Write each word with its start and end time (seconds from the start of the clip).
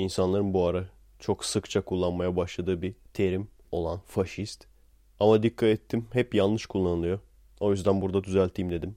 İnsanların 0.00 0.54
bu 0.54 0.66
ara 0.66 0.84
çok 1.18 1.44
sıkça 1.44 1.80
kullanmaya 1.80 2.36
başladığı 2.36 2.82
bir 2.82 2.94
terim 3.14 3.48
olan 3.72 4.00
faşist. 4.06 4.66
Ama 5.20 5.42
dikkat 5.42 5.68
ettim 5.68 6.06
hep 6.12 6.34
yanlış 6.34 6.66
kullanılıyor. 6.66 7.20
O 7.60 7.70
yüzden 7.70 8.00
burada 8.00 8.24
düzelteyim 8.24 8.70
dedim. 8.70 8.96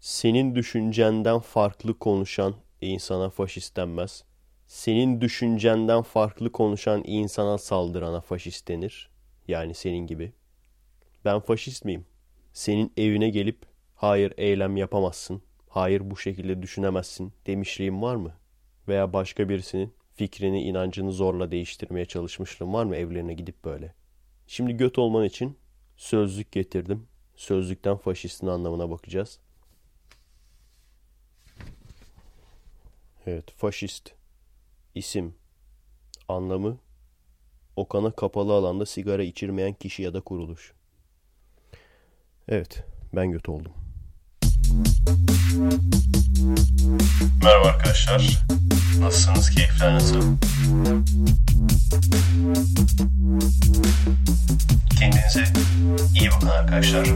Senin 0.00 0.54
düşüncenden 0.54 1.38
farklı 1.38 1.98
konuşan 1.98 2.54
insana 2.80 3.30
faşist 3.30 3.76
denmez. 3.76 4.24
Senin 4.66 5.20
düşüncenden 5.20 6.02
farklı 6.02 6.52
konuşan 6.52 7.02
insana 7.06 7.58
saldırana 7.58 8.20
faşist 8.20 8.68
denir. 8.68 9.10
Yani 9.48 9.74
senin 9.74 10.06
gibi. 10.06 10.32
Ben 11.24 11.40
faşist 11.40 11.84
miyim? 11.84 12.06
Senin 12.52 12.92
evine 12.96 13.30
gelip 13.30 13.66
hayır 13.94 14.32
eylem 14.36 14.76
yapamazsın, 14.76 15.42
hayır 15.68 16.10
bu 16.10 16.16
şekilde 16.16 16.62
düşünemezsin 16.62 17.32
demişliğim 17.46 18.02
var 18.02 18.16
mı? 18.16 18.32
Veya 18.88 19.12
başka 19.12 19.48
birisinin 19.48 19.92
fikrini, 20.22 20.62
inancını 20.62 21.12
zorla 21.12 21.50
değiştirmeye 21.50 22.06
çalışmışlığım 22.06 22.72
var 22.72 22.84
mı 22.84 22.96
evlerine 22.96 23.34
gidip 23.34 23.64
böyle? 23.64 23.94
Şimdi 24.46 24.76
göt 24.76 24.98
olman 24.98 25.24
için 25.24 25.56
sözlük 25.96 26.52
getirdim. 26.52 27.06
Sözlükten 27.36 27.96
faşistin 27.96 28.46
anlamına 28.46 28.90
bakacağız. 28.90 29.38
Evet, 33.26 33.50
faşist. 33.50 34.12
İsim. 34.94 35.34
Anlamı. 36.28 36.78
Okana 37.76 38.10
kapalı 38.10 38.52
alanda 38.52 38.86
sigara 38.86 39.22
içirmeyen 39.22 39.72
kişi 39.72 40.02
ya 40.02 40.14
da 40.14 40.20
kuruluş. 40.20 40.72
Evet, 42.48 42.84
ben 43.12 43.30
göt 43.30 43.48
oldum. 43.48 43.72
Merhaba 47.42 47.68
arkadaşlar. 47.68 48.46
Nasılsınız? 49.00 49.50
Keyifler 49.50 49.94
nasıl? 49.94 50.36
Kendinize 54.98 55.44
iyi 56.20 56.30
bakın 56.30 56.46
arkadaşlar. 56.46 57.08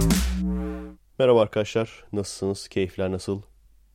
Merhaba 1.18 1.42
arkadaşlar, 1.42 2.04
nasılsınız? 2.12 2.68
Keyifler 2.68 3.12
nasıl? 3.12 3.42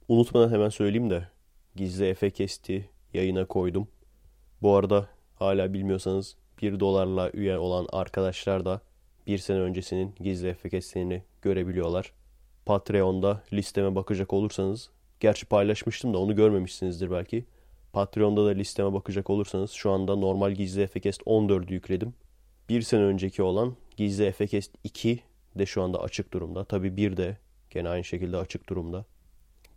Unutmadan 0.08 0.54
hemen 0.54 0.70
söyleyeyim 0.70 1.10
de 1.10 1.28
gizli 1.76 2.08
Efe 2.08 2.30
kesti 2.30 2.90
yayına 3.14 3.46
koydum. 3.46 3.88
Bu 4.62 4.76
arada 4.76 5.08
hala 5.36 5.74
bilmiyorsanız 5.74 6.36
1 6.62 6.80
dolarla 6.80 7.32
üye 7.34 7.58
olan 7.58 7.88
arkadaşlar 7.92 8.66
da 8.66 8.82
bir 9.28 9.38
sene 9.38 9.60
öncesinin 9.60 10.16
gizli 10.20 10.48
Efe 10.48 11.24
görebiliyorlar. 11.42 12.12
Patreon'da 12.66 13.44
listeme 13.54 13.96
bakacak 13.96 14.34
olursanız, 14.34 14.90
gerçi 15.22 15.46
paylaşmıştım 15.46 16.14
da 16.14 16.18
onu 16.18 16.36
görmemişsinizdir 16.36 17.12
belki. 17.12 17.46
Patreon'da 17.94 18.46
da 18.46 18.50
listeme 18.50 18.94
bakacak 18.94 19.30
olursanız 19.30 19.72
şu 19.72 19.92
anda 19.92 20.16
normal 20.16 20.52
gizli 20.52 20.82
Efekest 20.82 21.22
14'ü 21.22 21.74
yükledim. 21.74 22.14
Bir 22.70 22.82
sene 22.82 23.02
önceki 23.02 23.44
olan 23.44 23.76
gizli 23.98 24.26
Efekest 24.26 24.72
2 24.84 25.20
de 25.56 25.66
şu 25.66 25.82
anda 25.82 26.02
açık 26.02 26.34
durumda. 26.34 26.64
Tabi 26.64 26.98
bir 26.98 27.18
de 27.18 27.38
gene 27.70 27.90
aynı 27.90 28.04
şekilde 28.04 28.38
açık 28.38 28.70
durumda. 28.70 29.06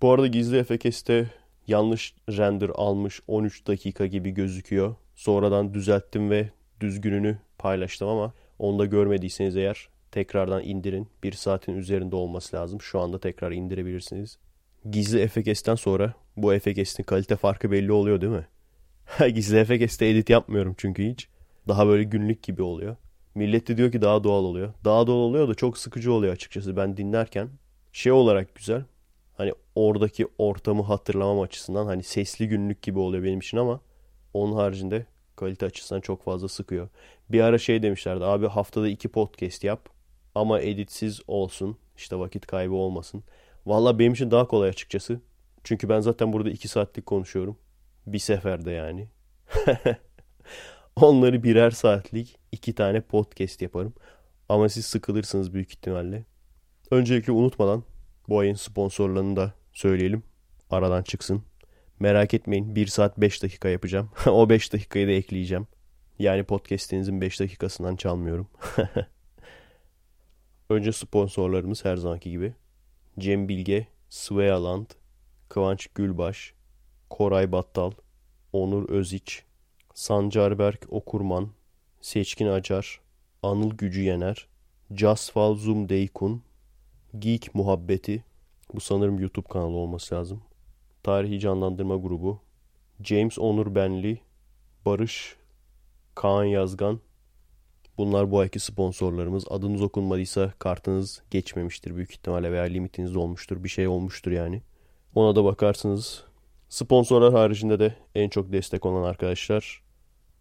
Bu 0.02 0.12
arada 0.12 0.26
gizli 0.26 0.56
Efekest'te 0.56 1.30
yanlış 1.66 2.14
render 2.30 2.70
almış 2.74 3.20
13 3.28 3.66
dakika 3.66 4.06
gibi 4.06 4.30
gözüküyor. 4.30 4.94
Sonradan 5.14 5.74
düzelttim 5.74 6.30
ve 6.30 6.50
düzgününü 6.80 7.38
paylaştım 7.58 8.08
ama 8.08 8.32
onu 8.58 8.78
da 8.78 8.86
görmediyseniz 8.86 9.56
eğer 9.56 9.88
tekrardan 10.10 10.64
indirin. 10.64 11.08
Bir 11.22 11.32
saatin 11.32 11.76
üzerinde 11.76 12.16
olması 12.16 12.56
lazım. 12.56 12.80
Şu 12.80 13.00
anda 13.00 13.20
tekrar 13.20 13.52
indirebilirsiniz. 13.52 14.38
Gizli 14.90 15.28
FX'ten 15.28 15.74
sonra 15.74 16.14
bu 16.36 16.58
FX'in 16.58 17.02
kalite 17.02 17.36
farkı 17.36 17.70
belli 17.70 17.92
oluyor 17.92 18.20
değil 18.20 18.32
mi? 18.32 18.46
Gizli 19.34 19.64
FX'te 19.64 20.06
edit 20.06 20.30
yapmıyorum 20.30 20.74
çünkü 20.78 21.10
hiç. 21.10 21.28
Daha 21.68 21.86
böyle 21.86 22.02
günlük 22.02 22.42
gibi 22.42 22.62
oluyor. 22.62 22.96
Millet 23.34 23.68
de 23.68 23.76
diyor 23.76 23.92
ki 23.92 24.02
daha 24.02 24.24
doğal 24.24 24.44
oluyor. 24.44 24.72
Daha 24.84 25.06
doğal 25.06 25.16
oluyor 25.16 25.48
da 25.48 25.54
çok 25.54 25.78
sıkıcı 25.78 26.12
oluyor 26.12 26.32
açıkçası 26.32 26.76
ben 26.76 26.96
dinlerken. 26.96 27.48
Şey 27.92 28.12
olarak 28.12 28.54
güzel. 28.54 28.84
Hani 29.36 29.52
oradaki 29.74 30.26
ortamı 30.38 30.82
hatırlamam 30.82 31.40
açısından 31.40 31.86
hani 31.86 32.02
sesli 32.02 32.48
günlük 32.48 32.82
gibi 32.82 32.98
oluyor 32.98 33.24
benim 33.24 33.38
için 33.38 33.56
ama 33.56 33.80
onun 34.34 34.52
haricinde 34.52 35.06
kalite 35.36 35.66
açısından 35.66 36.00
çok 36.00 36.22
fazla 36.22 36.48
sıkıyor. 36.48 36.88
Bir 37.28 37.40
ara 37.40 37.58
şey 37.58 37.82
demişlerdi 37.82 38.24
abi 38.24 38.46
haftada 38.46 38.88
iki 38.88 39.08
podcast 39.08 39.64
yap 39.64 39.88
ama 40.34 40.60
editsiz 40.60 41.20
olsun 41.28 41.76
işte 41.96 42.18
vakit 42.18 42.46
kaybı 42.46 42.74
olmasın. 42.74 43.24
Valla 43.66 43.98
benim 43.98 44.12
için 44.12 44.30
daha 44.30 44.48
kolay 44.48 44.68
açıkçası. 44.68 45.20
Çünkü 45.64 45.88
ben 45.88 46.00
zaten 46.00 46.32
burada 46.32 46.50
iki 46.50 46.68
saatlik 46.68 47.06
konuşuyorum. 47.06 47.58
Bir 48.06 48.18
seferde 48.18 48.70
yani. 48.70 49.08
Onları 50.96 51.42
birer 51.42 51.70
saatlik 51.70 52.38
iki 52.52 52.74
tane 52.74 53.00
podcast 53.00 53.62
yaparım. 53.62 53.94
Ama 54.48 54.68
siz 54.68 54.86
sıkılırsınız 54.86 55.54
büyük 55.54 55.70
ihtimalle. 55.70 56.24
Öncelikle 56.90 57.32
unutmadan 57.32 57.84
bu 58.28 58.38
ayın 58.38 58.54
sponsorlarını 58.54 59.36
da 59.36 59.54
söyleyelim. 59.72 60.22
Aradan 60.70 61.02
çıksın. 61.02 61.42
Merak 62.00 62.34
etmeyin 62.34 62.74
1 62.74 62.86
saat 62.86 63.18
5 63.18 63.42
dakika 63.42 63.68
yapacağım. 63.68 64.10
o 64.26 64.48
5 64.48 64.72
dakikayı 64.72 65.06
da 65.06 65.12
ekleyeceğim. 65.12 65.66
Yani 66.18 66.44
podcast'inizin 66.44 67.20
5 67.20 67.40
dakikasından 67.40 67.96
çalmıyorum. 67.96 68.48
Önce 70.70 70.92
sponsorlarımız 70.92 71.84
her 71.84 71.96
zamanki 71.96 72.30
gibi. 72.30 72.54
Cem 73.18 73.48
Bilge, 73.48 73.86
Svealand, 74.08 74.86
Kıvanç 75.48 75.86
Gülbaş, 75.86 76.54
Koray 77.10 77.52
Battal, 77.52 77.92
Onur 78.52 78.88
Öziç, 78.88 79.44
Sancarberk 79.94 80.86
Okurman, 80.90 81.48
Seçkin 82.00 82.46
Acar, 82.46 83.00
Anıl 83.42 83.70
Gücü 83.70 84.02
Yener, 84.02 84.46
Casfal 84.94 85.54
Zum 85.54 85.88
Deykun, 85.88 86.42
Geek 87.18 87.54
Muhabbeti, 87.54 88.24
bu 88.74 88.80
sanırım 88.80 89.18
YouTube 89.18 89.48
kanalı 89.48 89.76
olması 89.76 90.14
lazım. 90.14 90.42
Tarihi 91.02 91.40
Canlandırma 91.40 91.96
Grubu, 91.96 92.40
James 93.02 93.38
Onur 93.38 93.74
Benli, 93.74 94.20
Barış, 94.86 95.36
Kaan 96.14 96.44
Yazgan, 96.44 97.00
Bunlar 97.98 98.30
bu 98.30 98.38
ayki 98.38 98.60
sponsorlarımız. 98.60 99.44
Adınız 99.50 99.82
okunmadıysa 99.82 100.52
kartınız 100.58 101.22
geçmemiştir 101.30 101.96
büyük 101.96 102.10
ihtimalle 102.10 102.52
veya 102.52 102.62
limitiniz 102.62 103.16
olmuştur. 103.16 103.64
Bir 103.64 103.68
şey 103.68 103.88
olmuştur 103.88 104.32
yani. 104.32 104.62
Ona 105.14 105.36
da 105.36 105.44
bakarsınız. 105.44 106.24
Sponsorlar 106.68 107.32
haricinde 107.32 107.78
de 107.78 107.94
en 108.14 108.28
çok 108.28 108.52
destek 108.52 108.86
olan 108.86 109.02
arkadaşlar 109.02 109.82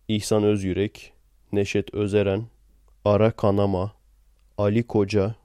İhsan 0.08 0.44
Özyürek, 0.44 1.14
Neşet 1.52 1.94
Özeren, 1.94 2.46
Ara 3.06 3.31
Kanama, 3.31 3.94
Ali 4.58 4.88
Koca, 4.88 5.35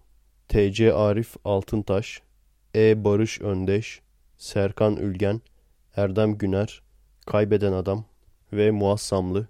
TC 0.49 0.95
Arif 0.95 1.37
Altıntaş, 1.45 2.23
E 2.75 3.05
Barış 3.05 3.41
Öndeş, 3.41 4.01
Serkan 4.39 4.97
Ülgen, 4.97 5.41
Erdem 5.97 6.39
Güner, 6.39 6.83
Kaybeden 7.27 7.73
Adam 7.73 8.05
ve 8.53 8.71
Muassamlı. 8.71 9.49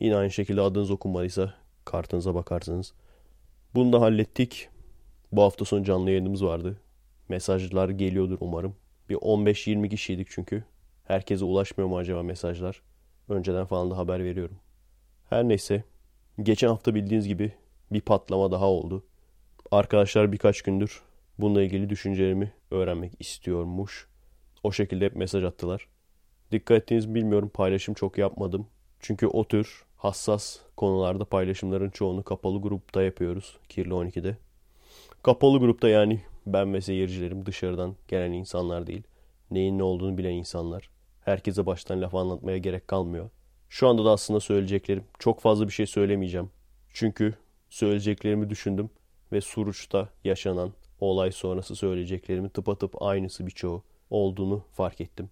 Yine 0.00 0.16
aynı 0.16 0.30
şekilde 0.30 0.60
adınız 0.60 0.90
okunmadıysa 0.90 1.59
kartınıza 1.84 2.34
bakarsınız. 2.34 2.92
Bunu 3.74 3.92
da 3.92 4.00
hallettik. 4.00 4.68
Bu 5.32 5.42
hafta 5.42 5.64
sonu 5.64 5.84
canlı 5.84 6.10
yayınımız 6.10 6.44
vardı. 6.44 6.80
Mesajlar 7.28 7.88
geliyordur 7.88 8.38
umarım. 8.40 8.76
Bir 9.08 9.14
15-20 9.14 9.88
kişiydik 9.88 10.28
çünkü. 10.30 10.64
Herkese 11.04 11.44
ulaşmıyor 11.44 11.88
mu 11.88 11.98
acaba 11.98 12.22
mesajlar? 12.22 12.82
Önceden 13.28 13.66
falan 13.66 13.90
da 13.90 13.96
haber 13.96 14.24
veriyorum. 14.24 14.56
Her 15.30 15.48
neyse. 15.48 15.84
Geçen 16.42 16.68
hafta 16.68 16.94
bildiğiniz 16.94 17.28
gibi 17.28 17.52
bir 17.92 18.00
patlama 18.00 18.50
daha 18.52 18.66
oldu. 18.66 19.04
Arkadaşlar 19.70 20.32
birkaç 20.32 20.62
gündür 20.62 21.02
bununla 21.38 21.62
ilgili 21.62 21.90
düşüncelerimi 21.90 22.52
öğrenmek 22.70 23.12
istiyormuş. 23.18 24.08
O 24.62 24.72
şekilde 24.72 25.04
hep 25.04 25.16
mesaj 25.16 25.44
attılar. 25.44 25.88
Dikkat 26.52 26.82
ettiğiniz 26.82 27.14
bilmiyorum 27.14 27.50
paylaşım 27.54 27.94
çok 27.94 28.18
yapmadım. 28.18 28.66
Çünkü 29.00 29.26
o 29.26 29.48
tür 29.48 29.84
hassas 30.00 30.58
konularda 30.76 31.24
paylaşımların 31.24 31.90
çoğunu 31.90 32.22
kapalı 32.22 32.60
grupta 32.60 33.02
yapıyoruz. 33.02 33.56
Kirli 33.68 33.90
12'de. 33.90 34.36
Kapalı 35.22 35.58
grupta 35.58 35.88
yani 35.88 36.20
ben 36.46 36.74
ve 36.74 36.80
seyircilerim 36.80 37.46
dışarıdan 37.46 37.96
gelen 38.08 38.32
insanlar 38.32 38.86
değil. 38.86 39.02
Neyin 39.50 39.78
ne 39.78 39.82
olduğunu 39.82 40.18
bilen 40.18 40.32
insanlar. 40.32 40.90
Herkese 41.24 41.66
baştan 41.66 42.02
laf 42.02 42.14
anlatmaya 42.14 42.58
gerek 42.58 42.88
kalmıyor. 42.88 43.30
Şu 43.68 43.88
anda 43.88 44.04
da 44.04 44.10
aslında 44.10 44.40
söyleyeceklerim 44.40 45.04
çok 45.18 45.40
fazla 45.40 45.66
bir 45.66 45.72
şey 45.72 45.86
söylemeyeceğim. 45.86 46.50
Çünkü 46.92 47.34
söyleyeceklerimi 47.70 48.50
düşündüm 48.50 48.90
ve 49.32 49.40
Suruç'ta 49.40 50.08
yaşanan 50.24 50.72
olay 51.00 51.32
sonrası 51.32 51.76
söyleyeceklerimi 51.76 52.48
tıpatıp 52.48 53.02
aynısı 53.02 53.46
birçoğu 53.46 53.82
olduğunu 54.10 54.64
fark 54.72 55.00
ettim. 55.00 55.30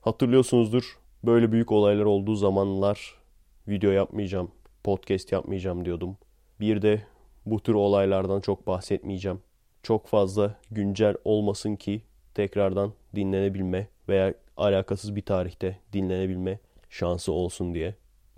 Hatırlıyorsunuzdur 0.00 0.98
böyle 1.24 1.52
büyük 1.52 1.72
olaylar 1.72 2.04
olduğu 2.04 2.34
zamanlar 2.34 3.25
video 3.68 3.90
yapmayacağım, 3.90 4.50
podcast 4.84 5.32
yapmayacağım 5.32 5.84
diyordum. 5.84 6.16
Bir 6.60 6.82
de 6.82 7.02
bu 7.46 7.62
tür 7.62 7.74
olaylardan 7.74 8.40
çok 8.40 8.66
bahsetmeyeceğim. 8.66 9.40
Çok 9.82 10.06
fazla 10.06 10.54
güncel 10.70 11.14
olmasın 11.24 11.76
ki 11.76 12.02
tekrardan 12.34 12.92
dinlenebilme 13.14 13.88
veya 14.08 14.34
alakasız 14.56 15.16
bir 15.16 15.22
tarihte 15.22 15.78
dinlenebilme 15.92 16.58
şansı 16.90 17.32
olsun 17.32 17.74
diye. 17.74 17.94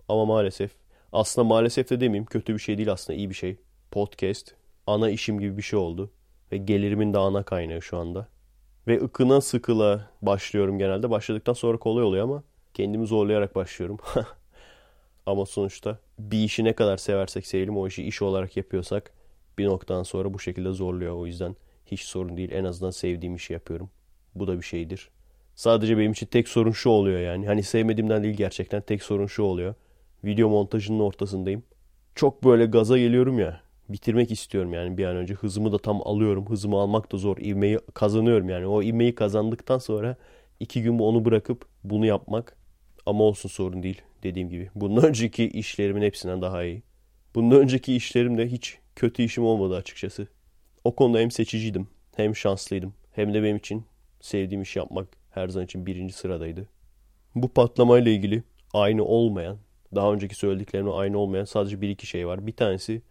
Ama 0.08 0.24
maalesef 0.24 0.70
aslında 1.12 1.48
maalesef 1.48 1.90
de 1.90 2.00
demeyeyim 2.00 2.26
kötü 2.26 2.54
bir 2.54 2.58
şey 2.58 2.78
değil 2.78 2.92
aslında 2.92 3.16
iyi 3.16 3.30
bir 3.30 3.34
şey. 3.34 3.56
Podcast 3.90 4.54
ana 4.86 5.10
işim 5.10 5.40
gibi 5.40 5.56
bir 5.56 5.62
şey 5.62 5.78
oldu. 5.78 6.10
Ve 6.52 6.56
gelirimin 6.56 7.14
de 7.14 7.18
ana 7.18 7.42
kaynağı 7.42 7.82
şu 7.82 7.98
anda. 7.98 8.28
Ve 8.86 9.00
ıkına 9.00 9.40
sıkıla 9.40 10.10
başlıyorum 10.22 10.78
genelde. 10.78 11.10
Başladıktan 11.10 11.52
sonra 11.52 11.78
kolay 11.78 12.04
oluyor 12.04 12.24
ama 12.24 12.42
kendimi 12.74 13.06
zorlayarak 13.06 13.54
başlıyorum. 13.54 13.98
ama 15.28 15.46
sonuçta 15.46 15.98
bir 16.18 16.38
işi 16.44 16.64
ne 16.64 16.72
kadar 16.72 16.96
seversek 16.96 17.46
sevelim 17.46 17.76
o 17.76 17.86
işi 17.86 18.02
iş 18.02 18.22
olarak 18.22 18.56
yapıyorsak 18.56 19.12
bir 19.58 19.66
noktadan 19.66 20.02
sonra 20.02 20.34
bu 20.34 20.38
şekilde 20.38 20.72
zorluyor. 20.72 21.14
O 21.14 21.26
yüzden 21.26 21.56
hiç 21.86 22.00
sorun 22.00 22.36
değil. 22.36 22.50
En 22.52 22.64
azından 22.64 22.90
sevdiğim 22.90 23.34
işi 23.34 23.52
yapıyorum. 23.52 23.90
Bu 24.34 24.46
da 24.46 24.56
bir 24.56 24.62
şeydir. 24.62 25.10
Sadece 25.54 25.98
benim 25.98 26.12
için 26.12 26.26
tek 26.26 26.48
sorun 26.48 26.70
şu 26.70 26.90
oluyor 26.90 27.20
yani. 27.20 27.46
Hani 27.46 27.62
sevmediğimden 27.62 28.22
değil 28.22 28.36
gerçekten 28.36 28.82
tek 28.82 29.02
sorun 29.02 29.26
şu 29.26 29.42
oluyor. 29.42 29.74
Video 30.24 30.48
montajının 30.48 31.00
ortasındayım. 31.00 31.62
Çok 32.14 32.44
böyle 32.44 32.66
gaza 32.66 32.98
geliyorum 32.98 33.38
ya. 33.38 33.60
Bitirmek 33.88 34.30
istiyorum 34.30 34.72
yani 34.72 34.98
bir 34.98 35.04
an 35.04 35.16
önce. 35.16 35.34
Hızımı 35.34 35.72
da 35.72 35.78
tam 35.78 36.00
alıyorum. 36.04 36.50
Hızımı 36.50 36.76
almak 36.76 37.12
da 37.12 37.16
zor. 37.16 37.36
İvmeyi 37.38 37.78
kazanıyorum 37.94 38.48
yani. 38.48 38.66
O 38.66 38.82
ivmeyi 38.82 39.14
kazandıktan 39.14 39.78
sonra 39.78 40.16
iki 40.60 40.82
gün 40.82 40.98
onu 40.98 41.24
bırakıp 41.24 41.66
bunu 41.84 42.06
yapmak. 42.06 42.56
Ama 43.06 43.24
olsun 43.24 43.48
sorun 43.48 43.82
değil 43.82 44.02
dediğim 44.22 44.48
gibi. 44.48 44.70
Bundan 44.74 45.04
önceki 45.08 45.48
işlerimin 45.48 46.02
hepsinden 46.02 46.42
daha 46.42 46.64
iyi. 46.64 46.82
Bundan 47.34 47.60
önceki 47.60 47.96
işlerimde 47.96 48.48
hiç 48.48 48.78
kötü 48.96 49.22
işim 49.22 49.44
olmadı 49.44 49.76
açıkçası. 49.76 50.28
O 50.84 50.96
konuda 50.96 51.18
hem 51.18 51.30
seçiciydim 51.30 51.88
hem 52.16 52.36
şanslıydım. 52.36 52.94
Hem 53.12 53.34
de 53.34 53.42
benim 53.42 53.56
için 53.56 53.84
sevdiğim 54.20 54.62
iş 54.62 54.76
yapmak 54.76 55.08
her 55.30 55.48
zaman 55.48 55.64
için 55.64 55.86
birinci 55.86 56.14
sıradaydı. 56.14 56.68
Bu 57.34 57.48
patlamayla 57.48 58.12
ilgili 58.12 58.42
aynı 58.74 59.04
olmayan, 59.04 59.58
daha 59.94 60.12
önceki 60.12 60.34
söylediklerimle 60.34 60.90
aynı 60.90 61.18
olmayan 61.18 61.44
sadece 61.44 61.80
bir 61.80 61.88
iki 61.88 62.06
şey 62.06 62.26
var. 62.26 62.46
Bir 62.46 62.56
tanesi 62.56 63.02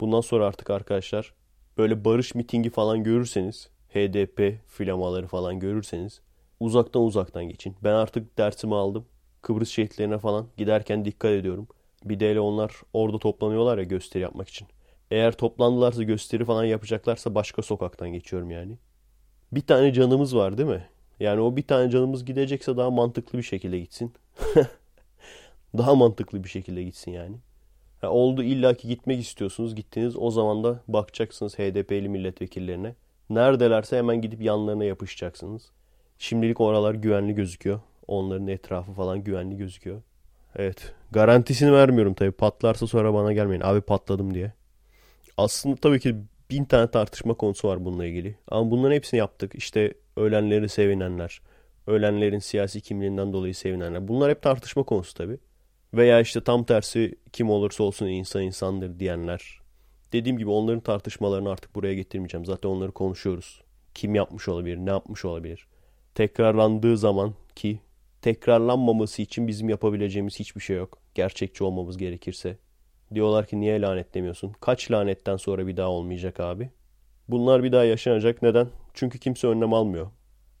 bundan 0.00 0.20
sonra 0.20 0.46
artık 0.46 0.70
arkadaşlar 0.70 1.34
böyle 1.78 2.04
barış 2.04 2.34
mitingi 2.34 2.70
falan 2.70 3.04
görürseniz, 3.04 3.70
HDP 3.88 4.58
flamaları 4.68 5.26
falan 5.26 5.60
görürseniz 5.60 6.20
uzaktan 6.60 7.02
uzaktan 7.02 7.44
geçin. 7.44 7.76
Ben 7.84 7.92
artık 7.92 8.38
dersimi 8.38 8.74
aldım. 8.74 9.06
Kıbrıs 9.46 9.70
şehitlerine 9.70 10.18
falan 10.18 10.46
giderken 10.56 11.04
dikkat 11.04 11.30
ediyorum. 11.30 11.68
Bir 12.04 12.20
de 12.20 12.40
onlar 12.40 12.72
orada 12.92 13.18
toplanıyorlar 13.18 13.78
ya 13.78 13.84
gösteri 13.84 14.22
yapmak 14.22 14.48
için. 14.48 14.68
Eğer 15.10 15.32
toplandılarsa 15.32 16.02
gösteri 16.02 16.44
falan 16.44 16.64
yapacaklarsa 16.64 17.34
başka 17.34 17.62
sokaktan 17.62 18.08
geçiyorum 18.08 18.50
yani. 18.50 18.78
Bir 19.52 19.60
tane 19.60 19.92
canımız 19.92 20.36
var 20.36 20.58
değil 20.58 20.68
mi? 20.68 20.86
Yani 21.20 21.40
o 21.40 21.56
bir 21.56 21.62
tane 21.62 21.90
canımız 21.90 22.24
gidecekse 22.24 22.76
daha 22.76 22.90
mantıklı 22.90 23.38
bir 23.38 23.42
şekilde 23.42 23.78
gitsin. 23.78 24.12
daha 25.78 25.94
mantıklı 25.94 26.44
bir 26.44 26.48
şekilde 26.48 26.82
gitsin 26.82 27.10
yani. 27.10 27.36
Ya 28.02 28.10
oldu 28.10 28.42
illaki 28.42 28.88
gitmek 28.88 29.20
istiyorsunuz. 29.20 29.74
Gittiniz 29.74 30.16
o 30.16 30.30
zaman 30.30 30.64
da 30.64 30.80
bakacaksınız 30.88 31.58
HDP'li 31.58 32.08
milletvekillerine. 32.08 32.94
Neredelerse 33.30 33.98
hemen 33.98 34.20
gidip 34.20 34.42
yanlarına 34.42 34.84
yapışacaksınız. 34.84 35.70
Şimdilik 36.18 36.60
oralar 36.60 36.94
güvenli 36.94 37.34
gözüküyor. 37.34 37.80
Onların 38.08 38.48
etrafı 38.48 38.92
falan 38.92 39.24
güvenli 39.24 39.56
gözüküyor. 39.56 40.02
Evet. 40.56 40.92
Garantisini 41.10 41.72
vermiyorum 41.72 42.14
tabii. 42.14 42.32
Patlarsa 42.32 42.86
sonra 42.86 43.14
bana 43.14 43.32
gelmeyin. 43.32 43.62
Abi 43.64 43.80
patladım 43.80 44.34
diye. 44.34 44.52
Aslında 45.36 45.76
tabii 45.76 46.00
ki 46.00 46.16
bin 46.50 46.64
tane 46.64 46.90
tartışma 46.90 47.34
konusu 47.34 47.68
var 47.68 47.84
bununla 47.84 48.06
ilgili. 48.06 48.36
Ama 48.48 48.70
bunların 48.70 48.94
hepsini 48.94 49.18
yaptık. 49.18 49.54
İşte 49.54 49.94
ölenleri 50.16 50.68
sevinenler, 50.68 51.40
ölenlerin 51.86 52.38
siyasi 52.38 52.80
kimliğinden 52.80 53.32
dolayı 53.32 53.54
sevinenler. 53.54 54.08
Bunlar 54.08 54.30
hep 54.30 54.42
tartışma 54.42 54.82
konusu 54.82 55.14
tabii. 55.14 55.38
Veya 55.94 56.20
işte 56.20 56.40
tam 56.40 56.64
tersi 56.64 57.14
kim 57.32 57.50
olursa 57.50 57.84
olsun 57.84 58.06
insan 58.06 58.42
insandır 58.42 58.98
diyenler. 58.98 59.60
Dediğim 60.12 60.38
gibi 60.38 60.50
onların 60.50 60.80
tartışmalarını 60.80 61.50
artık 61.50 61.74
buraya 61.74 61.94
getirmeyeceğim. 61.94 62.46
Zaten 62.46 62.68
onları 62.68 62.92
konuşuyoruz. 62.92 63.62
Kim 63.94 64.14
yapmış 64.14 64.48
olabilir, 64.48 64.76
ne 64.76 64.90
yapmış 64.90 65.24
olabilir. 65.24 65.66
Tekrarlandığı 66.14 66.98
zaman 66.98 67.34
ki 67.54 67.80
tekrarlanmaması 68.26 69.22
için 69.22 69.48
bizim 69.48 69.68
yapabileceğimiz 69.68 70.38
hiçbir 70.38 70.60
şey 70.60 70.76
yok. 70.76 70.98
Gerçekçi 71.14 71.64
olmamız 71.64 71.96
gerekirse. 71.96 72.58
Diyorlar 73.14 73.46
ki 73.46 73.60
niye 73.60 73.80
lanetlemiyorsun? 73.80 74.52
Kaç 74.60 74.90
lanetten 74.90 75.36
sonra 75.36 75.66
bir 75.66 75.76
daha 75.76 75.88
olmayacak 75.88 76.40
abi? 76.40 76.70
Bunlar 77.28 77.62
bir 77.62 77.72
daha 77.72 77.84
yaşanacak. 77.84 78.42
Neden? 78.42 78.68
Çünkü 78.94 79.18
kimse 79.18 79.46
önlem 79.46 79.72
almıyor. 79.72 80.10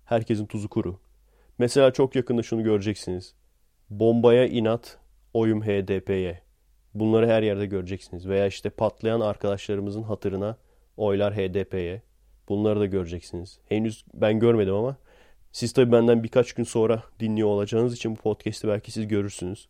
Herkesin 0.04 0.46
tuzu 0.46 0.68
kuru. 0.68 1.00
Mesela 1.58 1.92
çok 1.92 2.16
yakında 2.16 2.42
şunu 2.42 2.62
göreceksiniz. 2.62 3.34
Bombaya 3.90 4.46
inat, 4.46 4.98
oyum 5.34 5.62
HDP'ye. 5.62 6.42
Bunları 6.94 7.26
her 7.28 7.42
yerde 7.42 7.66
göreceksiniz. 7.66 8.28
Veya 8.28 8.46
işte 8.46 8.70
patlayan 8.70 9.20
arkadaşlarımızın 9.20 10.02
hatırına 10.02 10.56
oylar 10.96 11.34
HDP'ye. 11.34 12.02
Bunları 12.48 12.80
da 12.80 12.86
göreceksiniz. 12.86 13.58
Henüz 13.68 14.04
ben 14.14 14.38
görmedim 14.38 14.74
ama 14.74 14.96
siz 15.56 15.72
tabii 15.72 15.92
benden 15.92 16.22
birkaç 16.22 16.52
gün 16.52 16.64
sonra 16.64 17.02
dinliyor 17.20 17.48
olacağınız 17.48 17.94
için 17.94 18.12
bu 18.12 18.16
podcast'i 18.16 18.68
belki 18.68 18.92
siz 18.92 19.08
görürsünüz. 19.08 19.68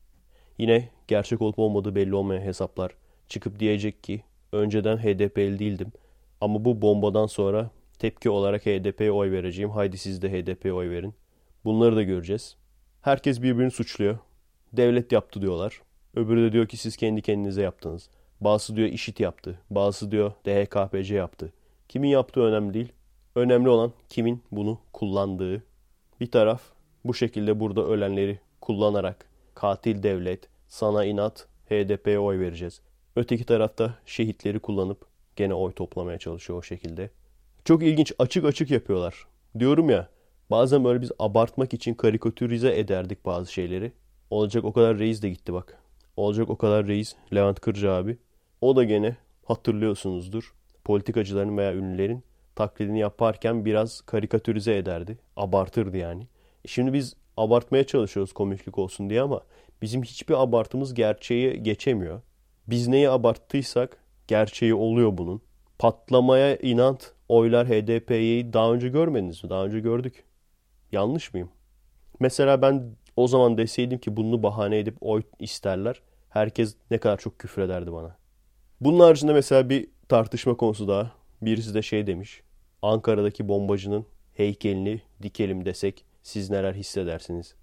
Yine 0.58 0.88
gerçek 1.08 1.42
olup 1.42 1.58
olmadığı 1.58 1.94
belli 1.94 2.14
olmayan 2.14 2.42
hesaplar 2.42 2.92
çıkıp 3.28 3.60
diyecek 3.60 4.04
ki 4.04 4.22
önceden 4.52 4.96
HDP'li 4.96 5.58
değildim. 5.58 5.92
Ama 6.40 6.64
bu 6.64 6.82
bombadan 6.82 7.26
sonra 7.26 7.70
tepki 7.98 8.30
olarak 8.30 8.66
HDP'ye 8.66 9.12
oy 9.12 9.30
vereceğim. 9.30 9.70
Haydi 9.70 9.98
siz 9.98 10.22
de 10.22 10.32
HDP'ye 10.32 10.72
oy 10.72 10.90
verin. 10.90 11.14
Bunları 11.64 11.96
da 11.96 12.02
göreceğiz. 12.02 12.56
Herkes 13.02 13.42
birbirini 13.42 13.70
suçluyor. 13.70 14.18
Devlet 14.72 15.12
yaptı 15.12 15.42
diyorlar. 15.42 15.80
Öbürü 16.14 16.48
de 16.48 16.52
diyor 16.52 16.66
ki 16.66 16.76
siz 16.76 16.96
kendi 16.96 17.22
kendinize 17.22 17.62
yaptınız. 17.62 18.10
Bazısı 18.40 18.76
diyor 18.76 18.88
işit 18.88 19.20
yaptı. 19.20 19.58
Bazısı 19.70 20.10
diyor 20.10 20.32
DHKPC 20.46 21.14
yaptı. 21.14 21.52
Kimin 21.88 22.08
yaptığı 22.08 22.40
önemli 22.40 22.74
değil. 22.74 22.92
Önemli 23.34 23.68
olan 23.68 23.92
kimin 24.08 24.42
bunu 24.52 24.78
kullandığı. 24.92 25.62
Bir 26.20 26.30
taraf 26.30 26.62
bu 27.04 27.14
şekilde 27.14 27.60
burada 27.60 27.86
ölenleri 27.86 28.38
kullanarak 28.60 29.26
katil 29.54 30.02
devlet, 30.02 30.48
sana 30.68 31.04
inat, 31.04 31.48
HDP'ye 31.68 32.18
oy 32.18 32.38
vereceğiz. 32.38 32.80
Öteki 33.16 33.44
tarafta 33.44 33.94
şehitleri 34.06 34.58
kullanıp 34.58 35.06
gene 35.36 35.54
oy 35.54 35.72
toplamaya 35.72 36.18
çalışıyor 36.18 36.58
o 36.58 36.62
şekilde. 36.62 37.10
Çok 37.64 37.82
ilginç 37.82 38.12
açık 38.18 38.44
açık 38.44 38.70
yapıyorlar. 38.70 39.26
Diyorum 39.58 39.90
ya 39.90 40.08
bazen 40.50 40.84
böyle 40.84 41.00
biz 41.00 41.10
abartmak 41.18 41.74
için 41.74 41.94
karikatürize 41.94 42.78
ederdik 42.78 43.26
bazı 43.26 43.52
şeyleri. 43.52 43.92
Olacak 44.30 44.64
o 44.64 44.72
kadar 44.72 44.98
reis 44.98 45.22
de 45.22 45.30
gitti 45.30 45.52
bak. 45.52 45.78
Olacak 46.16 46.50
o 46.50 46.58
kadar 46.58 46.86
reis 46.86 47.14
Levent 47.34 47.60
Kırcı 47.60 47.90
abi. 47.90 48.18
O 48.60 48.76
da 48.76 48.84
gene 48.84 49.16
hatırlıyorsunuzdur. 49.44 50.54
Politikacıların 50.84 51.56
veya 51.56 51.74
ünlülerin 51.74 52.24
taklidini 52.56 52.98
yaparken 52.98 53.64
biraz 53.64 54.00
karikatürize 54.00 54.76
ederdi. 54.76 55.18
Abartırdı 55.36 55.96
yani. 55.96 56.26
E 56.64 56.68
şimdi 56.68 56.92
biz 56.92 57.16
abartmaya 57.36 57.84
çalışıyoruz 57.84 58.32
komiklik 58.32 58.78
olsun 58.78 59.10
diye 59.10 59.22
ama 59.22 59.40
bizim 59.82 60.02
hiçbir 60.02 60.42
abartımız 60.42 60.94
gerçeği 60.94 61.62
geçemiyor. 61.62 62.20
Biz 62.66 62.88
neyi 62.88 63.10
abarttıysak 63.10 63.98
gerçeği 64.28 64.74
oluyor 64.74 65.18
bunun. 65.18 65.42
Patlamaya 65.78 66.56
inat 66.56 67.14
oylar 67.28 67.68
HDP'yi 67.68 68.52
daha 68.52 68.72
önce 68.72 68.88
görmediniz 68.88 69.44
mi? 69.44 69.50
Daha 69.50 69.64
önce 69.64 69.80
gördük. 69.80 70.24
Yanlış 70.92 71.34
mıyım? 71.34 71.48
Mesela 72.20 72.62
ben 72.62 72.96
o 73.16 73.28
zaman 73.28 73.58
deseydim 73.58 73.98
ki 73.98 74.16
bunu 74.16 74.42
bahane 74.42 74.78
edip 74.78 74.96
oy 75.00 75.22
isterler. 75.38 76.02
Herkes 76.28 76.76
ne 76.90 76.98
kadar 76.98 77.18
çok 77.18 77.38
küfür 77.38 77.62
ederdi 77.62 77.92
bana. 77.92 78.16
Bunun 78.80 79.00
haricinde 79.00 79.32
mesela 79.32 79.68
bir 79.68 79.88
tartışma 80.08 80.56
konusu 80.56 80.88
daha. 80.88 81.12
Birisi 81.42 81.74
de 81.74 81.82
şey 81.82 82.06
demiş. 82.06 82.42
Ankara'daki 82.82 83.48
bombacının 83.48 84.06
heykelini 84.34 85.00
dikelim 85.22 85.64
desek 85.64 86.04
siz 86.22 86.50
neler 86.50 86.74
hissedersiniz? 86.74 87.54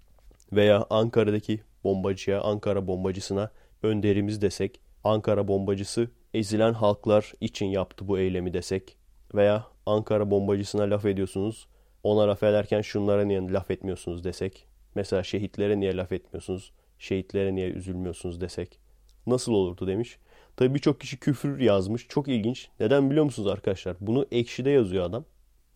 Veya 0.52 0.86
Ankara'daki 0.90 1.60
bombacıya, 1.84 2.40
Ankara 2.40 2.86
bombacısına 2.86 3.50
önderimiz 3.82 4.42
desek, 4.42 4.80
Ankara 5.04 5.48
bombacısı 5.48 6.10
ezilen 6.34 6.72
halklar 6.72 7.32
için 7.40 7.66
yaptı 7.66 8.08
bu 8.08 8.18
eylemi 8.18 8.54
desek 8.54 8.96
veya 9.34 9.66
Ankara 9.86 10.30
bombacısına 10.30 10.82
laf 10.82 11.04
ediyorsunuz, 11.04 11.68
ona 12.02 12.28
laf 12.28 12.42
ederken 12.42 12.80
şunlara 12.80 13.24
niye 13.24 13.52
laf 13.52 13.70
etmiyorsunuz 13.70 14.24
desek, 14.24 14.66
mesela 14.94 15.22
şehitlere 15.22 15.80
niye 15.80 15.96
laf 15.96 16.12
etmiyorsunuz, 16.12 16.72
şehitlere 16.98 17.54
niye 17.54 17.68
üzülmüyorsunuz 17.68 18.40
desek 18.40 18.78
nasıl 19.26 19.52
olurdu 19.52 19.86
demiş. 19.86 20.18
Tabi 20.56 20.74
birçok 20.74 21.00
kişi 21.00 21.20
küfür 21.20 21.60
yazmış. 21.60 22.08
Çok 22.08 22.28
ilginç. 22.28 22.68
Neden 22.80 23.10
biliyor 23.10 23.24
musunuz 23.24 23.48
arkadaşlar? 23.48 23.96
Bunu 24.00 24.26
ekşide 24.30 24.70
yazıyor 24.70 25.04
adam. 25.04 25.24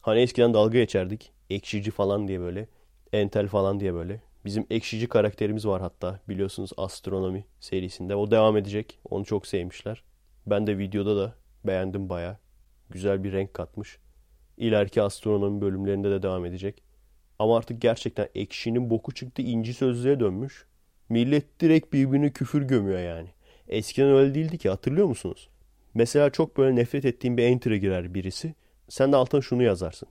Hani 0.00 0.20
eskiden 0.20 0.54
dalga 0.54 0.78
geçerdik. 0.78 1.32
Ekşici 1.50 1.90
falan 1.90 2.28
diye 2.28 2.40
böyle. 2.40 2.68
Entel 3.12 3.49
falan 3.49 3.80
diye 3.80 3.94
böyle. 3.94 4.23
Bizim 4.44 4.66
ekşici 4.70 5.08
karakterimiz 5.08 5.66
var 5.66 5.80
hatta 5.80 6.20
biliyorsunuz 6.28 6.70
astronomi 6.76 7.44
serisinde. 7.61 8.14
O 8.14 8.30
devam 8.30 8.56
edecek. 8.56 8.99
Onu 9.11 9.25
çok 9.25 9.47
sevmişler. 9.47 10.02
Ben 10.47 10.66
de 10.66 10.78
videoda 10.78 11.16
da 11.16 11.35
beğendim 11.64 12.08
baya. 12.08 12.38
Güzel 12.90 13.25
bir 13.25 13.32
renk 13.32 13.54
katmış. 13.54 13.99
İleriki 14.56 15.02
astronomi 15.02 15.61
bölümlerinde 15.61 16.11
de 16.11 16.23
devam 16.23 16.44
edecek. 16.44 16.82
Ama 17.38 17.56
artık 17.56 17.82
gerçekten 17.82 18.28
ekşinin 18.35 18.90
boku 18.90 19.14
çıktı 19.14 19.42
inci 19.42 19.75
sözlüğe 19.75 20.20
dönmüş. 20.20 20.66
Millet 21.08 21.61
direkt 21.61 21.92
birbirine 21.92 22.32
küfür 22.32 22.62
gömüyor 22.62 22.99
yani. 22.99 23.28
Eskiden 23.68 24.10
öyle 24.10 24.34
değildi 24.34 24.58
ki 24.58 24.68
hatırlıyor 24.68 25.06
musunuz? 25.06 25.48
Mesela 25.94 26.30
çok 26.30 26.56
böyle 26.56 26.76
nefret 26.76 27.04
ettiğin 27.04 27.37
bir 27.37 27.42
enter'e 27.42 27.78
girer 27.78 28.14
birisi. 28.14 28.54
Sen 28.88 29.12
de 29.12 29.16
altına 29.16 29.40
şunu 29.40 29.62
yazarsın. 29.62 30.08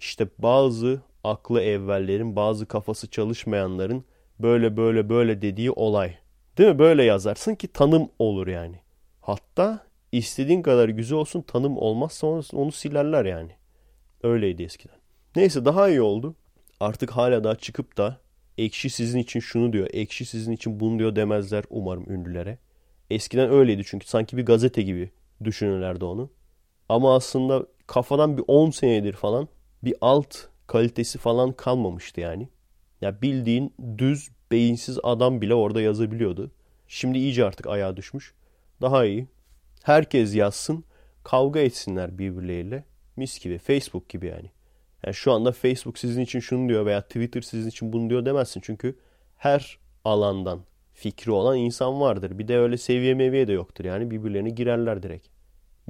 İşte 0.00 0.28
bazı 0.38 1.00
aklı 1.24 1.60
evvellerin, 1.62 2.36
bazı 2.36 2.66
kafası 2.66 3.10
çalışmayanların 3.10 4.04
böyle 4.40 4.76
böyle 4.76 5.08
böyle 5.08 5.42
dediği 5.42 5.70
olay. 5.70 6.14
Değil 6.58 6.70
mi? 6.70 6.78
Böyle 6.78 7.04
yazarsın 7.04 7.54
ki 7.54 7.68
tanım 7.68 8.08
olur 8.18 8.46
yani. 8.46 8.76
Hatta 9.20 9.86
istediğin 10.12 10.62
kadar 10.62 10.88
güzel 10.88 11.18
olsun 11.18 11.42
tanım 11.42 11.78
olmazsa 11.78 12.26
onu, 12.26 12.42
onu 12.52 12.72
silerler 12.72 13.24
yani. 13.24 13.50
Öyleydi 14.22 14.62
eskiden. 14.62 14.96
Neyse 15.36 15.64
daha 15.64 15.88
iyi 15.88 16.02
oldu. 16.02 16.34
Artık 16.80 17.10
hala 17.10 17.44
daha 17.44 17.56
çıkıp 17.56 17.96
da 17.96 18.20
ekşi 18.58 18.90
sizin 18.90 19.18
için 19.18 19.40
şunu 19.40 19.72
diyor, 19.72 19.88
ekşi 19.92 20.24
sizin 20.24 20.52
için 20.52 20.80
bunu 20.80 20.98
diyor 20.98 21.16
demezler 21.16 21.64
umarım 21.70 22.10
ünlülere. 22.10 22.58
Eskiden 23.10 23.50
öyleydi 23.50 23.82
çünkü 23.86 24.06
sanki 24.08 24.36
bir 24.36 24.46
gazete 24.46 24.82
gibi 24.82 25.10
düşünürlerdi 25.44 26.04
onu. 26.04 26.30
Ama 26.88 27.14
aslında 27.14 27.66
kafadan 27.86 28.38
bir 28.38 28.44
10 28.46 28.70
senedir 28.70 29.12
falan 29.12 29.48
bir 29.84 29.94
alt 30.00 30.36
kalitesi 30.66 31.18
falan 31.18 31.52
kalmamıştı 31.52 32.20
yani. 32.20 32.48
Ya 33.00 33.22
bildiğin 33.22 33.74
düz 33.98 34.30
beyinsiz 34.50 34.98
adam 35.02 35.40
bile 35.40 35.54
orada 35.54 35.80
yazabiliyordu. 35.80 36.50
Şimdi 36.88 37.18
iyice 37.18 37.44
artık 37.44 37.66
ayağa 37.66 37.96
düşmüş. 37.96 38.34
Daha 38.80 39.04
iyi. 39.04 39.26
Herkes 39.82 40.34
yazsın, 40.34 40.84
kavga 41.24 41.60
etsinler 41.60 42.18
birbirleriyle. 42.18 42.84
Mis 43.16 43.40
gibi, 43.40 43.58
Facebook 43.58 44.08
gibi 44.08 44.26
yani. 44.26 44.50
Yani 45.04 45.14
şu 45.14 45.32
anda 45.32 45.52
Facebook 45.52 45.98
sizin 45.98 46.22
için 46.22 46.40
şunu 46.40 46.68
diyor 46.68 46.86
veya 46.86 47.02
Twitter 47.02 47.40
sizin 47.40 47.68
için 47.68 47.92
bunu 47.92 48.10
diyor 48.10 48.24
demezsin. 48.24 48.60
Çünkü 48.64 48.98
her 49.36 49.78
alandan 50.04 50.60
fikri 50.98 51.30
olan 51.30 51.58
insan 51.58 52.00
vardır. 52.00 52.38
Bir 52.38 52.48
de 52.48 52.58
öyle 52.58 52.76
seviye 52.76 53.14
meviye 53.14 53.48
de 53.48 53.52
yoktur. 53.52 53.84
Yani 53.84 54.10
birbirlerine 54.10 54.50
girerler 54.50 55.02
direkt. 55.02 55.26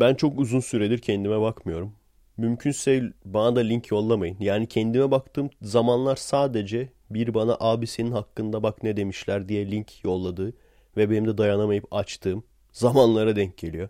Ben 0.01 0.15
çok 0.15 0.41
uzun 0.41 0.61
süredir 0.61 0.99
kendime 0.99 1.41
bakmıyorum. 1.41 1.93
Mümkünse 2.37 3.13
bana 3.25 3.57
da 3.57 3.61
link 3.61 3.91
yollamayın. 3.91 4.37
Yani 4.41 4.67
kendime 4.67 5.11
baktığım 5.11 5.51
zamanlar 5.63 6.17
sadece 6.17 6.89
bir 7.11 7.35
bana 7.35 7.57
abi 7.61 7.87
senin 7.87 8.13
hakkında 8.13 8.63
bak 8.63 8.83
ne 8.83 8.97
demişler 8.97 9.49
diye 9.49 9.71
link 9.71 10.05
yolladığı 10.05 10.53
ve 10.97 11.11
benim 11.11 11.27
de 11.27 11.39
dayanamayıp 11.39 11.85
açtığım 11.91 12.43
zamanlara 12.73 13.37
denk 13.37 13.59
geliyor. 13.59 13.89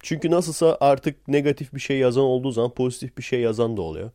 Çünkü 0.00 0.30
nasılsa 0.30 0.76
artık 0.80 1.28
negatif 1.28 1.74
bir 1.74 1.80
şey 1.80 1.98
yazan 1.98 2.24
olduğu 2.24 2.50
zaman 2.50 2.70
pozitif 2.70 3.18
bir 3.18 3.22
şey 3.22 3.40
yazan 3.40 3.76
da 3.76 3.82
oluyor. 3.82 4.10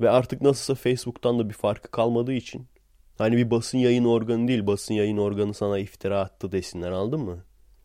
Ve 0.00 0.10
artık 0.10 0.42
nasılsa 0.42 0.74
Facebook'tan 0.74 1.38
da 1.38 1.48
bir 1.48 1.54
farkı 1.54 1.90
kalmadığı 1.90 2.32
için 2.32 2.66
hani 3.20 3.36
bir 3.36 3.50
basın 3.50 3.78
yayın 3.78 4.04
organı 4.04 4.48
değil 4.48 4.66
basın 4.66 4.94
yayın 4.94 5.16
organı 5.16 5.54
sana 5.54 5.78
iftira 5.78 6.20
attı 6.20 6.52
desinler 6.52 6.90
aldın 6.90 7.20
mı? 7.20 7.44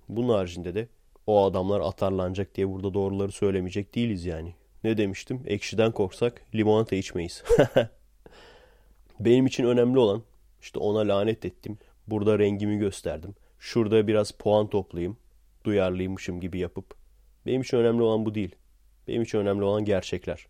Bunun 0.10 0.34
haricinde 0.34 0.76
de 0.76 0.88
o 1.28 1.46
adamlar 1.46 1.80
atarlanacak 1.80 2.56
diye 2.56 2.70
burada 2.70 2.94
doğruları 2.94 3.32
söylemeyecek 3.32 3.96
değiliz 3.96 4.26
yani. 4.26 4.56
Ne 4.84 4.98
demiştim? 4.98 5.44
Ekşiden 5.46 5.92
korksak 5.92 6.42
limonata 6.56 6.96
içmeyiz. 6.96 7.44
Benim 9.20 9.46
için 9.46 9.64
önemli 9.64 10.00
olan 10.00 10.24
işte 10.62 10.80
ona 10.80 11.00
lanet 11.00 11.46
ettim. 11.46 11.78
Burada 12.08 12.40
rengimi 12.40 12.78
gösterdim. 12.78 13.36
Şurada 13.60 14.08
biraz 14.08 14.32
puan 14.32 14.70
toplayayım. 14.70 15.18
Duyarlıymışım 15.64 16.40
gibi 16.40 16.60
yapıp. 16.60 16.94
Benim 17.46 17.62
için 17.62 17.78
önemli 17.78 18.02
olan 18.02 18.26
bu 18.26 18.36
değil. 18.36 18.56
Benim 19.08 19.22
için 19.22 19.38
önemli 19.38 19.64
olan 19.64 19.86
gerçekler. 19.86 20.48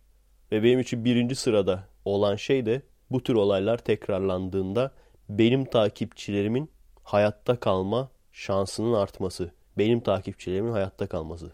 Ve 0.52 0.62
benim 0.62 0.80
için 0.80 1.04
birinci 1.04 1.34
sırada 1.34 1.88
olan 2.04 2.36
şey 2.36 2.66
de 2.66 2.82
bu 3.10 3.22
tür 3.22 3.34
olaylar 3.34 3.78
tekrarlandığında 3.78 4.92
benim 5.28 5.64
takipçilerimin 5.64 6.70
hayatta 7.02 7.60
kalma 7.60 8.10
şansının 8.32 8.92
artması. 8.92 9.50
Benim 9.78 10.00
takipçilerimin 10.00 10.72
hayatta 10.72 11.06
kalması. 11.06 11.52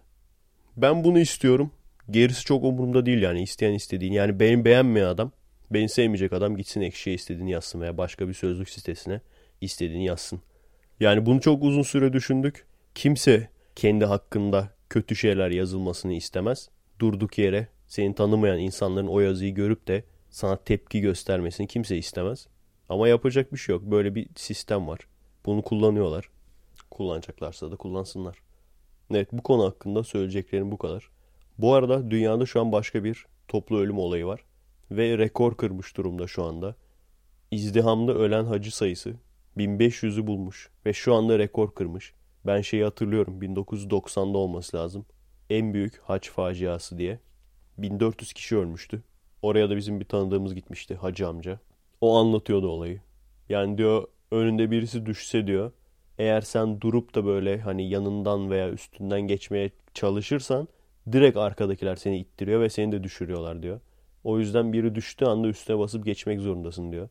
Ben 0.76 1.04
bunu 1.04 1.18
istiyorum. 1.18 1.70
Gerisi 2.10 2.44
çok 2.44 2.64
umurumda 2.64 3.06
değil 3.06 3.22
yani 3.22 3.42
isteyen 3.42 3.72
istediğini. 3.72 4.14
Yani 4.14 4.40
benim 4.40 4.64
beğenmeyen 4.64 5.06
adam, 5.06 5.32
beni 5.70 5.88
sevmeyecek 5.88 6.32
adam 6.32 6.56
gitsin 6.56 6.80
ekşiye 6.80 7.16
istediğini 7.16 7.50
yazsın 7.50 7.80
veya 7.80 7.98
başka 7.98 8.28
bir 8.28 8.34
sözlük 8.34 8.68
sitesine 8.68 9.20
istediğini 9.60 10.04
yazsın. 10.04 10.40
Yani 11.00 11.26
bunu 11.26 11.40
çok 11.40 11.62
uzun 11.64 11.82
süre 11.82 12.12
düşündük. 12.12 12.66
Kimse 12.94 13.48
kendi 13.76 14.04
hakkında 14.04 14.68
kötü 14.90 15.16
şeyler 15.16 15.50
yazılmasını 15.50 16.12
istemez. 16.12 16.68
Durduk 16.98 17.38
yere 17.38 17.68
seni 17.86 18.14
tanımayan 18.14 18.58
insanların 18.58 19.06
o 19.06 19.20
yazıyı 19.20 19.54
görüp 19.54 19.88
de 19.88 20.04
sana 20.32 20.56
tepki 20.56 21.00
göstermesini 21.00 21.66
kimse 21.66 21.96
istemez. 21.96 22.46
Ama 22.88 23.08
yapacak 23.08 23.52
bir 23.52 23.58
şey 23.58 23.74
yok. 23.74 23.82
Böyle 23.84 24.14
bir 24.14 24.28
sistem 24.36 24.88
var. 24.88 25.00
Bunu 25.46 25.62
kullanıyorlar. 25.62 26.30
Kullanacaklarsa 26.90 27.70
da 27.70 27.76
kullansınlar. 27.76 28.38
Evet 29.10 29.28
bu 29.32 29.42
konu 29.42 29.64
hakkında 29.64 30.04
söyleyeceklerim 30.04 30.72
bu 30.72 30.78
kadar. 30.78 31.10
Bu 31.58 31.74
arada 31.74 32.10
dünyada 32.10 32.46
şu 32.46 32.60
an 32.60 32.72
başka 32.72 33.04
bir 33.04 33.26
toplu 33.48 33.78
ölüm 33.78 33.98
olayı 33.98 34.26
var. 34.26 34.44
Ve 34.90 35.18
rekor 35.18 35.56
kırmış 35.56 35.96
durumda 35.96 36.26
şu 36.26 36.44
anda. 36.44 36.76
İzdihamda 37.50 38.14
ölen 38.14 38.44
hacı 38.44 38.76
sayısı 38.76 39.14
1500'ü 39.56 40.26
bulmuş. 40.26 40.70
Ve 40.86 40.92
şu 40.92 41.14
anda 41.14 41.38
rekor 41.38 41.74
kırmış. 41.74 42.14
Ben 42.46 42.60
şeyi 42.60 42.84
hatırlıyorum 42.84 43.42
1990'da 43.42 44.38
olması 44.38 44.76
lazım. 44.76 45.06
En 45.50 45.74
büyük 45.74 45.98
hac 45.98 46.28
faciası 46.28 46.98
diye. 46.98 47.18
1400 47.78 48.32
kişi 48.32 48.56
ölmüştü. 48.56 49.02
Oraya 49.42 49.70
da 49.70 49.76
bizim 49.76 50.00
bir 50.00 50.04
tanıdığımız 50.04 50.54
gitmişti 50.54 50.94
hacı 50.94 51.28
amca. 51.28 51.58
O 52.00 52.16
anlatıyordu 52.16 52.68
olayı. 52.68 53.00
Yani 53.48 53.78
diyor 53.78 54.08
önünde 54.30 54.70
birisi 54.70 55.06
düşse 55.06 55.46
diyor. 55.46 55.72
Eğer 56.18 56.40
sen 56.40 56.80
durup 56.80 57.14
da 57.14 57.24
böyle 57.24 57.60
hani 57.60 57.88
yanından 57.90 58.50
veya 58.50 58.70
üstünden 58.70 59.20
geçmeye 59.20 59.70
çalışırsan 59.94 60.68
direkt 61.12 61.36
arkadakiler 61.36 61.96
seni 61.96 62.18
ittiriyor 62.18 62.60
ve 62.60 62.68
seni 62.68 62.92
de 62.92 63.04
düşürüyorlar 63.04 63.62
diyor. 63.62 63.80
O 64.24 64.38
yüzden 64.38 64.72
biri 64.72 64.94
düştüğü 64.94 65.24
anda 65.24 65.48
üstüne 65.48 65.78
basıp 65.78 66.04
geçmek 66.04 66.40
zorundasın 66.40 66.92
diyor. 66.92 67.08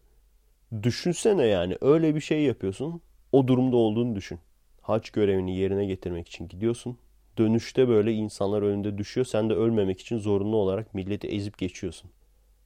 Düşünsene 0.84 1.46
yani 1.46 1.78
öyle 1.82 2.16
bir 2.16 2.22
şey 2.22 2.44
yapıyorsun. 2.44 3.02
O 3.32 3.48
durumda 3.48 3.76
olduğunu 3.76 4.16
düşün. 4.16 4.40
Haç 4.82 5.10
görevini 5.10 5.58
yerine 5.58 5.86
getirmek 5.86 6.28
için 6.28 6.48
gidiyorsun. 6.48 6.98
Dönüşte 7.38 7.88
böyle 7.88 8.14
insanlar 8.14 8.62
önünde 8.62 8.98
düşüyor. 8.98 9.26
Sen 9.26 9.50
de 9.50 9.54
ölmemek 9.54 10.00
için 10.00 10.18
zorunlu 10.18 10.56
olarak 10.56 10.94
milleti 10.94 11.28
ezip 11.28 11.58
geçiyorsun. 11.58 12.12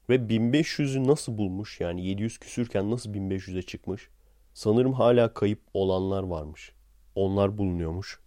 Ve 0.09 0.15
1500'ü 0.15 1.07
nasıl 1.07 1.37
bulmuş 1.37 1.81
yani 1.81 2.05
700 2.05 2.37
küsürken 2.37 2.91
nasıl 2.91 3.13
1500'e 3.13 3.61
çıkmış? 3.61 4.09
Sanırım 4.53 4.93
hala 4.93 5.33
kayıp 5.33 5.59
olanlar 5.73 6.23
varmış. 6.23 6.71
Onlar 7.15 7.57
bulunuyormuş. 7.57 8.19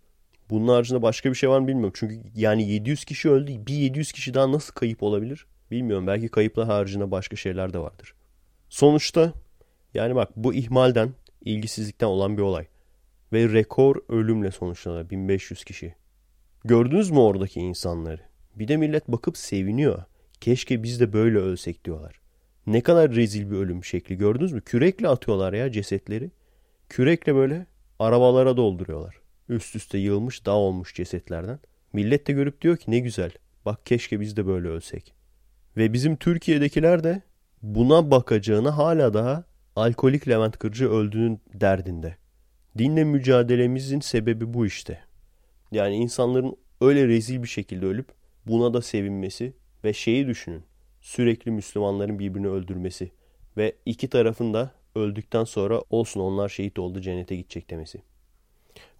Bunun 0.50 0.68
haricinde 0.68 1.02
başka 1.02 1.30
bir 1.30 1.34
şey 1.34 1.50
var 1.50 1.60
mı 1.60 1.68
bilmiyorum. 1.68 1.92
Çünkü 1.96 2.22
yani 2.34 2.68
700 2.68 3.04
kişi 3.04 3.30
öldü. 3.30 3.66
Bir 3.66 3.74
700 3.74 4.12
kişi 4.12 4.34
daha 4.34 4.52
nasıl 4.52 4.74
kayıp 4.74 5.02
olabilir? 5.02 5.46
Bilmiyorum. 5.70 6.06
Belki 6.06 6.28
kayıplar 6.28 6.66
haricinde 6.66 7.10
başka 7.10 7.36
şeyler 7.36 7.72
de 7.72 7.78
vardır. 7.78 8.14
Sonuçta 8.68 9.32
yani 9.94 10.14
bak 10.14 10.30
bu 10.36 10.54
ihmalden, 10.54 11.12
ilgisizlikten 11.44 12.06
olan 12.06 12.36
bir 12.36 12.42
olay. 12.42 12.66
Ve 13.32 13.52
rekor 13.52 13.96
ölümle 14.08 14.50
sonuçlanıyor. 14.50 15.10
1500 15.10 15.64
kişi. 15.64 15.94
Gördünüz 16.64 17.10
mü 17.10 17.18
oradaki 17.18 17.60
insanları? 17.60 18.20
Bir 18.54 18.68
de 18.68 18.76
millet 18.76 19.08
bakıp 19.08 19.36
seviniyor. 19.36 20.02
Keşke 20.40 20.82
biz 20.82 21.00
de 21.00 21.12
böyle 21.12 21.38
ölsek 21.38 21.84
diyorlar. 21.84 22.20
Ne 22.66 22.80
kadar 22.80 23.14
rezil 23.14 23.50
bir 23.50 23.56
ölüm 23.56 23.84
şekli 23.84 24.18
gördünüz 24.18 24.52
mü? 24.52 24.60
Kürekle 24.60 25.08
atıyorlar 25.08 25.52
ya 25.52 25.72
cesetleri. 25.72 26.30
Kürekle 26.88 27.34
böyle 27.34 27.66
arabalara 27.98 28.56
dolduruyorlar. 28.56 29.20
Üst 29.48 29.76
üste 29.76 29.98
yığılmış 29.98 30.46
dağ 30.46 30.56
olmuş 30.56 30.94
cesetlerden. 30.94 31.58
Millet 31.92 32.26
de 32.26 32.32
görüp 32.32 32.60
diyor 32.60 32.76
ki 32.76 32.90
ne 32.90 32.98
güzel. 32.98 33.30
Bak 33.64 33.86
keşke 33.86 34.20
biz 34.20 34.36
de 34.36 34.46
böyle 34.46 34.68
ölsek. 34.68 35.14
Ve 35.76 35.92
bizim 35.92 36.16
Türkiye'dekiler 36.16 37.04
de 37.04 37.22
buna 37.62 38.10
bakacağını 38.10 38.68
hala 38.68 39.14
daha 39.14 39.44
alkolik 39.76 40.28
Levent 40.28 40.58
Kırcı 40.58 40.90
öldüğünün 40.90 41.40
derdinde. 41.54 42.16
Dinle 42.78 43.04
mücadelemizin 43.04 44.00
sebebi 44.00 44.54
bu 44.54 44.66
işte. 44.66 45.00
Yani 45.72 45.96
insanların 45.96 46.56
öyle 46.80 47.08
rezil 47.08 47.42
bir 47.42 47.48
şekilde 47.48 47.86
ölüp 47.86 48.08
buna 48.46 48.74
da 48.74 48.82
sevinmesi 48.82 49.52
ve 49.88 49.92
şeyi 49.92 50.26
düşünün. 50.26 50.62
Sürekli 51.00 51.50
Müslümanların 51.50 52.18
birbirini 52.18 52.48
öldürmesi 52.48 53.10
ve 53.56 53.76
iki 53.86 54.08
tarafın 54.08 54.54
da 54.54 54.70
öldükten 54.94 55.44
sonra 55.44 55.82
olsun 55.90 56.20
onlar 56.20 56.48
şehit 56.48 56.78
oldu 56.78 57.00
cennete 57.00 57.36
gidecek 57.36 57.70
demesi. 57.70 58.02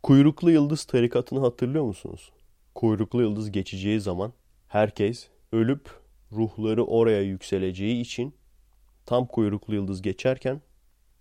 Kuyruklu 0.02 0.50
Yıldız 0.50 0.84
tarikatını 0.84 1.40
hatırlıyor 1.40 1.84
musunuz? 1.84 2.32
Kuyruklu 2.74 3.22
Yıldız 3.22 3.50
geçeceği 3.50 4.00
zaman 4.00 4.32
herkes 4.68 5.28
ölüp 5.52 5.90
ruhları 6.32 6.84
oraya 6.84 7.22
yükseleceği 7.22 8.00
için 8.00 8.34
tam 9.06 9.26
kuyruklu 9.26 9.74
yıldız 9.74 10.02
geçerken 10.02 10.60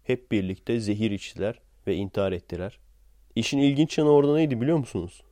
hep 0.03 0.31
birlikte 0.31 0.79
zehir 0.79 1.11
içtiler 1.11 1.59
ve 1.87 1.95
intihar 1.95 2.31
ettiler. 2.31 2.79
İşin 3.35 3.57
ilginç 3.57 3.97
yanı 3.97 4.09
orada 4.09 4.35
neydi 4.35 4.61
biliyor 4.61 4.77
musunuz? 4.77 5.23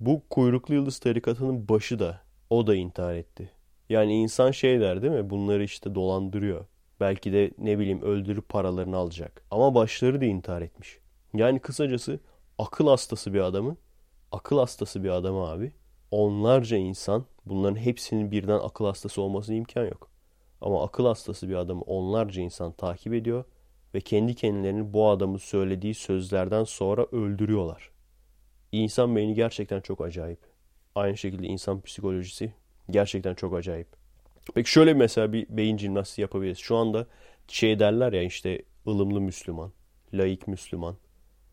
Bu 0.00 0.22
kuyruklu 0.30 0.74
yıldız 0.74 0.98
tarikatının 0.98 1.68
başı 1.68 1.98
da 1.98 2.20
o 2.50 2.66
da 2.66 2.74
intihar 2.74 3.14
etti. 3.14 3.53
Yani 3.88 4.14
insan 4.14 4.50
şey 4.50 4.80
der 4.80 5.02
değil 5.02 5.12
mi? 5.12 5.30
Bunları 5.30 5.64
işte 5.64 5.94
dolandırıyor. 5.94 6.66
Belki 7.00 7.32
de 7.32 7.50
ne 7.58 7.78
bileyim 7.78 8.02
öldürüp 8.02 8.48
paralarını 8.48 8.96
alacak. 8.96 9.44
Ama 9.50 9.74
başları 9.74 10.20
da 10.20 10.24
intihar 10.24 10.62
etmiş. 10.62 10.98
Yani 11.34 11.58
kısacası 11.58 12.20
akıl 12.58 12.88
hastası 12.88 13.34
bir 13.34 13.40
adamı, 13.40 13.76
akıl 14.32 14.58
hastası 14.58 15.04
bir 15.04 15.08
adamı 15.08 15.48
abi. 15.48 15.72
Onlarca 16.10 16.76
insan 16.76 17.24
bunların 17.46 17.76
hepsinin 17.76 18.30
birden 18.30 18.58
akıl 18.62 18.84
hastası 18.84 19.22
olmasına 19.22 19.56
imkan 19.56 19.84
yok. 19.84 20.10
Ama 20.60 20.84
akıl 20.84 21.06
hastası 21.06 21.48
bir 21.48 21.54
adamı 21.54 21.82
onlarca 21.82 22.42
insan 22.42 22.72
takip 22.72 23.14
ediyor 23.14 23.44
ve 23.94 24.00
kendi 24.00 24.34
kendilerini 24.34 24.92
bu 24.92 25.08
adamın 25.08 25.38
söylediği 25.38 25.94
sözlerden 25.94 26.64
sonra 26.64 27.06
öldürüyorlar. 27.12 27.90
İnsan 28.72 29.16
beyni 29.16 29.34
gerçekten 29.34 29.80
çok 29.80 30.00
acayip. 30.00 30.38
Aynı 30.94 31.16
şekilde 31.16 31.46
insan 31.46 31.80
psikolojisi 31.80 32.52
gerçekten 32.90 33.34
çok 33.34 33.54
acayip. 33.54 33.88
Peki 34.54 34.70
şöyle 34.70 34.94
mesela 34.94 35.32
bir 35.32 35.46
beyin 35.48 35.78
jimnastiği 35.78 36.22
yapabiliriz. 36.22 36.58
Şu 36.58 36.76
anda 36.76 37.06
şey 37.48 37.78
derler 37.78 38.12
ya 38.12 38.22
işte 38.22 38.62
ılımlı 38.86 39.20
Müslüman, 39.20 39.72
laik 40.14 40.48
Müslüman. 40.48 40.96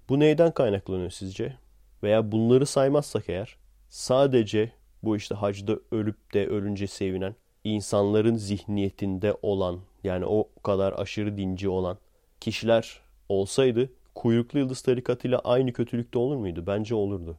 Bu 0.09 0.19
neyden 0.19 0.51
kaynaklanıyor 0.51 1.09
sizce? 1.09 1.57
Veya 2.03 2.31
bunları 2.31 2.65
saymazsak 2.65 3.29
eğer 3.29 3.55
sadece 3.89 4.71
bu 5.03 5.17
işte 5.17 5.35
hacda 5.35 5.79
ölüp 5.91 6.33
de 6.33 6.47
ölünce 6.47 6.87
sevinen 6.87 7.35
insanların 7.63 8.35
zihniyetinde 8.35 9.37
olan 9.41 9.79
yani 10.03 10.25
o 10.25 10.49
kadar 10.63 10.93
aşırı 10.97 11.37
dinci 11.37 11.69
olan 11.69 11.97
kişiler 12.39 13.01
olsaydı 13.29 13.89
kuyruklu 14.15 14.59
yıldız 14.59 14.81
tarikatıyla 14.81 15.39
aynı 15.39 15.73
kötülükte 15.73 16.19
olur 16.19 16.35
muydu? 16.35 16.63
Bence 16.67 16.95
olurdu. 16.95 17.37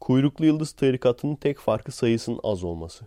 Kuyruklu 0.00 0.44
yıldız 0.44 0.72
tarikatının 0.72 1.36
tek 1.36 1.58
farkı 1.58 1.92
sayısının 1.92 2.40
az 2.42 2.64
olması. 2.64 3.04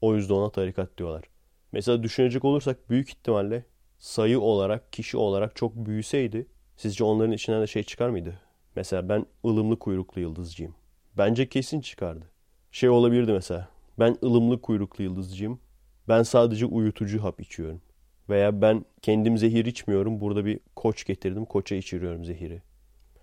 O 0.00 0.14
yüzden 0.14 0.34
ona 0.34 0.50
tarikat 0.50 0.98
diyorlar. 0.98 1.24
Mesela 1.72 2.02
düşünecek 2.02 2.44
olursak 2.44 2.90
büyük 2.90 3.08
ihtimalle 3.08 3.64
sayı 3.98 4.40
olarak, 4.40 4.92
kişi 4.92 5.16
olarak 5.16 5.56
çok 5.56 5.76
büyüseydi 5.76 6.46
sizce 6.76 7.04
onların 7.04 7.32
içinden 7.32 7.62
de 7.62 7.66
şey 7.66 7.82
çıkar 7.82 8.08
mıydı? 8.08 8.40
Mesela 8.76 9.08
ben 9.08 9.26
ılımlı 9.44 9.78
kuyruklu 9.78 10.20
yıldızcıyım. 10.20 10.74
Bence 11.18 11.48
kesin 11.48 11.80
çıkardı. 11.80 12.30
Şey 12.72 12.88
olabilirdi 12.88 13.32
mesela. 13.32 13.68
Ben 13.98 14.16
ılımlı 14.22 14.60
kuyruklu 14.60 15.04
yıldızcıyım. 15.04 15.60
Ben 16.08 16.22
sadece 16.22 16.66
uyutucu 16.66 17.22
hap 17.22 17.40
içiyorum. 17.40 17.80
Veya 18.28 18.62
ben 18.62 18.84
kendim 19.02 19.38
zehir 19.38 19.64
içmiyorum. 19.64 20.20
Burada 20.20 20.44
bir 20.44 20.60
koç 20.76 21.04
getirdim. 21.04 21.44
Koça 21.44 21.74
içiriyorum 21.74 22.24
zehiri. 22.24 22.62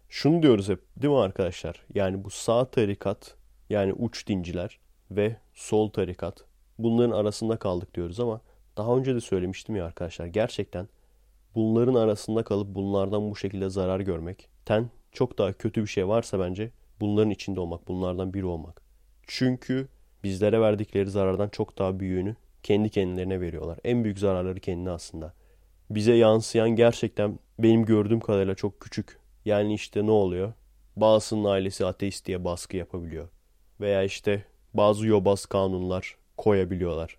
Şunu 0.10 0.44
diyoruz 0.44 0.70
hep 0.70 0.82
değil 0.98 1.14
mi 1.14 1.20
arkadaşlar? 1.20 1.86
Yani 1.94 2.24
bu 2.24 2.30
sağ 2.30 2.66
tarikat 2.66 3.36
yani 3.70 3.94
uç 3.94 4.28
dinciler 4.28 4.80
ve 5.12 5.38
sol 5.54 5.90
tarikat 5.90 6.46
bunların 6.78 7.12
arasında 7.12 7.58
kaldık 7.58 7.96
diyoruz 7.96 8.20
ama 8.20 8.42
daha 8.78 8.98
önce 8.98 9.16
de 9.16 9.22
söylemiştim 9.22 9.76
ya 9.76 9.86
arkadaşlar 9.86 10.26
gerçekten 10.26 10.88
bunların 11.56 11.96
arasında 11.96 12.44
kalıp 12.44 12.76
bunlardan 12.76 13.32
bu 13.32 13.36
şekilde 13.36 13.70
zarar 13.70 14.00
görmek 14.00 14.50
ten 14.66 14.90
çok 15.12 15.38
daha 15.38 15.54
kötü 15.54 15.82
bir 15.82 15.88
şey 15.88 16.08
varsa 16.08 16.40
bence 16.40 16.72
bunların 17.00 17.30
içinde 17.30 17.60
olmak, 17.60 17.88
bunlardan 17.88 18.34
biri 18.34 18.46
olmak. 18.46 18.82
Çünkü 19.28 19.88
bizlere 20.24 20.62
verdikleri 20.62 21.10
zarardan 21.10 21.50
çok 21.50 21.78
daha 21.78 22.00
büyüğünü 22.00 22.36
kendi 22.64 22.90
kendilerine 22.90 23.42
veriyorlar. 23.42 23.80
En 23.84 24.04
büyük 24.04 24.20
zararları 24.20 24.60
kendine 24.60 24.90
aslında. 24.90 25.34
Bize 25.90 26.14
yansıyan 26.14 26.70
gerçekten 26.70 27.40
benim 27.60 27.86
gördüğüm 27.86 28.20
kadarıyla 28.20 28.56
çok 28.56 28.80
küçük. 28.80 29.20
Yani 29.46 29.74
işte 29.74 30.06
ne 30.06 30.12
oluyor? 30.12 30.54
Bazısının 30.96 31.44
ailesi 31.44 31.86
ateist 31.86 32.26
diye 32.26 32.44
baskı 32.44 32.78
yapabiliyor. 32.78 33.30
Veya 33.80 34.04
işte 34.04 34.46
bazı 34.74 35.08
yobaz 35.08 35.46
kanunlar 35.46 36.16
koyabiliyorlar. 36.38 37.18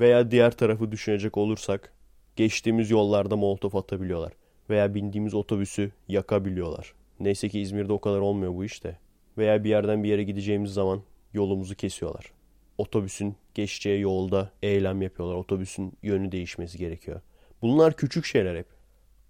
Veya 0.00 0.30
diğer 0.30 0.50
tarafı 0.50 0.92
düşünecek 0.92 1.36
olursak 1.36 1.92
geçtiğimiz 2.36 2.90
yollarda 2.90 3.36
molotof 3.36 3.74
atabiliyorlar. 3.74 4.32
Veya 4.70 4.94
bindiğimiz 4.94 5.34
otobüsü 5.34 5.92
yakabiliyorlar. 6.08 6.94
Neyse 7.20 7.48
ki 7.48 7.60
İzmir'de 7.60 7.92
o 7.92 8.00
kadar 8.00 8.18
olmuyor 8.18 8.54
bu 8.54 8.64
işte. 8.64 8.98
Veya 9.38 9.64
bir 9.64 9.70
yerden 9.70 10.04
bir 10.04 10.08
yere 10.08 10.22
gideceğimiz 10.22 10.72
zaman 10.72 11.02
yolumuzu 11.32 11.74
kesiyorlar. 11.74 12.32
Otobüsün 12.78 13.36
geçeceği 13.54 14.00
yolda 14.00 14.50
eylem 14.62 15.02
yapıyorlar. 15.02 15.34
Otobüsün 15.34 15.92
yönü 16.02 16.32
değişmesi 16.32 16.78
gerekiyor. 16.78 17.20
Bunlar 17.62 17.96
küçük 17.96 18.24
şeyler 18.24 18.56
hep. 18.56 18.66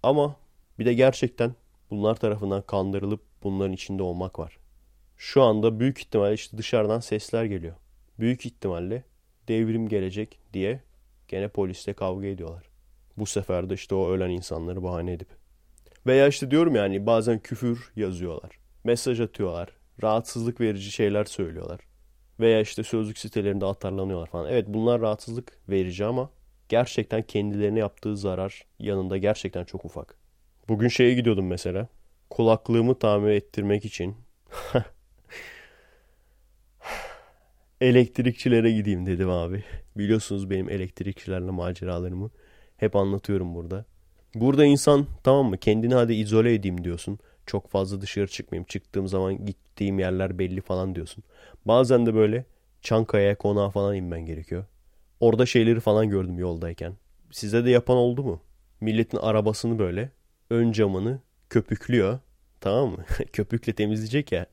Ama 0.03 0.35
bir 0.79 0.85
de 0.85 0.93
gerçekten 0.93 1.55
bunlar 1.89 2.15
tarafından 2.15 2.61
kandırılıp 2.61 3.21
bunların 3.43 3.73
içinde 3.73 4.03
olmak 4.03 4.39
var. 4.39 4.57
Şu 5.17 5.43
anda 5.43 5.79
büyük 5.79 5.99
ihtimalle 5.99 6.33
işte 6.33 6.57
dışarıdan 6.57 6.99
sesler 6.99 7.43
geliyor. 7.43 7.75
Büyük 8.19 8.45
ihtimalle 8.45 9.03
devrim 9.47 9.87
gelecek 9.87 10.39
diye 10.53 10.81
gene 11.27 11.47
polisle 11.47 11.93
kavga 11.93 12.27
ediyorlar. 12.27 12.63
Bu 13.17 13.25
sefer 13.25 13.69
de 13.69 13.73
işte 13.73 13.95
o 13.95 14.09
ölen 14.09 14.29
insanları 14.29 14.83
bahane 14.83 15.13
edip. 15.13 15.27
Veya 16.07 16.27
işte 16.27 16.51
diyorum 16.51 16.75
yani 16.75 17.05
bazen 17.05 17.39
küfür 17.39 17.91
yazıyorlar. 17.95 18.51
Mesaj 18.83 19.19
atıyorlar. 19.21 19.69
Rahatsızlık 20.03 20.61
verici 20.61 20.91
şeyler 20.91 21.25
söylüyorlar. 21.25 21.79
Veya 22.39 22.61
işte 22.61 22.83
sözlük 22.83 23.17
sitelerinde 23.17 23.65
atarlanıyorlar 23.65 24.27
falan. 24.27 24.51
Evet 24.51 24.65
bunlar 24.67 25.01
rahatsızlık 25.01 25.59
verici 25.69 26.05
ama 26.05 26.29
gerçekten 26.69 27.21
kendilerine 27.21 27.79
yaptığı 27.79 28.17
zarar 28.17 28.65
yanında 28.79 29.17
gerçekten 29.17 29.63
çok 29.65 29.85
ufak. 29.85 30.17
Bugün 30.67 30.87
şeye 30.87 31.13
gidiyordum 31.13 31.47
mesela. 31.47 31.87
Kulaklığımı 32.29 32.99
tamir 32.99 33.31
ettirmek 33.31 33.85
için 33.85 34.15
elektrikçilere 37.83 38.71
gideyim 38.71 39.05
dedim 39.05 39.29
abi. 39.29 39.63
Biliyorsunuz 39.97 40.49
benim 40.49 40.69
elektrikçilerle 40.69 41.51
maceralarımı 41.51 42.29
hep 42.77 42.95
anlatıyorum 42.95 43.55
burada. 43.55 43.85
Burada 44.35 44.65
insan 44.65 45.07
tamam 45.23 45.45
mı 45.49 45.57
kendini 45.57 45.93
hadi 45.93 46.13
izole 46.13 46.53
edeyim 46.53 46.83
diyorsun. 46.83 47.19
Çok 47.45 47.69
fazla 47.69 48.01
dışarı 48.01 48.27
çıkmayayım. 48.27 48.65
Çıktığım 48.65 49.07
zaman 49.07 49.45
gittiğim 49.45 49.99
yerler 49.99 50.39
belli 50.39 50.61
falan 50.61 50.95
diyorsun. 50.95 51.23
Bazen 51.65 52.05
de 52.05 52.13
böyle 52.15 52.45
Çankaya'ya 52.81 53.37
konağa 53.37 53.69
falan 53.69 53.95
inmen 53.95 54.25
gerekiyor. 54.25 54.65
Orada 55.19 55.45
şeyleri 55.45 55.79
falan 55.79 56.09
gördüm 56.09 56.39
yoldayken. 56.39 56.93
Size 57.31 57.65
de 57.65 57.69
yapan 57.69 57.97
oldu 57.97 58.23
mu? 58.23 58.41
Milletin 58.81 59.17
arabasını 59.17 59.79
böyle 59.79 60.11
ön 60.49 60.71
camını 60.71 61.19
köpüklüyor. 61.49 62.19
Tamam 62.61 62.89
mı? 62.89 63.05
Köpükle 63.33 63.73
temizleyecek 63.73 64.31
ya. 64.31 64.45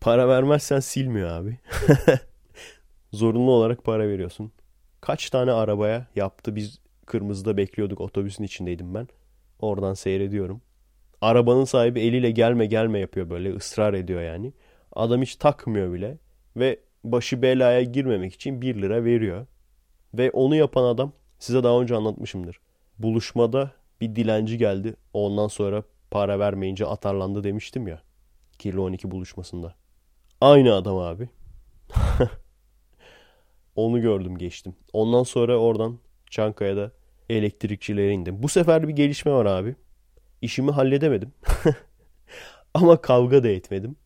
Para 0.00 0.28
vermezsen 0.28 0.80
silmiyor 0.80 1.28
abi. 1.28 1.58
Zorunlu 3.12 3.50
olarak 3.50 3.84
para 3.84 4.08
veriyorsun. 4.08 4.52
Kaç 5.00 5.30
tane 5.30 5.52
arabaya 5.52 6.06
yaptı 6.16 6.56
biz 6.56 6.80
kırmızıda 7.06 7.56
bekliyorduk 7.56 8.00
otobüsün 8.00 8.44
içindeydim 8.44 8.94
ben. 8.94 9.08
Oradan 9.58 9.94
seyrediyorum. 9.94 10.60
Arabanın 11.20 11.64
sahibi 11.64 12.00
eliyle 12.00 12.30
gelme 12.30 12.66
gelme 12.66 12.98
yapıyor 12.98 13.30
böyle 13.30 13.54
ısrar 13.54 13.94
ediyor 13.94 14.22
yani. 14.22 14.52
Adam 14.92 15.22
hiç 15.22 15.36
takmıyor 15.36 15.92
bile 15.92 16.18
ve 16.56 16.80
başı 17.04 17.42
belaya 17.42 17.82
girmemek 17.82 18.34
için 18.34 18.60
1 18.60 18.82
lira 18.82 19.04
veriyor. 19.04 19.46
Ve 20.14 20.30
onu 20.30 20.54
yapan 20.54 20.84
adam 20.84 21.12
size 21.38 21.62
daha 21.62 21.80
önce 21.80 21.96
anlatmışımdır. 21.96 22.60
Buluşmada 22.98 23.72
bir 24.00 24.16
dilenci 24.16 24.58
geldi. 24.58 24.94
Ondan 25.12 25.48
sonra 25.48 25.82
para 26.10 26.38
vermeyince 26.38 26.86
atarlandı 26.86 27.44
demiştim 27.44 27.88
ya. 27.88 28.02
Kirli 28.58 28.80
12 28.80 29.10
buluşmasında. 29.10 29.74
Aynı 30.40 30.74
adam 30.74 30.96
abi. 30.96 31.28
Onu 33.80 34.00
gördüm 34.00 34.38
geçtim. 34.38 34.74
Ondan 34.92 35.22
sonra 35.22 35.56
oradan 35.56 35.98
Çankaya'da 36.30 36.92
elektrikçilere 37.28 38.12
indim. 38.12 38.42
Bu 38.42 38.48
sefer 38.48 38.88
bir 38.88 38.92
gelişme 38.92 39.32
var 39.32 39.46
abi. 39.46 39.74
İşimi 40.42 40.70
halledemedim. 40.70 41.32
Ama 42.74 43.00
kavga 43.00 43.44
da 43.44 43.48
etmedim. 43.48 43.96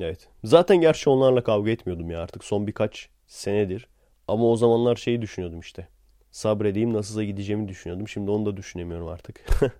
Evet. 0.00 0.28
Zaten 0.44 0.80
gerçi 0.80 1.10
onlarla 1.10 1.44
kavga 1.44 1.70
etmiyordum 1.70 2.10
ya 2.10 2.22
artık 2.22 2.44
son 2.44 2.66
birkaç 2.66 3.08
senedir. 3.26 3.88
Ama 4.28 4.44
o 4.44 4.56
zamanlar 4.56 4.96
şeyi 4.96 5.22
düşünüyordum 5.22 5.60
işte. 5.60 5.88
Sabredeyim 6.30 6.92
nasılsa 6.92 7.24
gideceğimi 7.24 7.68
düşünüyordum. 7.68 8.08
Şimdi 8.08 8.30
onu 8.30 8.46
da 8.46 8.56
düşünemiyorum 8.56 9.08
artık. 9.08 9.40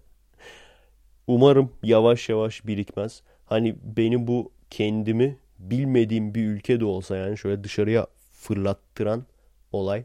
Umarım 1.26 1.72
yavaş 1.82 2.28
yavaş 2.28 2.66
birikmez. 2.66 3.22
Hani 3.46 3.76
beni 3.82 4.26
bu 4.26 4.52
kendimi 4.70 5.38
bilmediğim 5.58 6.34
bir 6.34 6.46
ülke 6.46 6.80
de 6.80 6.84
olsa 6.84 7.16
yani 7.16 7.38
şöyle 7.38 7.64
dışarıya 7.64 8.06
fırlattıran 8.44 9.26
olay 9.72 10.04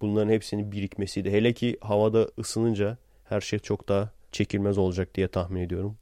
bunların 0.00 0.32
hepsinin 0.32 0.72
birikmesiydi. 0.72 1.30
Hele 1.30 1.52
ki 1.52 1.76
havada 1.80 2.28
ısınınca 2.38 2.98
her 3.24 3.40
şey 3.40 3.58
çok 3.58 3.88
daha 3.88 4.10
çekilmez 4.32 4.78
olacak 4.78 5.14
diye 5.14 5.28
tahmin 5.28 5.60
ediyorum. 5.60 5.98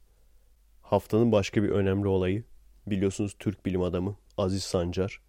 Haftanın 0.81 1.31
başka 1.31 1.63
bir 1.63 1.69
önemli 1.69 2.07
olayı 2.07 2.43
biliyorsunuz 2.87 3.35
Türk 3.39 3.65
bilim 3.65 3.81
adamı 3.81 4.15
Aziz 4.37 4.63
Sancar. 4.63 5.21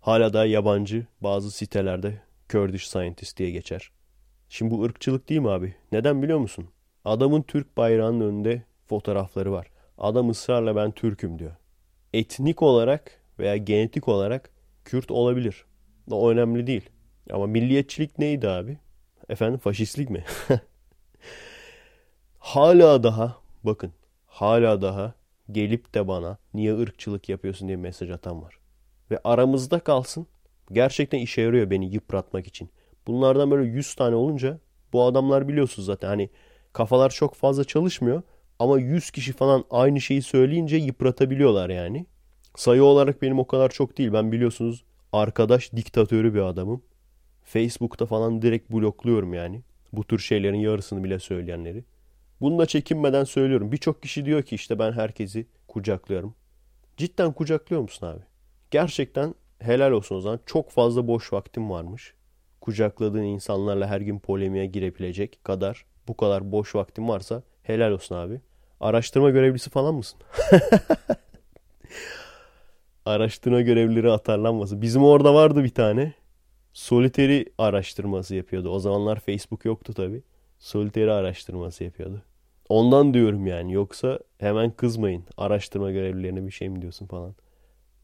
Hala 0.00 0.32
da 0.32 0.46
yabancı 0.46 1.06
bazı 1.20 1.50
sitelerde 1.50 2.22
Kurdish 2.52 2.88
Scientist 2.88 3.38
diye 3.38 3.50
geçer. 3.50 3.90
Şimdi 4.48 4.70
bu 4.70 4.82
ırkçılık 4.82 5.28
değil 5.28 5.40
mi 5.40 5.50
abi? 5.50 5.74
Neden 5.92 6.22
biliyor 6.22 6.38
musun? 6.38 6.68
Adamın 7.04 7.42
Türk 7.42 7.76
bayrağının 7.76 8.20
önünde 8.20 8.62
fotoğrafları 8.86 9.52
var. 9.52 9.66
Adam 9.98 10.30
ısrarla 10.30 10.76
ben 10.76 10.90
Türk'üm 10.90 11.38
diyor. 11.38 11.56
Etnik 12.12 12.62
olarak 12.62 13.20
veya 13.38 13.56
genetik 13.56 14.08
olarak 14.08 14.50
Kürt 14.84 15.10
olabilir. 15.10 15.64
O 16.10 16.30
önemli 16.30 16.66
değil. 16.66 16.90
Ama 17.30 17.46
milliyetçilik 17.46 18.18
neydi 18.18 18.48
abi? 18.48 18.78
Efendim 19.28 19.58
faşistlik 19.58 20.10
mi? 20.10 20.24
hala 22.38 23.02
daha 23.02 23.36
bakın 23.64 23.92
hala 24.26 24.82
daha 24.82 25.14
gelip 25.52 25.94
de 25.94 26.08
bana 26.08 26.38
niye 26.54 26.78
ırkçılık 26.78 27.28
yapıyorsun 27.28 27.68
diye 27.68 27.76
mesaj 27.76 28.10
atan 28.10 28.42
var. 28.42 28.58
Ve 29.10 29.20
aramızda 29.24 29.78
kalsın. 29.78 30.26
Gerçekten 30.72 31.18
işe 31.18 31.42
yarıyor 31.42 31.70
beni 31.70 31.94
yıpratmak 31.94 32.46
için. 32.46 32.70
Bunlardan 33.06 33.50
böyle 33.50 33.70
100 33.70 33.94
tane 33.94 34.14
olunca 34.14 34.58
bu 34.92 35.04
adamlar 35.04 35.48
biliyorsunuz 35.48 35.86
zaten 35.86 36.08
hani 36.08 36.30
kafalar 36.72 37.10
çok 37.10 37.34
fazla 37.34 37.64
çalışmıyor. 37.64 38.22
Ama 38.58 38.78
100 38.78 39.10
kişi 39.10 39.32
falan 39.32 39.64
aynı 39.70 40.00
şeyi 40.00 40.22
söyleyince 40.22 40.76
yıpratabiliyorlar 40.76 41.70
yani. 41.70 42.06
Sayı 42.56 42.84
olarak 42.84 43.22
benim 43.22 43.38
o 43.38 43.46
kadar 43.46 43.68
çok 43.68 43.98
değil. 43.98 44.12
Ben 44.12 44.32
biliyorsunuz 44.32 44.84
arkadaş 45.12 45.72
diktatörü 45.72 46.34
bir 46.34 46.40
adamım. 46.40 46.82
Facebook'ta 47.44 48.06
falan 48.06 48.42
direkt 48.42 48.70
blokluyorum 48.70 49.34
yani. 49.34 49.62
Bu 49.92 50.04
tür 50.04 50.18
şeylerin 50.18 50.58
yarısını 50.58 51.04
bile 51.04 51.18
söyleyenleri. 51.18 51.84
Bunu 52.40 52.58
da 52.58 52.66
çekinmeden 52.66 53.24
söylüyorum. 53.24 53.72
Birçok 53.72 54.02
kişi 54.02 54.24
diyor 54.24 54.42
ki 54.42 54.54
işte 54.54 54.78
ben 54.78 54.92
herkesi 54.92 55.46
kucaklıyorum. 55.68 56.34
Cidden 56.96 57.32
kucaklıyor 57.32 57.82
musun 57.82 58.06
abi? 58.06 58.20
Gerçekten 58.70 59.34
helal 59.58 59.90
olsun 59.90 60.16
o 60.16 60.20
zaman. 60.20 60.40
Çok 60.46 60.70
fazla 60.70 61.06
boş 61.06 61.32
vaktim 61.32 61.70
varmış. 61.70 62.14
Kucakladığın 62.60 63.22
insanlarla 63.22 63.86
her 63.86 64.00
gün 64.00 64.18
polemiğe 64.18 64.66
girebilecek 64.66 65.44
kadar 65.44 65.84
bu 66.08 66.16
kadar 66.16 66.52
boş 66.52 66.74
vaktim 66.74 67.08
varsa 67.08 67.42
helal 67.62 67.90
olsun 67.90 68.14
abi. 68.14 68.40
Araştırma 68.80 69.30
görevlisi 69.30 69.70
falan 69.70 69.94
mısın? 69.94 70.20
Araştırma 73.06 73.60
görevlileri 73.60 74.10
atarlanması. 74.10 74.82
Bizim 74.82 75.04
orada 75.04 75.34
vardı 75.34 75.64
bir 75.64 75.74
tane. 75.74 76.14
Soliteri 76.72 77.46
araştırması 77.58 78.34
yapıyordu. 78.34 78.68
O 78.68 78.78
zamanlar 78.78 79.20
Facebook 79.20 79.64
yoktu 79.64 79.94
tabi. 79.94 80.22
Soliteri 80.58 81.12
araştırması 81.12 81.84
yapıyordu. 81.84 82.22
Ondan 82.68 83.14
diyorum 83.14 83.46
yani. 83.46 83.72
Yoksa 83.72 84.18
hemen 84.38 84.70
kızmayın. 84.70 85.24
Araştırma 85.36 85.90
görevlilerine 85.90 86.46
bir 86.46 86.50
şey 86.52 86.68
mi 86.68 86.82
diyorsun 86.82 87.06
falan. 87.06 87.34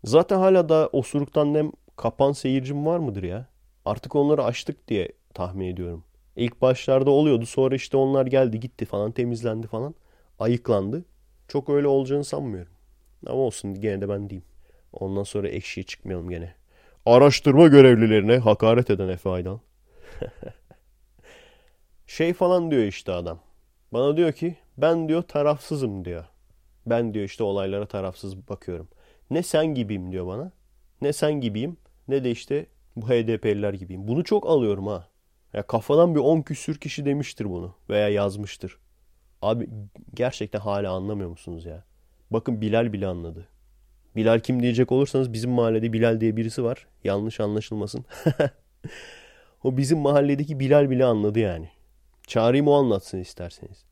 Zaten 0.04 0.38
hala 0.38 0.68
da 0.68 0.88
osuruktan 0.92 1.54
nem 1.54 1.72
kapan 1.96 2.32
seyircim 2.32 2.86
var 2.86 2.98
mıdır 2.98 3.22
ya? 3.22 3.46
Artık 3.84 4.16
onları 4.16 4.44
açtık 4.44 4.88
diye 4.88 5.12
tahmin 5.34 5.66
ediyorum. 5.66 6.04
İlk 6.36 6.62
başlarda 6.62 7.10
oluyordu. 7.10 7.46
Sonra 7.46 7.74
işte 7.74 7.96
onlar 7.96 8.26
geldi 8.26 8.60
gitti 8.60 8.84
falan 8.84 9.12
temizlendi 9.12 9.66
falan. 9.66 9.94
Ayıklandı. 10.38 11.04
Çok 11.48 11.68
öyle 11.68 11.86
olacağını 11.88 12.24
sanmıyorum. 12.24 12.72
Ama 13.26 13.38
olsun 13.38 13.80
gene 13.80 14.00
de 14.00 14.08
ben 14.08 14.30
diyeyim. 14.30 14.47
Ondan 14.92 15.22
sonra 15.22 15.48
ekşiye 15.48 15.84
çıkmayalım 15.84 16.30
gene. 16.30 16.54
Araştırma 17.06 17.66
görevlilerine 17.66 18.38
hakaret 18.38 18.90
eden 18.90 19.08
Efe 19.08 19.30
Aydan. 19.30 19.60
şey 22.06 22.32
falan 22.32 22.70
diyor 22.70 22.82
işte 22.82 23.12
adam. 23.12 23.40
Bana 23.92 24.16
diyor 24.16 24.32
ki 24.32 24.56
ben 24.78 25.08
diyor 25.08 25.22
tarafsızım 25.22 26.04
diyor. 26.04 26.24
Ben 26.86 27.14
diyor 27.14 27.24
işte 27.24 27.44
olaylara 27.44 27.86
tarafsız 27.86 28.48
bakıyorum. 28.48 28.88
Ne 29.30 29.42
sen 29.42 29.74
gibiyim 29.74 30.12
diyor 30.12 30.26
bana. 30.26 30.52
Ne 31.02 31.12
sen 31.12 31.40
gibiyim 31.40 31.76
ne 32.08 32.24
de 32.24 32.30
işte 32.30 32.66
bu 32.96 33.08
HDP'liler 33.08 33.74
gibiyim. 33.74 34.08
Bunu 34.08 34.24
çok 34.24 34.46
alıyorum 34.46 34.86
ha. 34.86 35.08
Ya 35.52 35.62
kafadan 35.62 36.14
bir 36.14 36.20
10 36.20 36.42
küsür 36.42 36.78
kişi 36.80 37.04
demiştir 37.04 37.44
bunu 37.44 37.74
veya 37.90 38.08
yazmıştır. 38.08 38.78
Abi 39.42 39.68
gerçekten 40.14 40.60
hala 40.60 40.92
anlamıyor 40.92 41.30
musunuz 41.30 41.64
ya? 41.64 41.84
Bakın 42.30 42.60
Bilal 42.60 42.92
bile 42.92 43.06
anladı. 43.06 43.48
Bilal 44.16 44.40
kim 44.40 44.62
diyecek 44.62 44.92
olursanız 44.92 45.32
bizim 45.32 45.50
mahallede 45.50 45.92
Bilal 45.92 46.20
diye 46.20 46.36
birisi 46.36 46.64
var. 46.64 46.86
Yanlış 47.04 47.40
anlaşılmasın. 47.40 48.04
o 49.64 49.76
bizim 49.76 49.98
mahalledeki 49.98 50.60
Bilal 50.60 50.90
bile 50.90 51.04
anladı 51.04 51.38
yani. 51.38 51.70
Çağırayım 52.26 52.68
o 52.68 52.72
anlatsın 52.72 53.18
isterseniz. 53.18 53.84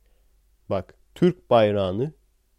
Bak 0.70 0.94
Türk 1.14 1.50
bayrağını 1.50 2.12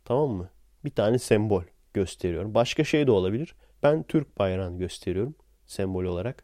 tamam 0.06 0.30
mı? 0.30 0.50
Bir 0.86 0.92
tane 0.92 1.20
sembol 1.20 1.64
gösteriyorum. 1.94 2.54
Başka 2.54 2.84
şey 2.84 3.08
de 3.08 3.12
olabilir. 3.12 3.56
Ben 3.84 4.04
Türk 4.04 4.40
bayrağını 4.40 4.80
gösteriyorum 4.80 5.36
sembol 5.66 6.04
olarak. 6.04 6.44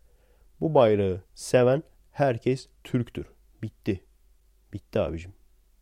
Bu 0.62 0.74
bayrağı 0.74 1.22
seven 1.34 1.84
herkes 2.12 2.68
Türktür. 2.84 3.26
Bitti. 3.62 4.04
Bitti 4.74 5.00
abicim. 5.00 5.34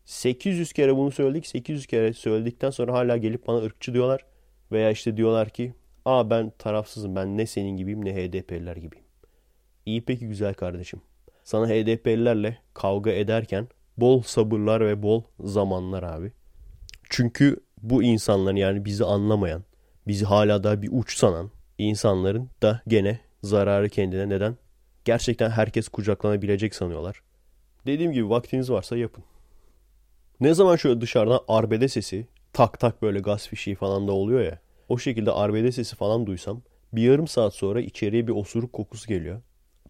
800 0.06 0.74
kere 0.74 0.96
bunu 0.96 1.12
söyledik. 1.12 1.48
800 1.48 1.86
kere 1.88 2.14
söyledikten 2.14 2.70
sonra 2.70 2.94
hala 2.94 3.18
gelip 3.18 3.48
bana 3.48 3.58
ırkçı 3.58 3.94
diyorlar. 3.94 4.26
Veya 4.72 4.92
işte 4.92 5.18
diyorlar 5.18 5.50
ki 5.50 5.74
aa 6.06 6.30
ben 6.30 6.52
tarafsızım 6.58 7.16
ben 7.16 7.38
ne 7.38 7.46
senin 7.46 7.78
gibiyim 7.78 8.06
ne 8.06 8.16
HDP'liler 8.16 8.76
gibiyim. 8.76 9.06
İyi 9.86 10.06
peki 10.06 10.28
güzel 10.28 10.54
kardeşim. 10.54 11.02
Sana 11.44 11.68
HDP'lilerle 11.68 12.58
kavga 12.74 13.12
ederken 13.12 13.68
bol 13.98 14.22
sabırlar 14.22 14.88
ve 14.88 15.04
bol 15.04 15.24
zamanlar 15.40 16.04
abi. 16.04 16.32
Çünkü 17.10 17.58
bu 17.82 18.04
insanların 18.04 18.56
yani 18.56 18.86
bizi 18.86 19.06
anlamayan, 19.06 19.64
bizi 20.08 20.26
hala 20.26 20.64
da 20.64 20.82
bir 20.82 20.90
uç 20.92 21.18
sanan 21.18 21.52
insanların 21.78 22.50
da 22.62 22.82
gene 22.88 23.20
zararı 23.44 23.90
kendine 23.90 24.30
neden? 24.30 24.58
Gerçekten 25.06 25.50
herkes 25.50 25.88
kucaklanabilecek 25.88 26.76
sanıyorlar. 26.76 27.22
Dediğim 27.86 28.12
gibi 28.12 28.30
vaktiniz 28.30 28.72
varsa 28.72 28.98
yapın. 28.98 29.24
Ne 30.40 30.54
zaman 30.54 30.76
şöyle 30.76 31.02
dışarıdan 31.02 31.40
arbede 31.48 31.88
sesi 31.88 32.28
tak 32.54 32.80
tak 32.80 33.02
böyle 33.02 33.20
gaz 33.20 33.48
fişiği 33.48 33.76
falan 33.76 34.08
da 34.08 34.12
oluyor 34.12 34.42
ya. 34.42 34.60
O 34.90 34.98
şekilde 34.98 35.32
arbede 35.32 35.72
sesi 35.72 35.96
falan 35.96 36.26
duysam 36.26 36.62
bir 36.94 37.02
yarım 37.02 37.28
saat 37.28 37.54
sonra 37.54 37.82
içeriye 37.82 38.28
bir 38.28 38.32
osuruk 38.32 38.74
kokusu 38.74 39.08
geliyor. 39.08 39.42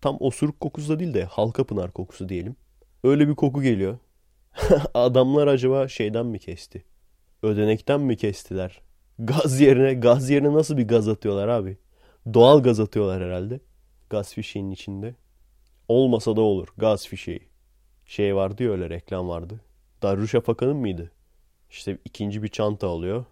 Tam 0.01 0.17
osuruk 0.19 0.59
kokusu 0.59 0.89
da 0.93 0.99
değil 0.99 1.13
de 1.13 1.23
halka 1.23 1.63
pınar 1.63 1.91
kokusu 1.91 2.29
diyelim. 2.29 2.55
Öyle 3.03 3.27
bir 3.27 3.35
koku 3.35 3.61
geliyor. 3.61 3.97
Adamlar 4.93 5.47
acaba 5.47 5.87
şeyden 5.87 6.25
mi 6.25 6.39
kesti? 6.39 6.83
Ödenekten 7.43 8.01
mi 8.01 8.17
kestiler? 8.17 8.81
Gaz 9.19 9.61
yerine 9.61 9.93
gaz 9.93 10.29
yerine 10.29 10.53
nasıl 10.53 10.77
bir 10.77 10.87
gaz 10.87 11.07
atıyorlar 11.07 11.47
abi? 11.47 11.77
Doğal 12.33 12.63
gaz 12.63 12.79
atıyorlar 12.79 13.23
herhalde. 13.23 13.59
Gaz 14.09 14.33
fişeğinin 14.33 14.71
içinde. 14.71 15.15
Olmasa 15.87 16.35
da 16.35 16.41
olur 16.41 16.67
gaz 16.77 17.07
fişeği. 17.07 17.49
Şey 18.05 18.35
vardı 18.35 18.63
ya 18.63 18.71
öyle 18.71 18.89
reklam 18.89 19.29
vardı. 19.29 19.61
Darüşşafaka'nın 20.03 20.77
mıydı? 20.77 21.11
İşte 21.71 21.97
ikinci 22.05 22.43
bir 22.43 22.47
çanta 22.47 22.87
alıyor. 22.87 23.25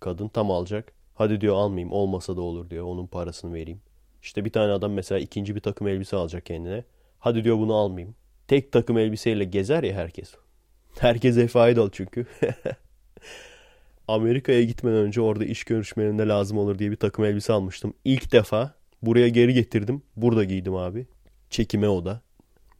Kadın 0.00 0.28
tam 0.28 0.50
alacak. 0.50 0.92
Hadi 1.14 1.40
diyor 1.40 1.54
almayayım 1.56 1.92
olmasa 1.92 2.36
da 2.36 2.40
olur 2.40 2.70
diyor. 2.70 2.84
Onun 2.84 3.06
parasını 3.06 3.54
vereyim. 3.54 3.80
İşte 4.22 4.44
bir 4.44 4.50
tane 4.50 4.72
adam 4.72 4.92
mesela 4.92 5.18
ikinci 5.18 5.54
bir 5.54 5.60
takım 5.60 5.88
elbise 5.88 6.16
alacak 6.16 6.46
kendine. 6.46 6.84
Hadi 7.18 7.44
diyor 7.44 7.58
bunu 7.58 7.74
almayayım. 7.74 8.14
Tek 8.48 8.72
takım 8.72 8.98
elbiseyle 8.98 9.44
gezer 9.44 9.82
ya 9.82 9.94
herkes. 9.94 10.34
Herkes 10.98 11.38
Efe 11.38 11.76
çünkü. 11.92 12.26
Amerika'ya 14.08 14.62
gitmeden 14.62 14.98
önce 14.98 15.20
orada 15.20 15.44
iş 15.44 15.64
görüşmelerinde 15.64 16.28
lazım 16.28 16.58
olur 16.58 16.78
diye 16.78 16.90
bir 16.90 16.96
takım 16.96 17.24
elbise 17.24 17.52
almıştım. 17.52 17.94
İlk 18.04 18.32
defa 18.32 18.74
buraya 19.02 19.28
geri 19.28 19.54
getirdim. 19.54 20.02
Burada 20.16 20.44
giydim 20.44 20.74
abi. 20.74 21.06
Çekime 21.50 21.88
o 21.88 22.04
da. 22.04 22.20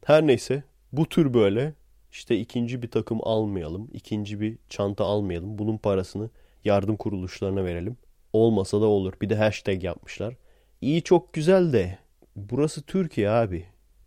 Her 0.05 0.27
neyse 0.27 0.63
bu 0.91 1.09
tür 1.09 1.33
böyle 1.33 1.73
işte 2.17 2.37
ikinci 2.37 2.81
bir 2.81 2.91
takım 2.91 3.19
almayalım, 3.23 3.89
ikinci 3.93 4.41
bir 4.41 4.57
çanta 4.69 5.05
almayalım. 5.05 5.57
Bunun 5.57 5.77
parasını 5.77 6.29
yardım 6.63 6.97
kuruluşlarına 6.97 7.65
verelim. 7.65 7.97
Olmasa 8.33 8.81
da 8.81 8.85
olur. 8.85 9.13
Bir 9.21 9.29
de 9.29 9.35
hashtag 9.35 9.83
yapmışlar. 9.83 10.35
İyi 10.81 11.01
çok 11.01 11.33
güzel 11.33 11.73
de 11.73 11.97
burası 12.35 12.81
Türkiye 12.81 13.29
abi. 13.29 13.65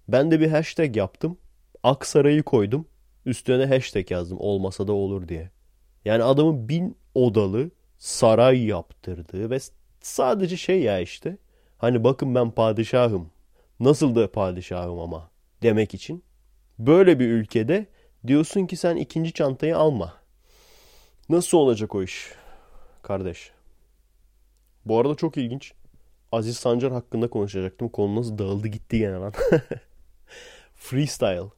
Ben 0.08 0.30
de 0.30 0.40
bir 0.40 0.50
hashtag 0.50 0.96
yaptım. 0.96 1.38
Aksaray'ı 1.82 2.42
koydum. 2.42 2.86
Üstüne 3.26 3.66
hashtag 3.66 4.10
yazdım 4.10 4.38
olmasa 4.40 4.88
da 4.88 4.92
olur 4.92 5.28
diye. 5.28 5.50
Yani 6.04 6.22
adamın 6.22 6.68
bin 6.68 6.96
odalı 7.14 7.70
saray 7.98 8.64
yaptırdığı 8.64 9.50
ve 9.50 9.58
sadece 10.00 10.56
şey 10.56 10.82
ya 10.82 11.00
işte. 11.00 11.36
Hani 11.78 12.04
bakın 12.04 12.34
ben 12.34 12.50
padişahım. 12.50 13.30
Nasıl 13.80 14.14
da 14.14 14.32
padişahım 14.32 14.98
ama 14.98 15.30
demek 15.62 15.94
için. 15.94 16.22
Böyle 16.78 17.18
bir 17.18 17.28
ülkede 17.28 17.86
diyorsun 18.26 18.66
ki 18.66 18.76
sen 18.76 18.96
ikinci 18.96 19.32
çantayı 19.32 19.76
alma. 19.76 20.14
Nasıl 21.28 21.58
olacak 21.58 21.94
o 21.94 22.02
iş 22.02 22.32
kardeş? 23.02 23.50
Bu 24.84 24.98
arada 24.98 25.14
çok 25.14 25.36
ilginç. 25.36 25.72
Aziz 26.32 26.56
Sancar 26.56 26.92
hakkında 26.92 27.30
konuşacaktım. 27.30 27.88
Konu 27.88 28.16
nasıl 28.16 28.38
dağıldı 28.38 28.68
gitti 28.68 28.98
gene 28.98 29.12
lan. 29.12 29.32
Freestyle. 30.74 31.50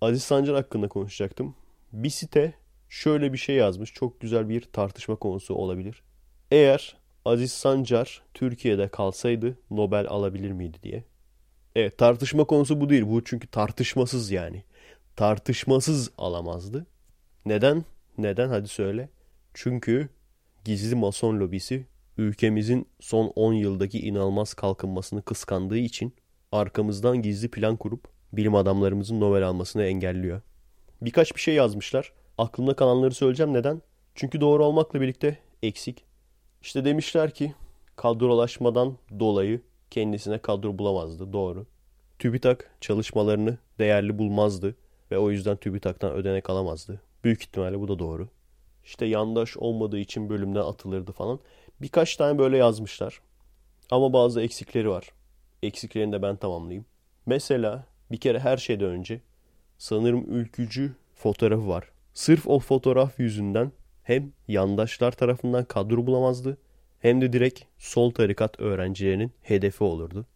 Aziz 0.00 0.22
Sancar 0.22 0.54
hakkında 0.54 0.88
konuşacaktım. 0.88 1.54
Bir 1.92 2.10
site 2.10 2.54
şöyle 2.88 3.32
bir 3.32 3.38
şey 3.38 3.56
yazmış. 3.56 3.92
Çok 3.92 4.20
güzel 4.20 4.48
bir 4.48 4.60
tartışma 4.60 5.16
konusu 5.16 5.54
olabilir. 5.54 6.02
Eğer 6.50 6.96
Aziz 7.24 7.52
Sancar 7.52 8.22
Türkiye'de 8.34 8.88
kalsaydı 8.88 9.58
Nobel 9.70 10.06
alabilir 10.08 10.50
miydi 10.50 10.78
diye. 10.82 11.04
Evet 11.76 11.98
tartışma 11.98 12.44
konusu 12.44 12.80
bu 12.80 12.90
değil. 12.90 13.06
Bu 13.06 13.24
çünkü 13.24 13.46
tartışmasız 13.46 14.30
yani. 14.30 14.64
Tartışmasız 15.16 16.10
alamazdı. 16.18 16.86
Neden? 17.46 17.84
Neden 18.18 18.48
hadi 18.48 18.68
söyle. 18.68 19.08
Çünkü 19.54 20.08
gizli 20.64 20.96
mason 20.96 21.40
lobisi 21.40 21.86
ülkemizin 22.18 22.88
son 23.00 23.32
10 23.36 23.52
yıldaki 23.52 24.00
inanılmaz 24.00 24.54
kalkınmasını 24.54 25.22
kıskandığı 25.22 25.78
için 25.78 26.14
arkamızdan 26.52 27.22
gizli 27.22 27.50
plan 27.50 27.76
kurup 27.76 28.08
bilim 28.32 28.54
adamlarımızın 28.54 29.20
Nobel 29.20 29.42
almasını 29.42 29.84
engelliyor. 29.84 30.40
Birkaç 31.02 31.34
bir 31.36 31.40
şey 31.40 31.54
yazmışlar. 31.54 32.12
Aklımda 32.38 32.76
kalanları 32.76 33.14
söyleyeceğim. 33.14 33.52
Neden? 33.52 33.82
Çünkü 34.14 34.40
doğru 34.40 34.64
olmakla 34.64 35.00
birlikte 35.00 35.38
eksik. 35.62 36.04
İşte 36.62 36.84
demişler 36.84 37.30
ki 37.30 37.54
kadrolaşmadan 37.96 38.98
dolayı 39.18 39.60
kendisine 39.90 40.38
kadro 40.38 40.78
bulamazdı. 40.78 41.32
Doğru. 41.32 41.66
TÜBİTAK 42.18 42.70
çalışmalarını 42.80 43.58
değerli 43.78 44.18
bulmazdı 44.18 44.76
ve 45.10 45.18
o 45.18 45.30
yüzden 45.30 45.56
TÜBİTAK'tan 45.56 46.12
ödenek 46.12 46.50
alamazdı. 46.50 47.00
Büyük 47.24 47.42
ihtimalle 47.42 47.80
bu 47.80 47.88
da 47.88 47.98
doğru. 47.98 48.28
İşte 48.84 49.06
yandaş 49.06 49.56
olmadığı 49.56 49.98
için 49.98 50.28
bölümden 50.28 50.60
atılırdı 50.60 51.12
falan. 51.12 51.40
Birkaç 51.80 52.16
tane 52.16 52.38
böyle 52.38 52.56
yazmışlar. 52.56 53.20
Ama 53.90 54.12
bazı 54.12 54.40
eksikleri 54.40 54.88
var. 54.88 55.08
Eksiklerini 55.62 56.12
de 56.12 56.22
ben 56.22 56.36
tamamlayayım. 56.36 56.86
Mesela 57.26 57.86
bir 58.10 58.16
kere 58.16 58.38
her 58.38 58.56
şeyden 58.56 58.88
önce 58.88 59.20
sanırım 59.78 60.24
ülkücü 60.34 60.94
fotoğrafı 61.14 61.68
var. 61.68 61.90
Sırf 62.14 62.46
o 62.46 62.58
fotoğraf 62.58 63.20
yüzünden 63.20 63.72
hem 64.02 64.32
yandaşlar 64.48 65.12
tarafından 65.12 65.64
kadro 65.64 66.06
bulamazdı 66.06 66.58
hem 67.00 67.20
de 67.20 67.32
direkt 67.32 67.60
sol 67.78 68.10
tarikat 68.10 68.60
öğrencilerinin 68.60 69.32
hedefi 69.42 69.84
olurdu. 69.84 70.26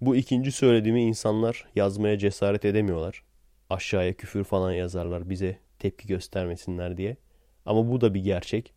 Bu 0.00 0.16
ikinci 0.16 0.52
söylediğimi 0.52 1.02
insanlar 1.02 1.66
yazmaya 1.76 2.18
cesaret 2.18 2.64
edemiyorlar. 2.64 3.22
Aşağıya 3.72 4.12
küfür 4.12 4.44
falan 4.44 4.72
yazarlar 4.72 5.30
bize 5.30 5.58
tepki 5.78 6.08
göstermesinler 6.08 6.96
diye. 6.96 7.16
Ama 7.66 7.90
bu 7.90 8.00
da 8.00 8.14
bir 8.14 8.20
gerçek. 8.20 8.72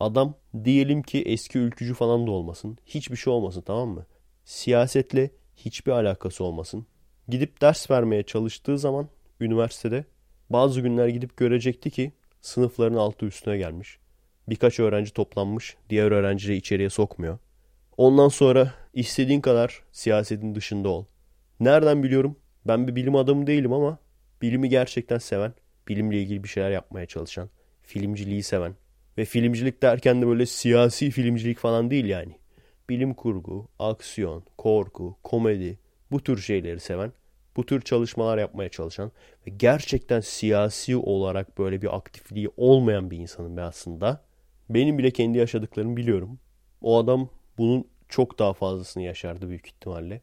Adam 0.00 0.34
diyelim 0.64 1.02
ki 1.02 1.22
eski 1.22 1.58
ülkücü 1.58 1.94
falan 1.94 2.26
da 2.26 2.30
olmasın. 2.30 2.78
Hiçbir 2.86 3.16
şey 3.16 3.32
olmasın 3.32 3.62
tamam 3.66 3.88
mı? 3.88 4.06
Siyasetle 4.44 5.30
hiçbir 5.56 5.92
alakası 5.92 6.44
olmasın. 6.44 6.86
Gidip 7.28 7.60
ders 7.60 7.90
vermeye 7.90 8.22
çalıştığı 8.22 8.78
zaman 8.78 9.08
üniversitede 9.40 10.04
bazı 10.50 10.80
günler 10.80 11.08
gidip 11.08 11.36
görecekti 11.36 11.90
ki 11.90 12.12
sınıfların 12.40 12.96
altı 12.96 13.26
üstüne 13.26 13.58
gelmiş. 13.58 13.98
Birkaç 14.48 14.80
öğrenci 14.80 15.12
toplanmış, 15.12 15.76
diğer 15.90 16.10
öğrencileri 16.10 16.56
içeriye 16.56 16.90
sokmuyor. 16.90 17.38
Ondan 17.96 18.28
sonra 18.28 18.74
istediğin 18.94 19.40
kadar 19.40 19.82
siyasetin 19.92 20.54
dışında 20.54 20.88
ol. 20.88 21.04
Nereden 21.60 22.02
biliyorum? 22.02 22.36
Ben 22.64 22.88
bir 22.88 22.96
bilim 22.96 23.16
adamı 23.16 23.46
değilim 23.46 23.72
ama 23.72 23.98
bilimi 24.42 24.68
gerçekten 24.68 25.18
seven, 25.18 25.54
bilimle 25.88 26.22
ilgili 26.22 26.44
bir 26.44 26.48
şeyler 26.48 26.70
yapmaya 26.70 27.06
çalışan, 27.06 27.50
filmciliği 27.82 28.42
seven 28.42 28.74
ve 29.18 29.24
filmcilik 29.24 29.82
derken 29.82 30.22
de 30.22 30.26
böyle 30.26 30.46
siyasi 30.46 31.10
filmcilik 31.10 31.58
falan 31.58 31.90
değil 31.90 32.04
yani. 32.04 32.32
Bilim 32.88 33.14
kurgu, 33.14 33.68
aksiyon, 33.78 34.44
korku, 34.58 35.16
komedi 35.24 35.78
bu 36.10 36.22
tür 36.22 36.38
şeyleri 36.38 36.80
seven, 36.80 37.12
bu 37.56 37.66
tür 37.66 37.80
çalışmalar 37.80 38.38
yapmaya 38.38 38.68
çalışan 38.68 39.12
ve 39.46 39.50
gerçekten 39.56 40.20
siyasi 40.20 40.96
olarak 40.96 41.58
böyle 41.58 41.82
bir 41.82 41.96
aktifliği 41.96 42.50
olmayan 42.56 43.10
bir 43.10 43.18
insanım 43.18 43.56
ben 43.56 43.62
aslında. 43.62 44.24
Benim 44.68 44.98
bile 44.98 45.10
kendi 45.10 45.38
yaşadıklarımı 45.38 45.96
biliyorum. 45.96 46.38
O 46.80 46.98
adam 46.98 47.28
bunun 47.58 47.88
çok 48.08 48.38
daha 48.38 48.52
fazlasını 48.52 49.02
yaşardı 49.02 49.48
büyük 49.48 49.66
ihtimalle. 49.66 50.20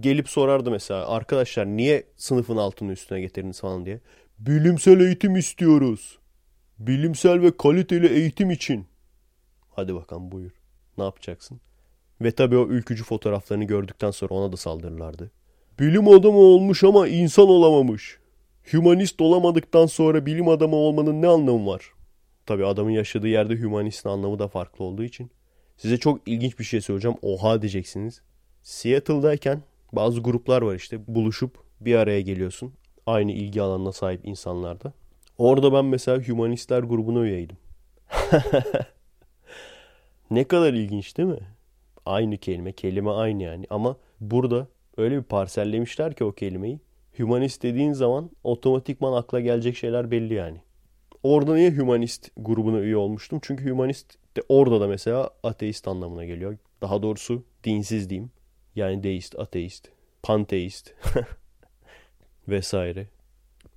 Gelip 0.00 0.28
sorardı 0.28 0.70
mesela 0.70 1.08
arkadaşlar 1.08 1.66
niye 1.66 2.06
sınıfın 2.16 2.56
altını 2.56 2.92
üstüne 2.92 3.20
getirdiniz 3.20 3.60
falan 3.60 3.86
diye. 3.86 4.00
Bilimsel 4.38 5.00
eğitim 5.00 5.36
istiyoruz. 5.36 6.18
Bilimsel 6.78 7.42
ve 7.42 7.56
kaliteli 7.56 8.06
eğitim 8.06 8.50
için. 8.50 8.86
Hadi 9.70 9.94
bakalım 9.94 10.32
buyur. 10.32 10.52
Ne 10.98 11.04
yapacaksın? 11.04 11.60
Ve 12.20 12.30
tabii 12.30 12.56
o 12.56 12.68
ülkücü 12.68 13.04
fotoğraflarını 13.04 13.64
gördükten 13.64 14.10
sonra 14.10 14.34
ona 14.34 14.52
da 14.52 14.56
saldırırlardı. 14.56 15.30
Bilim 15.78 16.08
adamı 16.08 16.38
olmuş 16.38 16.84
ama 16.84 17.08
insan 17.08 17.48
olamamış. 17.48 18.18
Hümanist 18.72 19.20
olamadıktan 19.20 19.86
sonra 19.86 20.26
bilim 20.26 20.48
adamı 20.48 20.76
olmanın 20.76 21.22
ne 21.22 21.26
anlamı 21.26 21.66
var? 21.66 21.92
Tabii 22.46 22.66
adamın 22.66 22.90
yaşadığı 22.90 23.28
yerde 23.28 23.54
hümanistin 23.54 24.08
anlamı 24.08 24.38
da 24.38 24.48
farklı 24.48 24.84
olduğu 24.84 25.04
için. 25.04 25.30
Size 25.76 25.96
çok 25.96 26.28
ilginç 26.28 26.58
bir 26.58 26.64
şey 26.64 26.80
söyleyeceğim. 26.80 27.16
Oha 27.22 27.62
diyeceksiniz. 27.62 28.22
Seattle'dayken 28.62 29.62
bazı 29.96 30.20
gruplar 30.20 30.62
var 30.62 30.74
işte 30.74 31.14
buluşup 31.14 31.58
bir 31.80 31.94
araya 31.94 32.20
geliyorsun. 32.20 32.72
Aynı 33.06 33.32
ilgi 33.32 33.62
alanına 33.62 33.92
sahip 33.92 34.20
insanlarda. 34.24 34.92
Orada 35.38 35.72
ben 35.72 35.84
mesela 35.84 36.20
hümanistler 36.20 36.82
grubuna 36.82 37.20
üyeydim. 37.20 37.56
ne 40.30 40.44
kadar 40.44 40.72
ilginç 40.72 41.16
değil 41.16 41.28
mi? 41.28 41.40
Aynı 42.06 42.36
kelime, 42.36 42.72
kelime 42.72 43.10
aynı 43.10 43.42
yani. 43.42 43.66
Ama 43.70 43.96
burada 44.20 44.66
öyle 44.96 45.16
bir 45.16 45.22
parsellemişler 45.22 46.14
ki 46.14 46.24
o 46.24 46.32
kelimeyi. 46.32 46.80
Hümanist 47.18 47.62
dediğin 47.62 47.92
zaman 47.92 48.30
otomatikman 48.44 49.12
akla 49.12 49.40
gelecek 49.40 49.76
şeyler 49.76 50.10
belli 50.10 50.34
yani. 50.34 50.60
Orada 51.22 51.54
niye 51.54 51.70
hümanist 51.70 52.30
grubuna 52.36 52.78
üye 52.78 52.96
olmuştum? 52.96 53.38
Çünkü 53.42 53.64
hümanist 53.64 54.14
de 54.36 54.42
orada 54.48 54.80
da 54.80 54.88
mesela 54.88 55.30
ateist 55.42 55.88
anlamına 55.88 56.24
geliyor. 56.24 56.58
Daha 56.80 57.02
doğrusu 57.02 57.44
dinsiz 57.64 58.10
diyeyim. 58.10 58.30
Yani 58.76 59.02
deist, 59.02 59.38
ateist, 59.38 59.88
panteist 60.22 60.94
vesaire. 62.48 63.06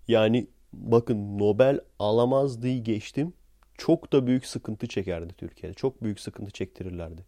Yani 0.08 0.48
bakın 0.74 1.40
Nobel 1.40 1.80
alamaz 2.00 2.62
diye 2.62 2.78
geçtim. 2.78 3.34
Çok 3.78 4.14
da 4.14 4.28
büyük 4.28 4.46
sıkıntı 4.46 4.88
çekerdi 4.88 5.34
Türkiye'de. 5.34 5.74
Çok 5.74 6.04
büyük 6.04 6.20
sıkıntı 6.20 6.52
çektirirlerdi. 6.52 7.26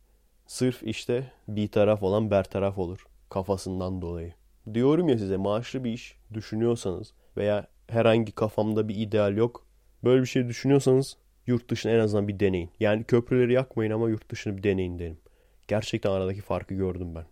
Sırf 0.48 0.84
işte 0.84 1.32
bir 1.48 1.68
taraf 1.68 2.04
olan 2.04 2.32
ber 2.32 2.44
taraf 2.44 2.78
olur. 2.78 3.06
Kafasından 3.30 4.02
dolayı. 4.02 4.34
Diyorum 4.74 5.10
ya 5.10 5.18
size 5.18 5.38
maaşlı 5.38 5.84
bir 5.84 5.92
iş 5.92 6.18
düşünüyorsanız 6.34 7.14
veya 7.38 7.68
herhangi 7.88 8.32
kafamda 8.32 8.88
bir 8.88 8.96
ideal 8.96 9.38
yok. 9.38 9.66
Böyle 10.04 10.22
bir 10.22 10.28
şey 10.28 10.48
düşünüyorsanız 10.48 11.18
yurt 11.48 11.70
dışına 11.70 11.92
en 11.92 12.00
azından 12.00 12.28
bir 12.28 12.40
deneyin. 12.40 12.70
Yani 12.80 13.04
köprüleri 13.04 13.54
yakmayın 13.54 13.92
ama 13.92 14.10
yurt 14.10 14.32
dışını 14.32 14.58
bir 14.58 14.64
deneyin 14.64 15.00
derim. 15.00 15.18
Gerçekten 15.68 16.12
aradaki 16.12 16.42
farkı 16.42 16.74
gördüm 16.74 17.16
ben. 17.16 17.26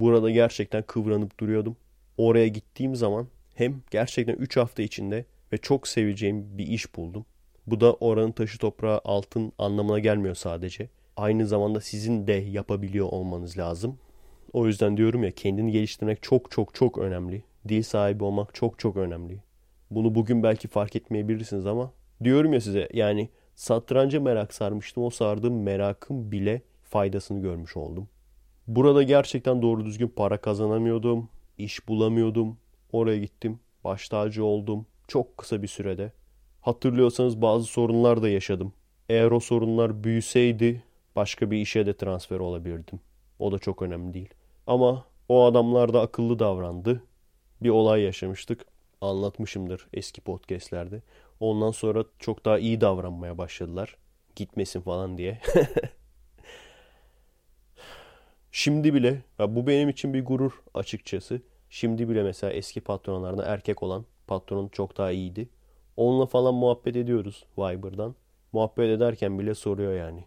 Burada 0.00 0.30
gerçekten 0.30 0.82
kıvranıp 0.82 1.40
duruyordum. 1.40 1.76
Oraya 2.18 2.48
gittiğim 2.48 2.96
zaman 2.96 3.26
hem 3.54 3.82
gerçekten 3.90 4.34
3 4.34 4.56
hafta 4.56 4.82
içinde 4.82 5.24
ve 5.52 5.58
çok 5.58 5.88
seveceğim 5.88 6.58
bir 6.58 6.66
iş 6.66 6.96
buldum. 6.96 7.24
Bu 7.66 7.80
da 7.80 7.92
oranın 7.94 8.32
taşı 8.32 8.58
toprağı 8.58 9.00
altın 9.04 9.52
anlamına 9.58 9.98
gelmiyor 9.98 10.34
sadece. 10.34 10.88
Aynı 11.16 11.46
zamanda 11.46 11.80
sizin 11.80 12.26
de 12.26 12.32
yapabiliyor 12.32 13.06
olmanız 13.10 13.58
lazım. 13.58 13.98
O 14.52 14.66
yüzden 14.66 14.96
diyorum 14.96 15.24
ya 15.24 15.30
kendini 15.30 15.72
geliştirmek 15.72 16.22
çok 16.22 16.50
çok 16.50 16.74
çok 16.74 16.98
önemli. 16.98 17.42
Dil 17.68 17.82
sahibi 17.82 18.24
olmak 18.24 18.54
çok 18.54 18.78
çok 18.78 18.96
önemli. 18.96 19.38
Bunu 19.90 20.14
bugün 20.14 20.42
belki 20.42 20.68
fark 20.68 20.96
etmeyebilirsiniz 20.96 21.66
ama 21.66 21.92
diyorum 22.24 22.52
ya 22.52 22.60
size 22.60 22.88
yani 22.92 23.28
satranca 23.54 24.20
merak 24.20 24.54
sarmıştım. 24.54 25.04
O 25.04 25.10
sardığım 25.10 25.62
merakım 25.62 26.32
bile 26.32 26.62
faydasını 26.82 27.42
görmüş 27.42 27.76
oldum. 27.76 28.08
Burada 28.66 29.02
gerçekten 29.02 29.62
doğru 29.62 29.84
düzgün 29.84 30.08
para 30.08 30.36
kazanamıyordum. 30.40 31.28
iş 31.58 31.88
bulamıyordum. 31.88 32.58
Oraya 32.92 33.18
gittim. 33.18 33.60
Baş 33.84 34.08
tacı 34.08 34.44
oldum. 34.44 34.86
Çok 35.08 35.36
kısa 35.38 35.62
bir 35.62 35.68
sürede. 35.68 36.12
Hatırlıyorsanız 36.60 37.42
bazı 37.42 37.64
sorunlar 37.64 38.22
da 38.22 38.28
yaşadım. 38.28 38.72
Eğer 39.08 39.30
o 39.30 39.40
sorunlar 39.40 40.04
büyüseydi 40.04 40.82
başka 41.16 41.50
bir 41.50 41.58
işe 41.58 41.86
de 41.86 41.96
transfer 41.96 42.38
olabilirdim. 42.38 43.00
O 43.38 43.52
da 43.52 43.58
çok 43.58 43.82
önemli 43.82 44.14
değil. 44.14 44.30
Ama 44.66 45.04
o 45.28 45.44
adamlar 45.44 45.92
da 45.92 46.00
akıllı 46.00 46.38
davrandı. 46.38 47.02
Bir 47.62 47.70
olay 47.70 48.02
yaşamıştık. 48.02 48.66
Anlatmışımdır 49.00 49.86
eski 49.92 50.20
podcastlerde. 50.20 51.02
Ondan 51.40 51.70
sonra 51.70 52.04
çok 52.18 52.44
daha 52.44 52.58
iyi 52.58 52.80
davranmaya 52.80 53.38
başladılar. 53.38 53.96
Gitmesin 54.36 54.80
falan 54.80 55.18
diye. 55.18 55.40
Şimdi 58.58 58.94
bile 58.94 59.22
ya 59.38 59.56
bu 59.56 59.66
benim 59.66 59.88
için 59.88 60.14
bir 60.14 60.24
gurur 60.24 60.62
açıkçası. 60.74 61.40
Şimdi 61.70 62.08
bile 62.08 62.22
mesela 62.22 62.52
eski 62.52 62.80
patronlardan 62.80 63.52
erkek 63.52 63.82
olan 63.82 64.04
patron 64.26 64.68
çok 64.68 64.98
daha 64.98 65.10
iyiydi. 65.10 65.48
Onunla 65.96 66.26
falan 66.26 66.54
muhabbet 66.54 66.96
ediyoruz 66.96 67.44
Viber'dan. 67.58 68.14
Muhabbet 68.52 68.90
ederken 68.90 69.38
bile 69.38 69.54
soruyor 69.54 69.94
yani. 69.94 70.24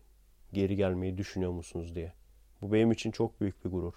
Geri 0.54 0.76
gelmeyi 0.76 1.18
düşünüyor 1.18 1.52
musunuz 1.52 1.96
diye. 1.96 2.14
Bu 2.62 2.74
benim 2.74 2.92
için 2.92 3.12
çok 3.12 3.42
büyük 3.42 3.66
bir 3.66 3.70
gurur. 3.70 3.94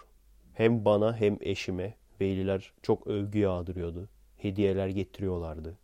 Hem 0.54 0.84
bana 0.84 1.16
hem 1.16 1.38
eşime 1.40 1.94
veliler 2.20 2.72
çok 2.82 3.06
övgü 3.06 3.38
yağdırıyordu. 3.38 4.08
Hediyeler 4.36 4.88
getiriyorlardı. 4.88 5.78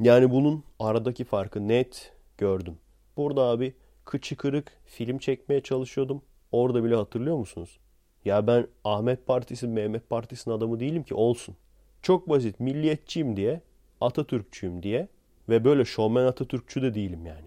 Yani 0.00 0.30
bunun 0.30 0.64
aradaki 0.78 1.24
farkı 1.24 1.68
net 1.68 2.12
gördüm. 2.38 2.78
Burada 3.16 3.42
abi 3.42 3.74
kıçı 4.04 4.36
kırık 4.36 4.72
film 4.86 5.18
çekmeye 5.18 5.60
çalışıyordum. 5.60 6.22
Orada 6.52 6.84
bile 6.84 6.94
hatırlıyor 6.94 7.36
musunuz? 7.36 7.78
Ya 8.24 8.46
ben 8.46 8.66
Ahmet 8.84 9.26
Partisi, 9.26 9.68
Mehmet 9.68 10.10
Partisi'nin 10.10 10.54
adamı 10.54 10.80
değilim 10.80 11.02
ki 11.02 11.14
olsun. 11.14 11.56
Çok 12.02 12.28
basit 12.28 12.60
milliyetçiyim 12.60 13.36
diye, 13.36 13.60
Atatürkçüyüm 14.00 14.82
diye 14.82 15.08
ve 15.48 15.64
böyle 15.64 15.84
şovmen 15.84 16.24
Atatürkçü 16.24 16.82
de 16.82 16.94
değilim 16.94 17.26
yani. 17.26 17.46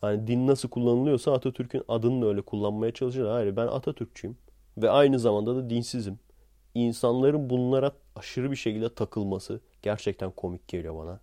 Hani 0.00 0.26
din 0.26 0.46
nasıl 0.46 0.68
kullanılıyorsa 0.68 1.32
Atatürk'ün 1.32 1.82
adını 1.88 2.22
da 2.22 2.26
öyle 2.26 2.42
kullanmaya 2.42 2.92
çalışıyorlar. 2.92 3.34
Hayır 3.34 3.56
ben 3.56 3.66
Atatürkçüyüm 3.66 4.36
ve 4.78 4.90
aynı 4.90 5.18
zamanda 5.18 5.56
da 5.56 5.70
dinsizim. 5.70 6.18
İnsanların 6.74 7.50
bunlara 7.50 7.92
aşırı 8.16 8.50
bir 8.50 8.56
şekilde 8.56 8.94
takılması 8.94 9.60
gerçekten 9.82 10.30
komik 10.30 10.68
geliyor 10.68 10.96
bana. 10.96 11.20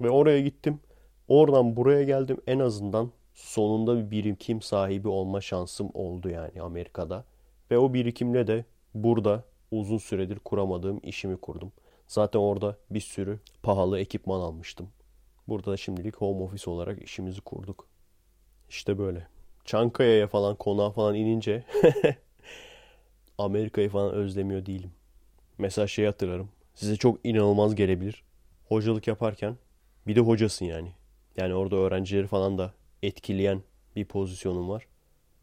Ve 0.00 0.10
oraya 0.10 0.40
gittim. 0.40 0.80
Oradan 1.28 1.76
buraya 1.76 2.02
geldim. 2.02 2.36
En 2.46 2.58
azından 2.58 3.10
sonunda 3.34 3.96
bir 3.96 4.10
birikim 4.10 4.62
sahibi 4.62 5.08
olma 5.08 5.40
şansım 5.40 5.90
oldu 5.94 6.28
yani 6.28 6.62
Amerika'da. 6.62 7.24
Ve 7.70 7.78
o 7.78 7.94
birikimle 7.94 8.46
de 8.46 8.64
burada 8.94 9.44
uzun 9.70 9.98
süredir 9.98 10.38
kuramadığım 10.38 11.00
işimi 11.02 11.36
kurdum. 11.36 11.72
Zaten 12.06 12.38
orada 12.38 12.76
bir 12.90 13.00
sürü 13.00 13.40
pahalı 13.62 13.98
ekipman 13.98 14.40
almıştım. 14.40 14.88
Burada 15.48 15.72
da 15.72 15.76
şimdilik 15.76 16.16
home 16.16 16.42
office 16.42 16.70
olarak 16.70 17.02
işimizi 17.02 17.40
kurduk. 17.40 17.86
İşte 18.68 18.98
böyle. 18.98 19.26
Çankaya'ya 19.64 20.26
falan 20.26 20.56
konağa 20.56 20.90
falan 20.90 21.14
inince 21.14 21.64
Amerika'yı 23.38 23.88
falan 23.88 24.12
özlemiyor 24.12 24.66
değilim. 24.66 24.92
Mesela 25.58 25.86
şey 25.86 26.06
hatırlarım. 26.06 26.48
Size 26.74 26.96
çok 26.96 27.18
inanılmaz 27.24 27.74
gelebilir. 27.74 28.24
Hocalık 28.68 29.06
yaparken 29.06 29.56
bir 30.06 30.16
de 30.16 30.20
hocasın 30.20 30.64
yani. 30.64 30.92
Yani 31.36 31.54
orada 31.54 31.76
öğrencileri 31.76 32.26
falan 32.26 32.58
da 32.58 32.72
etkileyen 33.06 33.62
bir 33.96 34.04
pozisyonum 34.04 34.68
var. 34.68 34.86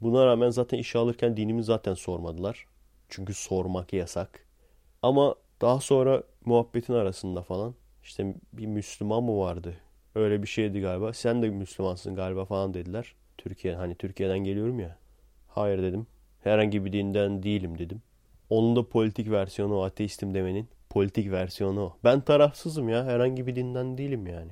Buna 0.02 0.26
rağmen 0.26 0.50
zaten 0.50 0.78
işe 0.78 1.00
alırken 1.00 1.38
dinimi 1.38 1.64
zaten 1.64 1.94
sormadılar. 1.94 2.66
Çünkü 3.10 3.34
sormak 3.34 3.94
yasak. 3.94 4.46
Ama 5.02 5.36
daha 5.62 5.80
sonra 5.80 6.24
muhabbetin 6.46 6.94
arasında 6.94 7.42
falan 7.42 7.76
işte 8.04 8.36
bir 8.54 8.66
Müslüman 8.66 9.24
mı 9.24 9.38
vardı? 9.40 9.76
Öyle 10.16 10.42
bir 10.42 10.48
şeydi 10.48 10.82
galiba. 10.82 11.14
Sen 11.14 11.42
de 11.42 11.50
Müslümansın 11.50 12.16
galiba 12.16 12.46
falan 12.46 12.74
dediler. 12.74 13.16
Türkiye 13.38 13.76
hani 13.76 13.96
Türkiye'den 13.96 14.40
geliyorum 14.40 14.80
ya. 14.80 14.98
Hayır 15.48 15.84
dedim. 15.84 16.08
Herhangi 16.44 16.86
bir 16.86 16.94
dinden 16.94 17.44
değilim 17.44 17.78
dedim. 17.80 18.02
Onun 18.50 18.76
da 18.76 18.90
politik 18.90 19.32
versiyonu 19.32 19.76
o 19.78 19.84
ateistim 19.84 20.34
demenin. 20.34 20.68
Politik 20.90 21.32
versiyonu 21.32 21.82
o. 21.82 21.98
Ben 22.04 22.22
tarafsızım 22.22 22.90
ya. 22.90 23.06
Herhangi 23.06 23.48
bir 23.48 23.56
dinden 23.56 23.98
değilim 23.98 24.28
yani. 24.28 24.52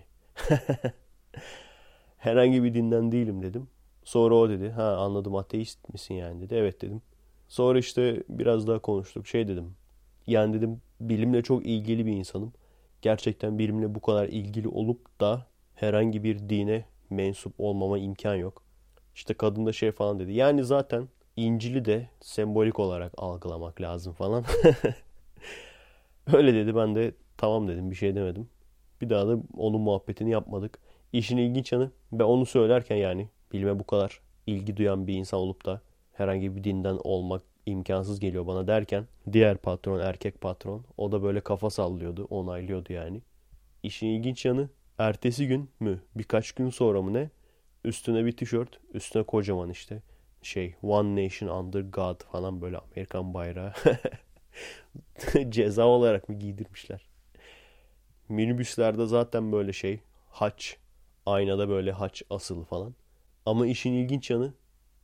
herhangi 2.20 2.64
bir 2.64 2.74
dinden 2.74 3.12
değilim 3.12 3.44
dedim. 3.44 3.68
Sonra 4.04 4.36
o 4.36 4.50
dedi. 4.50 4.70
Ha 4.70 4.98
anladım 4.98 5.36
ateist 5.36 5.90
misin 5.94 6.16
yani 6.16 6.42
dedi. 6.42 6.56
Evet 6.56 6.82
dedim. 6.82 7.02
Sonra 7.48 7.80
işte 7.80 8.24
biraz 8.30 8.68
daha 8.68 8.80
konuştuk. 8.80 9.28
Şey 9.28 9.48
dedim. 9.48 9.76
Yani 10.28 10.54
dedim 10.54 10.82
bilimle 11.02 11.44
çok 11.44 11.66
ilgili 11.66 12.06
bir 12.06 12.12
insanım. 12.14 12.54
Gerçekten 13.02 13.60
bilimle 13.60 13.96
bu 13.96 14.02
kadar 14.02 14.28
ilgili 14.28 14.68
olup 14.68 15.22
da 15.22 15.48
herhangi 15.76 16.24
bir 16.24 16.50
dine 16.50 16.86
mensup 17.10 17.54
olmama 17.58 17.98
imkan 17.98 18.36
yok. 18.36 18.64
İşte 19.16 19.34
kadın 19.34 19.66
da 19.66 19.74
şey 19.74 19.92
falan 19.92 20.20
dedi. 20.20 20.34
Yani 20.34 20.64
zaten 20.64 21.08
İncil'i 21.38 21.86
de 21.86 22.10
sembolik 22.22 22.80
olarak 22.80 23.14
algılamak 23.18 23.82
lazım 23.82 24.14
falan. 24.14 24.46
Öyle 26.34 26.54
dedi 26.54 26.76
ben 26.76 26.96
de 26.96 27.14
tamam 27.38 27.68
dedim 27.68 27.92
bir 27.92 27.96
şey 27.96 28.16
demedim. 28.16 28.50
Bir 29.02 29.10
daha 29.10 29.28
da 29.28 29.38
onun 29.58 29.82
muhabbetini 29.82 30.32
yapmadık. 30.32 30.80
İşin 31.14 31.38
ilginç 31.38 31.72
yanı 31.72 31.92
ve 32.14 32.24
onu 32.24 32.46
söylerken 32.46 32.96
yani 32.96 33.30
bilime 33.54 33.80
bu 33.80 33.88
kadar 33.88 34.20
ilgi 34.48 34.78
duyan 34.78 35.08
bir 35.08 35.14
insan 35.14 35.40
olup 35.40 35.66
da 35.66 35.82
herhangi 36.14 36.56
bir 36.56 36.64
dinden 36.64 36.98
olmak 37.04 37.42
imkansız 37.66 38.20
geliyor 38.20 38.48
bana 38.48 38.68
derken 38.68 39.08
diğer 39.34 39.58
patron 39.58 40.00
erkek 40.00 40.42
patron 40.42 40.86
o 40.98 41.12
da 41.12 41.24
böyle 41.24 41.42
kafa 41.42 41.70
sallıyordu 41.70 42.28
onaylıyordu 42.30 42.94
yani. 42.94 43.22
İşin 43.84 44.08
ilginç 44.08 44.46
yanı 44.46 44.70
ertesi 44.98 45.48
gün 45.48 45.70
mü 45.80 46.02
birkaç 46.16 46.52
gün 46.52 46.70
sonra 46.70 47.02
mı 47.02 47.14
ne 47.14 47.30
üstüne 47.84 48.26
bir 48.26 48.32
tişört 48.32 48.80
üstüne 48.94 49.24
kocaman 49.24 49.70
işte 49.70 50.02
şey 50.42 50.76
One 50.84 51.26
Nation 51.26 51.50
Under 51.50 51.82
God 51.82 52.24
falan 52.24 52.62
böyle 52.62 52.78
Amerikan 52.78 53.34
bayrağı 53.34 53.74
ceza 55.50 55.86
olarak 55.86 56.30
mı 56.30 56.40
giydirmişler. 56.40 57.10
Minibüslerde 58.30 59.06
zaten 59.06 59.52
böyle 59.52 59.74
şey 59.74 60.00
haç 60.30 60.78
aynada 61.26 61.70
böyle 61.70 61.92
haç 61.92 62.24
asılı 62.30 62.64
falan. 62.64 62.96
Ama 63.46 63.68
işin 63.68 63.94
ilginç 63.94 64.30
yanı 64.30 64.54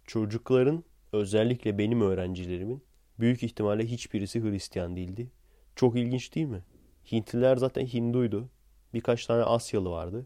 çocukların 0.07 0.83
özellikle 1.13 1.77
benim 1.77 2.01
öğrencilerimin 2.01 2.83
büyük 3.19 3.43
ihtimalle 3.43 3.85
hiçbirisi 3.85 4.43
Hristiyan 4.43 4.95
değildi. 4.95 5.31
Çok 5.75 5.95
ilginç 5.95 6.35
değil 6.35 6.47
mi? 6.47 6.63
Hintliler 7.11 7.57
zaten 7.57 7.85
Hinduydu. 7.85 8.49
Birkaç 8.93 9.25
tane 9.25 9.43
Asyalı 9.43 9.89
vardı. 9.89 10.25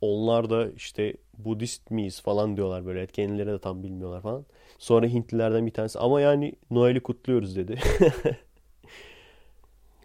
Onlar 0.00 0.50
da 0.50 0.70
işte 0.70 1.16
Budist 1.38 1.90
miyiz 1.90 2.20
falan 2.20 2.56
diyorlar 2.56 2.86
böyle. 2.86 3.06
Kendileri 3.06 3.50
de 3.50 3.58
tam 3.58 3.82
bilmiyorlar 3.82 4.22
falan. 4.22 4.46
Sonra 4.78 5.06
Hintlilerden 5.06 5.66
bir 5.66 5.72
tanesi 5.72 5.98
ama 5.98 6.20
yani 6.20 6.52
Noel'i 6.70 7.02
kutluyoruz 7.02 7.56
dedi. 7.56 7.80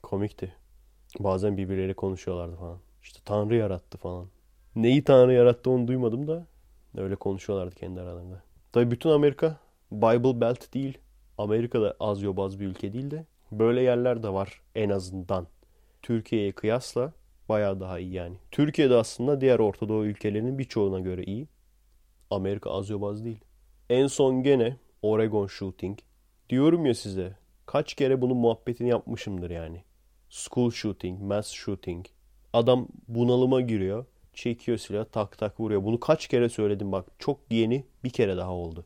Komikti. 0.04 0.54
Bazen 1.20 1.58
birbirleriyle 1.58 1.94
konuşuyorlardı 1.94 2.56
falan. 2.56 2.80
İşte 3.04 3.20
Tanrı 3.26 3.56
yarattı 3.56 3.98
falan. 3.98 4.28
Neyi 4.76 5.04
Tanrı 5.04 5.34
yarattı 5.34 5.70
onu 5.70 5.88
duymadım 5.88 6.28
da 6.28 6.48
öyle 6.98 7.16
konuşuyorlardı 7.16 7.76
kendi 7.76 8.02
aralarında. 8.02 8.44
Tabi 8.72 8.92
bütün 8.92 9.10
Amerika 9.10 9.58
Bible 9.92 10.42
Belt 10.42 10.74
değil. 10.74 10.98
Amerika'da 11.38 11.96
az 12.00 12.22
yobaz 12.22 12.60
bir 12.60 12.68
ülke 12.68 12.94
değil 12.94 13.12
de 13.12 13.26
böyle 13.52 13.82
yerler 13.82 14.24
de 14.24 14.34
var 14.34 14.62
en 14.76 14.90
azından. 14.90 15.48
Türkiye'ye 16.02 16.52
kıyasla 16.52 17.14
bayağı 17.50 17.80
daha 17.80 18.00
iyi 18.00 18.14
yani. 18.14 18.36
Türkiye'de 18.52 18.96
aslında 18.96 19.42
diğer 19.42 19.60
Orta 19.60 19.90
Doğu 19.90 20.06
ülkelerinin 20.06 20.60
birçoğuna 20.60 21.00
göre 21.00 21.24
iyi. 21.24 21.48
Amerika 22.30 22.72
az 22.72 22.90
yobaz 22.90 23.26
değil. 23.26 23.40
En 23.90 24.08
son 24.08 24.44
gene 24.44 24.78
Oregon 25.02 25.48
shooting. 25.48 26.00
Diyorum 26.50 26.86
ya 26.86 26.94
size 26.94 27.38
kaç 27.66 27.94
kere 27.94 28.22
bunun 28.22 28.38
muhabbetini 28.38 28.90
yapmışımdır 28.90 29.50
yani. 29.50 29.84
School 30.30 30.72
shooting, 30.72 31.22
mass 31.22 31.48
shooting. 31.48 32.06
Adam 32.54 32.88
bunalıma 33.08 33.62
giriyor. 33.62 34.06
Çekiyor 34.42 34.78
silah 34.78 35.06
tak 35.06 35.38
tak 35.38 35.60
vuruyor. 35.60 35.84
Bunu 35.84 36.00
kaç 36.00 36.28
kere 36.28 36.50
söyledim 36.50 36.92
bak. 36.92 37.06
Çok 37.20 37.40
yeni 37.50 37.86
bir 38.04 38.10
kere 38.10 38.38
daha 38.38 38.54
oldu. 38.54 38.86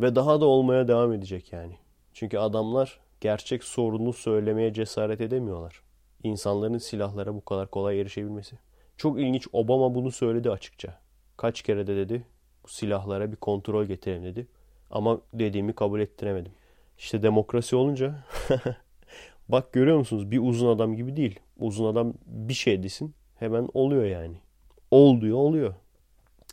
Ve 0.00 0.14
daha 0.14 0.40
da 0.40 0.46
olmaya 0.46 0.88
devam 0.88 1.12
edecek 1.12 1.52
yani. 1.52 1.76
Çünkü 2.12 2.38
adamlar 2.38 3.00
gerçek 3.20 3.64
sorunu 3.64 4.12
söylemeye 4.12 4.72
cesaret 4.72 5.20
edemiyorlar. 5.20 5.82
İnsanların 6.22 6.78
silahlara 6.78 7.34
bu 7.34 7.44
kadar 7.44 7.70
kolay 7.70 8.00
erişebilmesi. 8.00 8.58
Çok 8.96 9.20
ilginç 9.20 9.48
Obama 9.52 9.94
bunu 9.94 10.12
söyledi 10.12 10.50
açıkça. 10.50 11.00
Kaç 11.36 11.62
kere 11.62 11.86
de 11.86 11.96
dedi 11.96 12.26
bu 12.64 12.68
silahlara 12.68 13.32
bir 13.32 13.36
kontrol 13.36 13.84
getirelim 13.84 14.24
dedi. 14.24 14.46
Ama 14.90 15.20
dediğimi 15.34 15.72
kabul 15.72 16.00
ettiremedim. 16.00 16.52
İşte 16.98 17.22
demokrasi 17.22 17.76
olunca 17.76 18.24
bak 19.48 19.72
görüyor 19.72 19.98
musunuz 19.98 20.30
bir 20.30 20.38
uzun 20.38 20.68
adam 20.68 20.96
gibi 20.96 21.16
değil. 21.16 21.40
Uzun 21.58 21.84
adam 21.84 22.14
bir 22.26 22.54
şey 22.54 22.82
desin 22.82 23.14
hemen 23.34 23.68
oluyor 23.74 24.04
yani. 24.04 24.44
Ol 24.94 25.20
diyor 25.20 25.38
oluyor. 25.38 25.74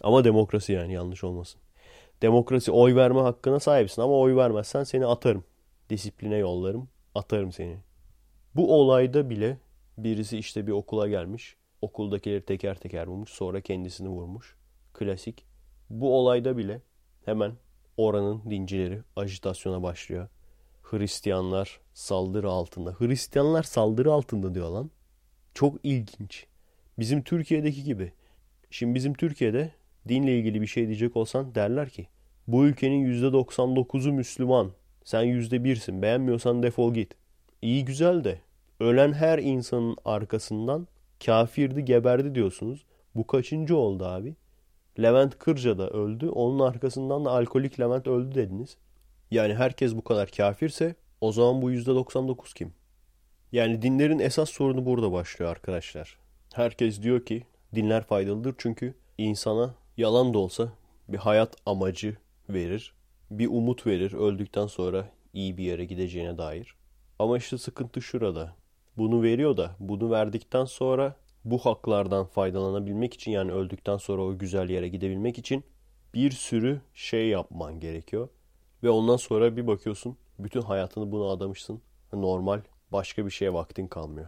Ama 0.03 0.23
demokrasi 0.23 0.73
yani 0.73 0.93
yanlış 0.93 1.23
olmasın. 1.23 1.61
Demokrasi 2.21 2.71
oy 2.71 2.95
verme 2.95 3.19
hakkına 3.21 3.59
sahipsin 3.59 4.01
ama 4.01 4.13
oy 4.13 4.35
vermezsen 4.35 4.83
seni 4.83 5.05
atarım. 5.05 5.43
Disipline 5.89 6.35
yollarım, 6.35 6.89
atarım 7.15 7.51
seni. 7.51 7.77
Bu 8.55 8.75
olayda 8.79 9.29
bile 9.29 9.57
birisi 9.97 10.37
işte 10.37 10.67
bir 10.67 10.71
okula 10.71 11.07
gelmiş. 11.07 11.55
Okuldakileri 11.81 12.45
teker 12.45 12.75
teker 12.75 13.07
vurmuş. 13.07 13.29
Sonra 13.29 13.61
kendisini 13.61 14.09
vurmuş. 14.09 14.55
Klasik. 14.93 15.45
Bu 15.89 16.17
olayda 16.17 16.57
bile 16.57 16.81
hemen 17.25 17.53
oranın 17.97 18.41
dincileri 18.49 19.01
ajitasyona 19.15 19.83
başlıyor. 19.83 20.27
Hristiyanlar 20.83 21.79
saldırı 21.93 22.49
altında. 22.49 22.91
Hristiyanlar 22.91 23.63
saldırı 23.63 24.13
altında 24.13 24.53
diyor 24.55 24.69
lan. 24.69 24.91
Çok 25.53 25.75
ilginç. 25.83 26.47
Bizim 26.99 27.21
Türkiye'deki 27.23 27.83
gibi. 27.83 28.13
Şimdi 28.71 28.95
bizim 28.95 29.13
Türkiye'de 29.13 29.71
dinle 30.07 30.37
ilgili 30.37 30.61
bir 30.61 30.67
şey 30.67 30.87
diyecek 30.87 31.17
olsan 31.17 31.55
derler 31.55 31.89
ki 31.89 32.07
bu 32.47 32.65
ülkenin 32.65 33.21
%99'u 33.21 34.13
Müslüman. 34.13 34.71
Sen 35.03 35.23
%1'sin. 35.23 36.01
Beğenmiyorsan 36.01 36.63
defol 36.63 36.93
git. 36.93 37.13
İyi 37.61 37.85
güzel 37.85 38.23
de 38.23 38.39
ölen 38.79 39.13
her 39.13 39.39
insanın 39.39 39.97
arkasından 40.05 40.87
kafirdi 41.25 41.85
geberdi 41.85 42.35
diyorsunuz. 42.35 42.85
Bu 43.15 43.27
kaçıncı 43.27 43.77
oldu 43.77 44.05
abi? 44.05 44.35
Levent 45.01 45.37
Kırca 45.37 45.77
da 45.77 45.89
öldü. 45.89 46.29
Onun 46.29 46.59
arkasından 46.59 47.25
da 47.25 47.31
alkolik 47.31 47.79
Levent 47.79 48.07
öldü 48.07 48.35
dediniz. 48.35 48.77
Yani 49.31 49.55
herkes 49.55 49.95
bu 49.95 50.03
kadar 50.03 50.29
kafirse 50.29 50.95
o 51.21 51.31
zaman 51.31 51.61
bu 51.61 51.71
%99 51.71 52.53
kim? 52.53 52.73
Yani 53.51 53.81
dinlerin 53.81 54.19
esas 54.19 54.49
sorunu 54.49 54.85
burada 54.85 55.11
başlıyor 55.11 55.51
arkadaşlar. 55.51 56.17
Herkes 56.53 57.01
diyor 57.01 57.25
ki 57.25 57.43
dinler 57.75 58.03
faydalıdır 58.03 58.55
çünkü 58.57 58.93
insana 59.17 59.75
yalan 59.97 60.33
da 60.33 60.37
olsa 60.37 60.69
bir 61.07 61.17
hayat 61.17 61.55
amacı 61.65 62.17
verir. 62.49 62.93
Bir 63.31 63.47
umut 63.47 63.87
verir 63.87 64.13
öldükten 64.13 64.67
sonra 64.67 65.09
iyi 65.33 65.57
bir 65.57 65.63
yere 65.63 65.85
gideceğine 65.85 66.37
dair. 66.37 66.75
Ama 67.19 67.37
işte 67.37 67.57
sıkıntı 67.57 68.01
şurada. 68.01 68.55
Bunu 68.97 69.21
veriyor 69.21 69.57
da 69.57 69.75
bunu 69.79 70.11
verdikten 70.11 70.65
sonra 70.65 71.15
bu 71.45 71.57
haklardan 71.57 72.25
faydalanabilmek 72.25 73.13
için 73.13 73.31
yani 73.31 73.51
öldükten 73.51 73.97
sonra 73.97 74.21
o 74.21 74.37
güzel 74.37 74.69
yere 74.69 74.87
gidebilmek 74.87 75.37
için 75.37 75.63
bir 76.13 76.31
sürü 76.31 76.81
şey 76.93 77.27
yapman 77.27 77.79
gerekiyor. 77.79 78.29
Ve 78.83 78.89
ondan 78.89 79.17
sonra 79.17 79.57
bir 79.57 79.67
bakıyorsun 79.67 80.17
bütün 80.39 80.61
hayatını 80.61 81.11
buna 81.11 81.31
adamışsın. 81.31 81.81
Normal 82.13 82.61
başka 82.91 83.25
bir 83.25 83.31
şeye 83.31 83.53
vaktin 83.53 83.87
kalmıyor. 83.87 84.27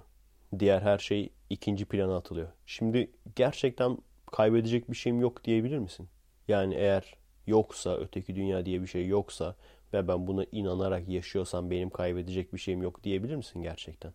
Diğer 0.60 0.82
her 0.82 0.98
şey 0.98 1.30
ikinci 1.54 1.86
plana 1.86 2.18
atılıyor. 2.18 2.48
Şimdi 2.66 3.12
gerçekten 3.36 3.98
kaybedecek 4.32 4.92
bir 4.92 4.96
şeyim 4.96 5.22
yok 5.22 5.44
diyebilir 5.44 5.78
misin? 5.78 6.10
Yani 6.48 6.76
eğer 6.76 7.16
yoksa, 7.48 7.98
öteki 7.98 8.36
dünya 8.36 8.66
diye 8.66 8.82
bir 8.82 8.88
şey 8.88 9.08
yoksa 9.08 9.56
ve 9.94 10.08
ben 10.08 10.28
buna 10.28 10.46
inanarak 10.52 11.10
yaşıyorsam 11.10 11.72
benim 11.72 11.90
kaybedecek 11.90 12.54
bir 12.54 12.60
şeyim 12.60 12.84
yok 12.84 13.04
diyebilir 13.04 13.36
misin 13.36 13.62
gerçekten? 13.62 14.14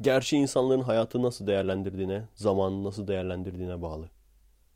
Gerçi 0.00 0.36
insanların 0.36 0.80
hayatı 0.80 1.22
nasıl 1.22 1.46
değerlendirdiğine, 1.46 2.24
zamanını 2.34 2.84
nasıl 2.84 3.08
değerlendirdiğine 3.08 3.82
bağlı. 3.82 4.10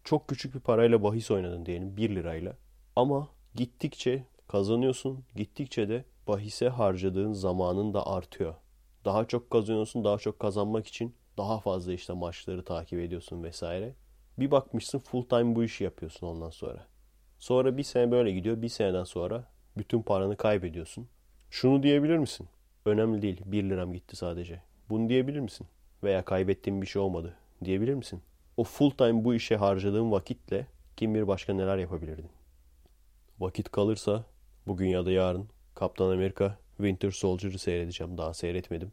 Çok 0.05 0.29
küçük 0.29 0.55
bir 0.55 0.61
parayla 0.61 1.03
bahis 1.03 1.31
oynadın 1.31 1.67
diyelim 1.67 1.97
1 1.97 2.15
lirayla. 2.17 2.57
Ama 2.97 3.29
gittikçe 3.55 4.25
kazanıyorsun, 4.49 5.25
gittikçe 5.37 5.89
de 5.89 6.05
bahise 6.29 6.69
harcadığın 6.69 7.33
zamanın 7.33 7.95
da 7.95 8.07
artıyor. 8.07 8.55
Daha 9.05 9.25
çok 9.25 9.51
kazanıyorsun, 9.51 10.05
daha 10.05 10.19
çok 10.19 10.39
kazanmak 10.39 10.87
için 10.87 11.15
daha 11.39 11.61
fazla 11.61 11.93
işte 11.93 12.13
maçları 12.13 12.65
takip 12.65 13.01
ediyorsun 13.01 13.43
vesaire. 13.45 13.95
Bir 14.39 14.51
bakmışsın 14.51 14.99
full 14.99 15.23
time 15.23 15.55
bu 15.55 15.65
işi 15.65 15.85
yapıyorsun 15.85 16.27
ondan 16.27 16.51
sonra. 16.51 16.87
Sonra 17.39 17.77
bir 17.77 17.83
sene 17.83 18.11
böyle 18.11 18.33
gidiyor. 18.33 18.63
Bir 18.63 18.69
seneden 18.69 19.05
sonra 19.05 19.45
bütün 19.77 20.03
paranı 20.03 20.37
kaybediyorsun. 20.37 21.09
Şunu 21.51 21.83
diyebilir 21.83 22.19
misin? 22.19 22.49
Önemli 22.85 23.23
değil. 23.23 23.41
1 23.45 23.65
liram 23.65 23.93
gitti 23.93 24.17
sadece. 24.17 24.63
Bunu 24.91 25.09
diyebilir 25.09 25.41
misin? 25.41 25.67
Veya 26.03 26.25
kaybettiğim 26.25 26.83
bir 26.83 26.87
şey 26.87 27.03
olmadı 27.03 27.37
diyebilir 27.65 27.95
misin? 27.95 28.23
O 28.57 28.65
full 28.65 28.91
time 28.91 29.25
bu 29.25 29.35
işe 29.35 29.57
harcadığın 29.57 30.13
vakitle 30.13 30.67
kim 30.97 31.15
bilir 31.15 31.29
başka 31.29 31.55
neler 31.55 31.79
yapabilirdin? 31.79 32.29
Vakit 33.41 33.71
kalırsa 33.71 34.25
bugün 34.67 34.89
ya 34.89 35.07
da 35.07 35.11
yarın 35.11 35.49
Kaptan 35.75 36.11
Amerika 36.11 36.59
Winter 36.77 37.11
Soldier'ı 37.11 37.59
seyredeceğim. 37.59 38.19
Daha 38.19 38.35
seyretmedim. 38.35 38.93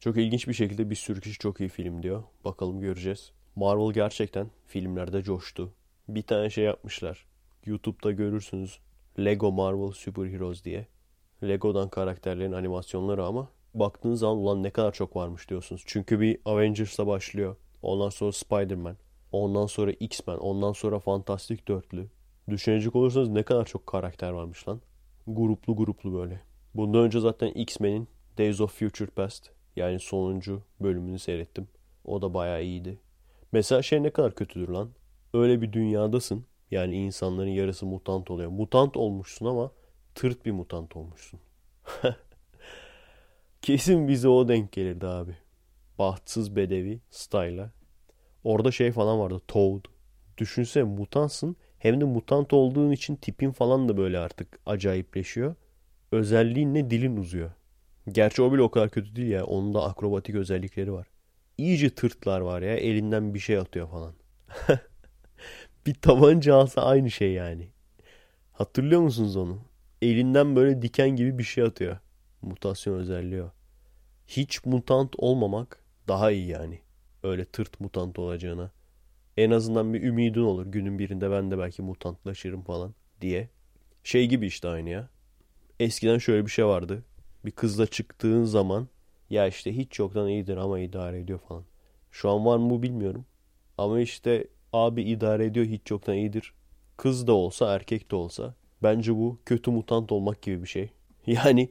Çok 0.00 0.16
ilginç 0.16 0.48
bir 0.48 0.52
şekilde 0.52 0.90
bir 0.90 0.94
sürü 0.94 1.20
kişi 1.20 1.38
çok 1.38 1.60
iyi 1.60 1.68
film 1.68 2.02
diyor. 2.02 2.22
Bakalım 2.44 2.80
göreceğiz. 2.80 3.32
Marvel 3.56 3.92
gerçekten 3.92 4.50
filmlerde 4.66 5.22
coştu. 5.22 5.72
Bir 6.08 6.22
tane 6.22 6.50
şey 6.50 6.64
yapmışlar. 6.64 7.26
YouTube'da 7.66 8.12
görürsünüz. 8.12 8.78
Lego 9.18 9.52
Marvel 9.52 9.92
Super 9.92 10.26
Heroes 10.26 10.64
diye. 10.64 10.86
Lego'dan 11.42 11.88
karakterlerin 11.88 12.52
animasyonları 12.52 13.24
ama 13.24 13.48
baktığınız 13.74 14.20
zaman 14.20 14.36
ulan 14.36 14.62
ne 14.62 14.70
kadar 14.70 14.92
çok 14.92 15.16
varmış 15.16 15.48
diyorsunuz. 15.48 15.82
Çünkü 15.86 16.20
bir 16.20 16.38
Avengers'la 16.44 17.06
başlıyor. 17.06 17.56
Ondan 17.82 18.08
sonra 18.08 18.32
Spider-Man. 18.32 18.96
Ondan 19.32 19.66
sonra 19.66 19.92
X-Men. 19.92 20.36
Ondan 20.36 20.72
sonra 20.72 20.98
Fantastic 20.98 21.66
Dörtlü. 21.68 22.08
Düşünecek 22.48 22.96
olursanız 22.96 23.28
ne 23.28 23.42
kadar 23.42 23.64
çok 23.64 23.86
karakter 23.86 24.30
varmış 24.30 24.68
lan. 24.68 24.80
Gruplu 25.26 25.76
gruplu 25.76 26.14
böyle. 26.14 26.40
Bundan 26.74 27.00
önce 27.00 27.20
zaten 27.20 27.48
X-Men'in 27.48 28.08
Days 28.38 28.60
of 28.60 28.78
Future 28.78 29.10
Past 29.10 29.57
yani 29.78 30.00
sonuncu 30.00 30.62
bölümünü 30.80 31.18
seyrettim. 31.18 31.68
O 32.04 32.22
da 32.22 32.34
bayağı 32.34 32.62
iyiydi. 32.62 32.98
Mesela 33.52 33.82
şey 33.82 34.02
ne 34.02 34.10
kadar 34.10 34.34
kötüdür 34.34 34.68
lan. 34.68 34.90
Öyle 35.34 35.62
bir 35.62 35.72
dünyadasın. 35.72 36.44
Yani 36.70 36.96
insanların 36.96 37.48
yarısı 37.48 37.86
mutant 37.86 38.30
oluyor. 38.30 38.50
Mutant 38.50 38.96
olmuşsun 38.96 39.46
ama 39.46 39.72
tırt 40.14 40.46
bir 40.46 40.52
mutant 40.52 40.96
olmuşsun. 40.96 41.40
Kesin 43.62 44.08
bize 44.08 44.28
o 44.28 44.48
denk 44.48 44.72
gelirdi 44.72 45.06
abi. 45.06 45.36
Bahtsız 45.98 46.56
bedevi 46.56 47.00
style'a. 47.10 47.70
Orada 48.44 48.70
şey 48.70 48.92
falan 48.92 49.18
vardı. 49.18 49.40
Toad. 49.48 49.84
Düşünsene 50.38 50.84
mutansın. 50.84 51.56
Hem 51.78 52.00
de 52.00 52.04
mutant 52.04 52.52
olduğun 52.52 52.90
için 52.90 53.16
tipin 53.16 53.50
falan 53.50 53.88
da 53.88 53.96
böyle 53.96 54.18
artık 54.18 54.60
acayipleşiyor. 54.66 55.54
Özelliğin 56.12 56.74
ne 56.74 56.90
dilin 56.90 57.16
uzuyor. 57.16 57.50
Gerçi 58.12 58.42
o 58.42 58.52
bile 58.52 58.62
o 58.62 58.70
kadar 58.70 58.90
kötü 58.90 59.16
değil 59.16 59.28
ya. 59.28 59.44
Onun 59.44 59.74
da 59.74 59.84
akrobatik 59.84 60.34
özellikleri 60.34 60.92
var. 60.92 61.06
İyice 61.58 61.90
tırtlar 61.90 62.40
var 62.40 62.62
ya. 62.62 62.76
Elinden 62.76 63.34
bir 63.34 63.38
şey 63.38 63.58
atıyor 63.58 63.88
falan. 63.88 64.14
bir 65.86 65.94
tabanca 65.94 66.54
alsa 66.54 66.82
aynı 66.82 67.10
şey 67.10 67.32
yani. 67.32 67.68
Hatırlıyor 68.52 69.00
musunuz 69.00 69.36
onu? 69.36 69.58
Elinden 70.02 70.56
böyle 70.56 70.82
diken 70.82 71.10
gibi 71.10 71.38
bir 71.38 71.44
şey 71.44 71.64
atıyor. 71.64 71.98
Mutasyon 72.42 72.94
özelliği 72.94 73.42
o. 73.42 73.52
Hiç 74.26 74.64
mutant 74.64 75.14
olmamak 75.18 75.84
daha 76.08 76.30
iyi 76.30 76.46
yani. 76.48 76.80
Öyle 77.22 77.44
tırt 77.44 77.80
mutant 77.80 78.18
olacağına. 78.18 78.70
En 79.36 79.50
azından 79.50 79.94
bir 79.94 80.02
ümidin 80.02 80.40
olur. 80.40 80.66
Günün 80.66 80.98
birinde 80.98 81.30
ben 81.30 81.50
de 81.50 81.58
belki 81.58 81.82
mutantlaşırım 81.82 82.62
falan 82.62 82.94
diye. 83.20 83.48
Şey 84.04 84.26
gibi 84.26 84.46
işte 84.46 84.68
aynı 84.68 84.90
ya. 84.90 85.08
Eskiden 85.80 86.18
şöyle 86.18 86.46
bir 86.46 86.50
şey 86.50 86.66
vardı. 86.66 87.04
Bir 87.48 87.52
kızla 87.52 87.86
çıktığın 87.86 88.44
zaman 88.44 88.88
ya 89.30 89.46
işte 89.46 89.76
hiç 89.76 89.98
yoktan 89.98 90.28
iyidir 90.28 90.56
ama 90.56 90.78
idare 90.80 91.20
ediyor 91.20 91.38
falan. 91.38 91.64
Şu 92.10 92.30
an 92.30 92.46
var 92.46 92.56
mı 92.56 92.82
bilmiyorum. 92.82 93.24
Ama 93.78 94.00
işte 94.00 94.46
abi 94.72 95.02
idare 95.02 95.44
ediyor 95.44 95.66
hiç 95.66 95.90
yoktan 95.90 96.14
iyidir. 96.14 96.54
Kız 96.96 97.26
da 97.26 97.32
olsa 97.32 97.74
erkek 97.74 98.10
de 98.10 98.16
olsa. 98.16 98.54
Bence 98.82 99.14
bu 99.14 99.38
kötü 99.46 99.70
mutant 99.70 100.12
olmak 100.12 100.42
gibi 100.42 100.62
bir 100.62 100.68
şey. 100.68 100.90
Yani 101.26 101.70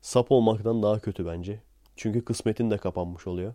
sap 0.00 0.32
olmaktan 0.32 0.82
daha 0.82 0.98
kötü 0.98 1.26
bence. 1.26 1.62
Çünkü 1.96 2.24
kısmetin 2.24 2.70
de 2.70 2.78
kapanmış 2.78 3.26
oluyor. 3.26 3.54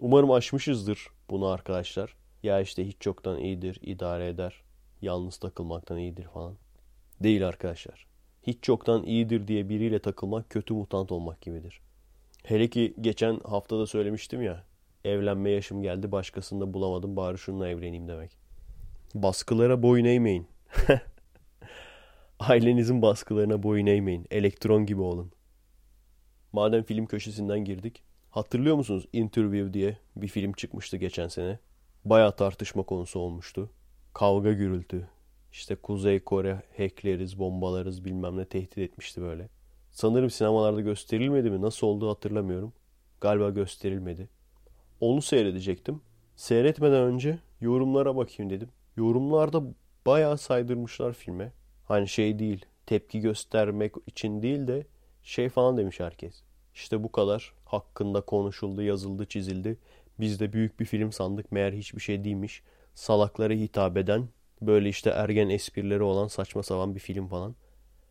Umarım 0.00 0.30
aşmışızdır 0.30 1.08
bunu 1.30 1.46
arkadaşlar. 1.46 2.16
Ya 2.42 2.60
işte 2.60 2.86
hiç 2.86 2.96
çoktan 3.00 3.38
iyidir, 3.38 3.78
idare 3.82 4.28
eder, 4.28 4.62
yalnız 5.02 5.36
takılmaktan 5.36 5.98
iyidir 5.98 6.24
falan. 6.24 6.56
Değil 7.22 7.48
arkadaşlar. 7.48 8.09
Hiç 8.42 8.62
çoktan 8.62 9.02
iyidir 9.02 9.48
diye 9.48 9.68
biriyle 9.68 9.98
takılmak 9.98 10.50
kötü 10.50 10.74
mutant 10.74 11.12
olmak 11.12 11.40
gibidir. 11.40 11.80
Hele 12.44 12.68
ki 12.68 12.94
geçen 13.00 13.40
haftada 13.44 13.86
söylemiştim 13.86 14.42
ya. 14.42 14.64
Evlenme 15.04 15.50
yaşım 15.50 15.82
geldi 15.82 16.12
başkasını 16.12 16.60
da 16.60 16.74
bulamadım 16.74 17.16
bari 17.16 17.38
şununla 17.38 17.68
evleneyim 17.68 18.08
demek. 18.08 18.38
Baskılara 19.14 19.82
boyun 19.82 20.04
eğmeyin. 20.04 20.46
Ailenizin 22.38 23.02
baskılarına 23.02 23.62
boyun 23.62 23.86
eğmeyin. 23.86 24.26
Elektron 24.30 24.86
gibi 24.86 25.00
olun. 25.00 25.32
Madem 26.52 26.82
film 26.82 27.06
köşesinden 27.06 27.64
girdik. 27.64 28.02
Hatırlıyor 28.30 28.76
musunuz 28.76 29.06
Interview 29.12 29.74
diye 29.74 29.96
bir 30.16 30.28
film 30.28 30.52
çıkmıştı 30.52 30.96
geçen 30.96 31.28
sene. 31.28 31.58
Baya 32.04 32.30
tartışma 32.30 32.82
konusu 32.82 33.18
olmuştu. 33.18 33.70
Kavga 34.14 34.52
gürültü. 34.52 35.08
İşte 35.52 35.76
Kuzey 35.76 36.20
Kore 36.20 36.62
hackleriz, 36.76 37.38
bombalarız 37.38 38.04
bilmem 38.04 38.36
ne 38.36 38.44
tehdit 38.44 38.78
etmişti 38.78 39.20
böyle. 39.22 39.48
Sanırım 39.90 40.30
sinemalarda 40.30 40.80
gösterilmedi 40.80 41.50
mi? 41.50 41.60
Nasıl 41.60 41.86
oldu 41.86 42.10
hatırlamıyorum. 42.10 42.72
Galiba 43.20 43.50
gösterilmedi. 43.50 44.28
Onu 45.00 45.22
seyredecektim. 45.22 46.00
Seyretmeden 46.36 47.02
önce 47.02 47.38
yorumlara 47.60 48.16
bakayım 48.16 48.50
dedim. 48.50 48.68
Yorumlarda 48.96 49.62
bayağı 50.06 50.38
saydırmışlar 50.38 51.12
filme. 51.12 51.52
Hani 51.84 52.08
şey 52.08 52.38
değil, 52.38 52.64
tepki 52.86 53.20
göstermek 53.20 53.94
için 54.06 54.42
değil 54.42 54.66
de 54.66 54.86
şey 55.22 55.48
falan 55.48 55.76
demiş 55.76 56.00
herkes. 56.00 56.42
İşte 56.74 57.02
bu 57.02 57.12
kadar 57.12 57.54
hakkında 57.64 58.20
konuşuldu, 58.20 58.82
yazıldı, 58.82 59.26
çizildi. 59.26 59.78
Biz 60.20 60.40
de 60.40 60.52
büyük 60.52 60.80
bir 60.80 60.84
film 60.84 61.12
sandık 61.12 61.52
meğer 61.52 61.72
hiçbir 61.72 62.00
şey 62.00 62.24
değilmiş. 62.24 62.62
Salaklara 62.94 63.52
hitap 63.52 63.96
eden 63.96 64.28
böyle 64.62 64.88
işte 64.88 65.10
ergen 65.10 65.48
esprileri 65.48 66.02
olan 66.02 66.28
saçma 66.28 66.62
sapan 66.62 66.94
bir 66.94 67.00
film 67.00 67.28
falan. 67.28 67.54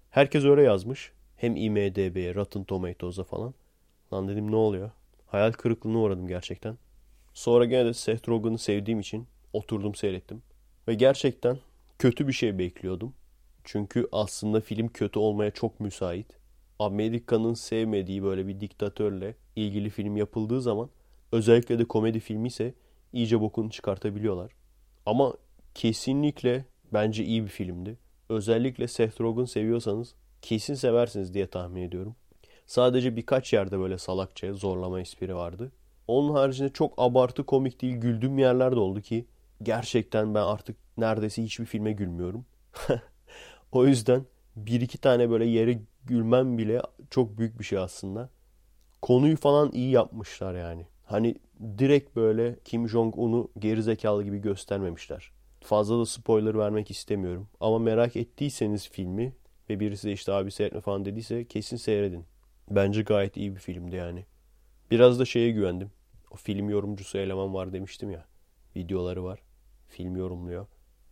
Herkes 0.10 0.46
öyle 0.46 0.62
yazmış. 0.62 1.12
Hem 1.38 1.56
IMDB'ye, 1.56 2.36
Rotten 2.36 2.64
Tomatoes'a 2.64 3.24
falan. 3.24 3.54
Lan 4.14 4.28
dedim 4.28 4.52
ne 4.52 4.56
oluyor? 4.56 4.92
Hayal 5.28 5.52
kırıklığına 5.52 5.98
uğradım 5.98 6.28
gerçekten. 6.28 6.78
Sonra 7.34 7.66
gene 7.66 7.86
de 7.86 7.94
Seth 7.94 8.30
Rogen'ı 8.30 8.58
sevdiğim 8.58 9.00
için 9.00 9.28
oturdum 9.54 9.96
seyrettim. 9.96 10.42
Ve 10.88 10.94
gerçekten 10.94 11.58
kötü 12.00 12.28
bir 12.28 12.34
şey 12.34 12.58
bekliyordum. 12.58 13.14
Çünkü 13.64 14.08
aslında 14.12 14.62
film 14.62 14.88
kötü 14.88 15.20
olmaya 15.20 15.52
çok 15.52 15.80
müsait. 15.80 16.40
Amerika'nın 16.80 17.54
sevmediği 17.54 18.24
böyle 18.24 18.48
bir 18.48 18.60
diktatörle 18.60 19.36
ilgili 19.56 19.90
film 19.90 20.18
yapıldığı 20.18 20.62
zaman 20.62 20.90
özellikle 21.32 21.80
de 21.80 21.86
komedi 21.86 22.20
filmi 22.20 22.48
ise 22.48 22.74
iyice 23.14 23.42
bokunu 23.42 23.70
çıkartabiliyorlar. 23.70 24.52
Ama 25.06 25.34
kesinlikle 25.80 26.66
bence 26.94 27.24
iyi 27.24 27.44
bir 27.44 27.50
filmdi. 27.50 27.98
Özellikle 28.30 28.88
Seth 28.88 29.22
Rogen 29.22 29.46
seviyorsanız 29.46 30.16
kesin 30.42 30.74
seversiniz 30.74 31.34
diye 31.34 31.48
tahmin 31.48 31.82
ediyorum. 31.82 32.16
Sadece 32.66 33.16
birkaç 33.16 33.54
yerde 33.54 33.80
böyle 33.80 33.98
salakça 33.98 34.54
zorlama 34.54 35.02
espri 35.02 35.36
vardı. 35.36 35.72
Onun 36.08 36.34
haricinde 36.34 36.70
çok 36.70 36.94
abartı 36.98 37.46
komik 37.46 37.82
değil 37.82 37.96
güldüğüm 37.96 38.38
yerler 38.38 38.72
de 38.72 38.80
oldu 38.80 39.02
ki 39.02 39.26
gerçekten 39.64 40.36
ben 40.36 40.42
artık 40.42 40.78
neredeyse 40.98 41.44
hiçbir 41.44 41.66
filme 41.66 41.92
gülmüyorum. 41.92 42.46
o 43.72 43.86
yüzden 43.86 44.26
bir 44.56 44.82
iki 44.82 44.98
tane 44.98 45.30
böyle 45.30 45.46
yere 45.46 45.80
gülmem 46.06 46.58
bile 46.58 46.82
çok 47.10 47.38
büyük 47.38 47.60
bir 47.60 47.64
şey 47.64 47.80
aslında. 47.80 48.30
Konuyu 49.02 49.38
falan 49.38 49.72
iyi 49.72 49.92
yapmışlar 49.92 50.56
yani. 50.56 50.86
Hani 51.06 51.36
direkt 51.78 52.16
böyle 52.16 52.56
Kim 52.66 52.90
Jong-un'u 52.90 53.52
gerizekalı 53.60 54.24
gibi 54.24 54.38
göstermemişler. 54.38 55.39
Fazla 55.62 56.00
da 56.00 56.06
spoiler 56.06 56.58
vermek 56.58 56.92
istemiyorum. 56.92 57.48
Ama 57.60 57.80
merak 57.80 58.16
ettiyseniz 58.16 58.90
filmi 58.90 59.34
ve 59.70 59.80
birisi 59.80 60.08
de 60.08 60.12
işte 60.12 60.34
abi 60.34 60.52
seyretme 60.52 60.82
falan 60.82 61.06
dediyse 61.06 61.46
kesin 61.46 61.78
seyredin. 61.78 62.26
Bence 62.72 63.02
gayet 63.02 63.38
iyi 63.38 63.56
bir 63.56 63.60
filmdi 63.60 63.96
yani. 63.96 64.26
Biraz 64.92 65.20
da 65.20 65.26
şeye 65.26 65.52
güvendim. 65.52 65.92
O 66.32 66.36
film 66.36 66.70
yorumcusu 66.70 67.18
eleman 67.18 67.54
var 67.54 67.74
demiştim 67.74 68.12
ya. 68.12 68.26
Videoları 68.76 69.24
var. 69.24 69.40
Film 69.88 70.16
yorumluyor. 70.16 70.68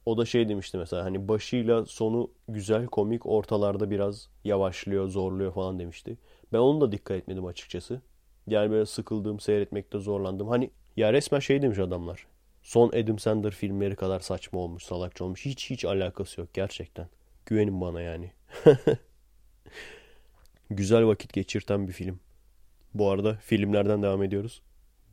O 0.06 0.18
da 0.18 0.26
şey 0.26 0.50
demişti 0.50 0.78
mesela 0.78 1.04
hani 1.04 1.28
başıyla 1.28 1.86
sonu 1.86 2.32
güzel 2.48 2.86
komik 2.86 3.26
ortalarda 3.26 3.89
biraz 3.91 4.30
yavaşlıyor 4.43 5.08
zorluyor 5.08 5.54
falan 5.54 5.80
demişti. 5.80 6.18
Ben 6.54 6.58
onu 6.58 6.82
da 6.82 6.91
dikkat 6.91 7.18
etmedim 7.18 7.45
açıkçası. 7.45 8.02
Yani 8.48 8.72
böyle 8.72 8.86
sıkıldığım 8.86 9.39
seyretmekte 9.39 10.00
zorlandım. 10.00 10.48
Hani 10.48 10.72
ya 10.98 11.14
resmen 11.14 11.39
şey 11.39 11.62
demiş 11.62 11.80
adamlar. 11.80 12.28
Son 12.68 12.89
Adam 12.89 13.20
Sandler 13.20 13.51
filmleri 13.51 13.95
kadar 13.95 14.20
saçma 14.20 14.59
olmuş 14.59 14.84
salakça 14.84 15.26
olmuş. 15.26 15.45
Hiç 15.45 15.70
hiç 15.70 15.86
alakası 15.86 16.41
yok 16.41 16.49
gerçekten. 16.53 17.07
Güvenin 17.45 17.82
bana 17.82 18.01
yani. 18.01 18.32
güzel 20.70 21.05
vakit 21.05 21.34
geçirten 21.34 21.88
bir 21.88 21.93
film. 21.93 22.20
Bu 22.93 23.09
arada 23.09 23.34
filmlerden 23.34 24.03
devam 24.03 24.24
ediyoruz. 24.24 24.61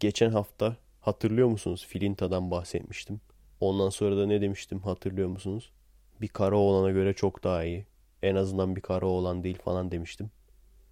Geçen 0.01 0.31
hafta 0.31 0.77
hatırlıyor 1.01 1.49
musunuz? 1.49 1.87
Filinta'dan 1.89 2.51
bahsetmiştim. 2.51 3.21
Ondan 3.61 3.91
sonra 3.91 4.17
da 4.17 4.27
ne 4.27 4.41
demiştim 4.41 4.81
hatırlıyor 4.81 5.29
musunuz? 5.29 5.73
Bir 6.21 6.29
kara 6.29 6.57
oğlana 6.57 6.91
göre 6.91 7.15
çok 7.15 7.45
daha 7.45 7.65
iyi. 7.65 7.87
En 8.23 8.35
azından 8.35 8.77
bir 8.77 8.81
kara 8.81 9.07
oğlan 9.07 9.45
değil 9.45 9.59
falan 9.59 9.91
demiştim. 9.91 10.31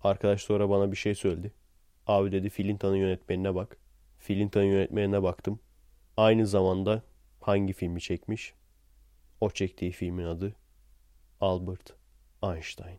Arkadaş 0.04 0.42
sonra 0.42 0.70
bana 0.70 0.92
bir 0.92 0.96
şey 0.96 1.14
söyledi. 1.14 1.52
Abi 2.06 2.32
dedi 2.32 2.50
Filinta'nın 2.50 2.96
yönetmenine 2.96 3.54
bak. 3.54 3.76
Filinta'nın 4.18 4.64
yönetmenine 4.64 5.22
baktım. 5.22 5.60
Aynı 6.16 6.46
zamanda 6.46 7.02
hangi 7.40 7.72
filmi 7.72 8.00
çekmiş? 8.00 8.54
O 9.40 9.50
çektiği 9.50 9.92
filmin 9.92 10.24
adı 10.24 10.54
Albert 11.40 11.94
Einstein. 12.42 12.98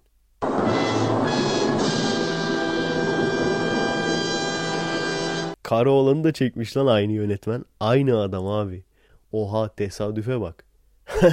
Karaoğlan'ı 5.64 6.24
da 6.24 6.32
çekmiş 6.32 6.78
lan 6.78 6.88
aynı 6.88 7.12
yönetmen. 7.12 7.66
Aynı 7.80 8.20
adam 8.22 8.48
abi. 8.48 8.84
Oha 9.32 9.76
tesadüfe 9.76 10.42
bak. 10.42 10.66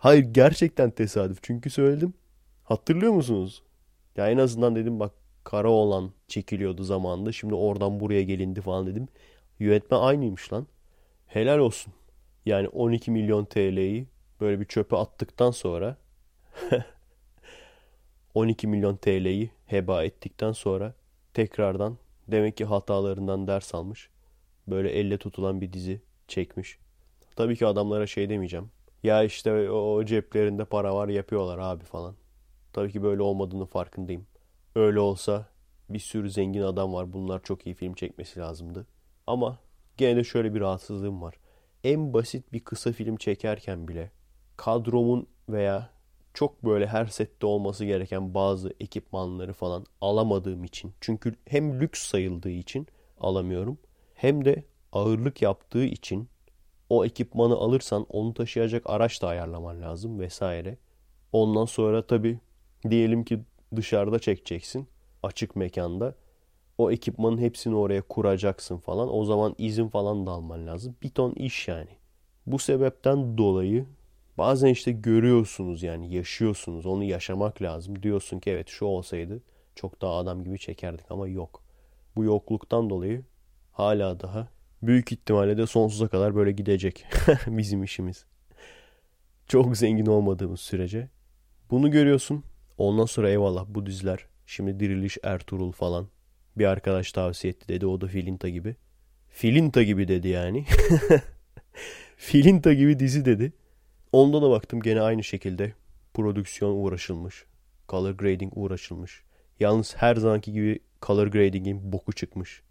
Hayır 0.00 0.24
gerçekten 0.24 0.90
tesadüf. 0.90 1.38
Çünkü 1.42 1.70
söyledim. 1.70 2.14
Hatırlıyor 2.64 3.12
musunuz? 3.12 3.62
Ya 4.16 4.30
en 4.30 4.38
azından 4.38 4.76
dedim 4.76 5.00
bak 5.00 5.12
Karaoğlan 5.44 6.10
çekiliyordu 6.28 6.84
zamanında. 6.84 7.32
Şimdi 7.32 7.54
oradan 7.54 8.00
buraya 8.00 8.22
gelindi 8.22 8.60
falan 8.60 8.86
dedim. 8.86 9.08
Yönetmen 9.60 9.98
aynıymış 9.98 10.52
lan. 10.52 10.66
Helal 11.26 11.58
olsun. 11.58 11.92
Yani 12.46 12.68
12 12.68 13.10
milyon 13.10 13.44
TL'yi 13.44 14.06
böyle 14.40 14.60
bir 14.60 14.64
çöpe 14.64 14.96
attıktan 14.96 15.50
sonra 15.50 15.96
12 18.34 18.66
milyon 18.66 18.96
TL'yi 18.96 19.50
heba 19.66 20.04
ettikten 20.04 20.52
sonra 20.52 20.94
tekrardan 21.34 21.98
demek 22.28 22.56
ki 22.56 22.64
hatalarından 22.64 23.46
ders 23.46 23.74
almış. 23.74 24.10
Böyle 24.66 24.90
elle 24.90 25.18
tutulan 25.18 25.60
bir 25.60 25.72
dizi 25.72 26.00
çekmiş. 26.28 26.78
Tabii 27.36 27.56
ki 27.56 27.66
adamlara 27.66 28.06
şey 28.06 28.28
demeyeceğim. 28.28 28.70
Ya 29.02 29.22
işte 29.24 29.70
o 29.70 30.04
ceplerinde 30.04 30.64
para 30.64 30.94
var 30.94 31.08
yapıyorlar 31.08 31.58
abi 31.58 31.84
falan. 31.84 32.14
Tabii 32.72 32.92
ki 32.92 33.02
böyle 33.02 33.22
olmadığını 33.22 33.66
farkındayım. 33.66 34.26
Öyle 34.74 35.00
olsa 35.00 35.46
bir 35.90 35.98
sürü 35.98 36.30
zengin 36.30 36.62
adam 36.62 36.92
var. 36.92 37.12
Bunlar 37.12 37.42
çok 37.42 37.66
iyi 37.66 37.74
film 37.74 37.94
çekmesi 37.94 38.40
lazımdı. 38.40 38.86
Ama 39.30 39.58
gene 39.96 40.16
de 40.16 40.24
şöyle 40.24 40.54
bir 40.54 40.60
rahatsızlığım 40.60 41.22
var. 41.22 41.34
En 41.84 42.12
basit 42.12 42.52
bir 42.52 42.60
kısa 42.60 42.92
film 42.92 43.16
çekerken 43.16 43.88
bile 43.88 44.10
kadromun 44.56 45.26
veya 45.48 45.90
çok 46.34 46.64
böyle 46.64 46.86
her 46.86 47.06
sette 47.06 47.46
olması 47.46 47.84
gereken 47.84 48.34
bazı 48.34 48.74
ekipmanları 48.80 49.52
falan 49.52 49.86
alamadığım 50.00 50.64
için. 50.64 50.92
Çünkü 51.00 51.34
hem 51.46 51.80
lüks 51.80 52.06
sayıldığı 52.06 52.50
için 52.50 52.86
alamıyorum. 53.20 53.78
Hem 54.14 54.44
de 54.44 54.64
ağırlık 54.92 55.42
yaptığı 55.42 55.84
için 55.84 56.28
o 56.88 57.04
ekipmanı 57.04 57.54
alırsan 57.54 58.06
onu 58.08 58.34
taşıyacak 58.34 58.82
araç 58.86 59.22
da 59.22 59.28
ayarlaman 59.28 59.82
lazım 59.82 60.20
vesaire. 60.20 60.78
Ondan 61.32 61.64
sonra 61.64 62.06
tabii 62.06 62.38
diyelim 62.90 63.24
ki 63.24 63.40
dışarıda 63.76 64.18
çekeceksin 64.18 64.88
açık 65.22 65.56
mekanda. 65.56 66.14
O 66.80 66.90
ekipmanın 66.90 67.38
hepsini 67.38 67.74
oraya 67.74 68.02
kuracaksın 68.02 68.76
falan. 68.78 69.14
O 69.14 69.24
zaman 69.24 69.54
izin 69.58 69.88
falan 69.88 70.26
da 70.26 70.30
alman 70.30 70.66
lazım. 70.66 70.96
Bir 71.02 71.10
ton 71.10 71.32
iş 71.32 71.68
yani. 71.68 71.90
Bu 72.46 72.58
sebepten 72.58 73.38
dolayı 73.38 73.86
bazen 74.38 74.68
işte 74.68 74.92
görüyorsunuz 74.92 75.82
yani 75.82 76.14
yaşıyorsunuz. 76.14 76.86
Onu 76.86 77.04
yaşamak 77.04 77.62
lazım. 77.62 78.02
Diyorsun 78.02 78.40
ki 78.40 78.50
evet 78.50 78.68
şu 78.68 78.84
olsaydı 78.84 79.42
çok 79.74 80.02
daha 80.02 80.16
adam 80.16 80.44
gibi 80.44 80.58
çekerdik 80.58 81.10
ama 81.10 81.28
yok. 81.28 81.62
Bu 82.16 82.24
yokluktan 82.24 82.90
dolayı 82.90 83.22
hala 83.72 84.20
daha 84.20 84.48
büyük 84.82 85.12
ihtimalle 85.12 85.56
de 85.56 85.66
sonsuza 85.66 86.08
kadar 86.08 86.34
böyle 86.34 86.52
gidecek 86.52 87.04
bizim 87.46 87.82
işimiz. 87.82 88.24
Çok 89.46 89.76
zengin 89.76 90.06
olmadığımız 90.06 90.60
sürece. 90.60 91.08
Bunu 91.70 91.90
görüyorsun. 91.90 92.44
Ondan 92.78 93.06
sonra 93.06 93.30
eyvallah 93.30 93.64
bu 93.68 93.86
diziler. 93.86 94.26
Şimdi 94.46 94.80
Diriliş 94.80 95.18
Ertuğrul 95.22 95.72
falan. 95.72 96.06
Bir 96.58 96.64
arkadaş 96.64 97.12
tavsiye 97.12 97.50
etti 97.50 97.68
dedi. 97.68 97.86
O 97.86 98.00
da 98.00 98.06
Filinta 98.06 98.48
gibi. 98.48 98.76
Filinta 99.28 99.82
gibi 99.82 100.08
dedi 100.08 100.28
yani. 100.28 100.64
Filinta 102.16 102.72
gibi 102.72 102.98
dizi 102.98 103.24
dedi. 103.24 103.52
Onda 104.12 104.42
da 104.42 104.50
baktım 104.50 104.80
gene 104.80 105.00
aynı 105.00 105.24
şekilde. 105.24 105.72
Prodüksiyon 106.14 106.76
uğraşılmış. 106.76 107.44
Color 107.88 108.10
grading 108.10 108.52
uğraşılmış. 108.56 109.22
Yalnız 109.60 109.96
her 109.96 110.16
zamanki 110.16 110.52
gibi 110.52 110.78
color 111.02 111.26
grading'in 111.26 111.92
boku 111.92 112.12
çıkmış. 112.12 112.62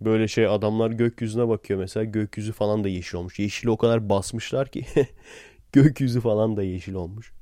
Böyle 0.00 0.28
şey 0.28 0.46
adamlar 0.46 0.90
gökyüzüne 0.90 1.48
bakıyor 1.48 1.80
mesela 1.80 2.04
gökyüzü 2.04 2.52
falan 2.52 2.84
da 2.84 2.88
yeşil 2.88 3.18
olmuş. 3.18 3.38
Yeşili 3.38 3.70
o 3.70 3.76
kadar 3.76 4.08
basmışlar 4.08 4.68
ki 4.68 4.86
gökyüzü 5.72 6.20
falan 6.20 6.56
da 6.56 6.62
yeşil 6.62 6.94
olmuş. 6.94 7.32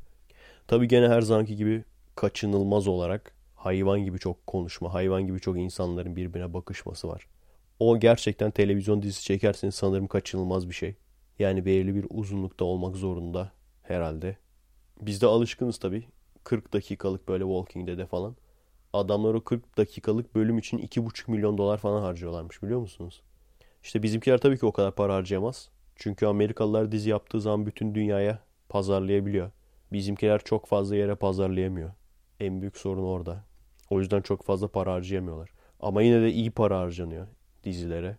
Tabii 0.69 0.89
gene 0.89 1.09
her 1.09 1.21
zamanki 1.21 1.57
gibi 1.57 1.85
kaçınılmaz 2.15 2.89
olarak 2.89 3.36
hayvan 3.67 4.05
gibi 4.05 4.19
çok 4.19 4.47
konuşma, 4.47 4.95
hayvan 4.95 5.27
gibi 5.27 5.41
çok 5.41 5.59
insanların 5.59 6.17
birbirine 6.17 6.55
bakışması 6.55 7.09
var. 7.09 7.27
O 7.79 8.01
gerçekten 8.01 8.51
televizyon 8.51 9.03
dizisi 9.03 9.25
çekerseniz 9.25 9.75
sanırım 9.75 10.07
kaçınılmaz 10.07 10.69
bir 10.69 10.75
şey. 10.75 10.95
Yani 11.39 11.67
belirli 11.67 11.95
bir 11.95 12.07
uzunlukta 12.11 12.65
olmak 12.65 12.97
zorunda 12.97 13.53
herhalde. 13.83 14.37
Biz 15.01 15.23
de 15.23 15.27
alışkınız 15.27 15.79
tabii. 15.79 16.05
40 16.45 16.73
dakikalık 16.73 17.29
böyle 17.29 17.45
Walking 17.45 17.89
Dead'e 17.89 18.07
falan. 18.07 18.37
Adamlar 18.93 19.35
o 19.35 19.45
40 19.45 19.79
dakikalık 19.79 20.35
bölüm 20.35 20.59
için 20.59 20.79
2,5 20.79 21.31
milyon 21.31 21.59
dolar 21.59 21.79
falan 21.79 22.03
harcıyorlarmış 22.03 22.63
biliyor 22.63 22.81
musunuz? 22.81 23.23
İşte 23.83 24.03
bizimkiler 24.03 24.39
tabii 24.39 24.59
ki 24.59 24.67
o 24.67 24.73
kadar 24.73 24.95
para 24.95 25.15
harcayamaz. 25.15 25.71
Çünkü 25.97 26.27
Amerikalılar 26.27 26.93
dizi 26.93 27.11
yaptığı 27.11 27.41
zaman 27.41 27.67
bütün 27.67 27.95
dünyaya 27.95 28.39
pazarlayabiliyor. 28.69 29.51
Bizimkiler 29.93 30.41
çok 30.45 30.67
fazla 30.67 30.97
yere 30.97 31.15
pazarlayamıyor. 31.15 31.91
En 32.41 32.61
büyük 32.61 32.77
sorun 32.77 33.05
orada. 33.05 33.45
O 33.91 34.01
yüzden 34.01 34.21
çok 34.21 34.43
fazla 34.43 34.69
para 34.69 34.93
harcayamıyorlar. 34.93 35.51
Ama 35.81 36.03
yine 36.03 36.23
de 36.23 36.33
iyi 36.33 36.51
para 36.51 36.79
harcanıyor 36.81 37.27
dizilere. 37.65 38.17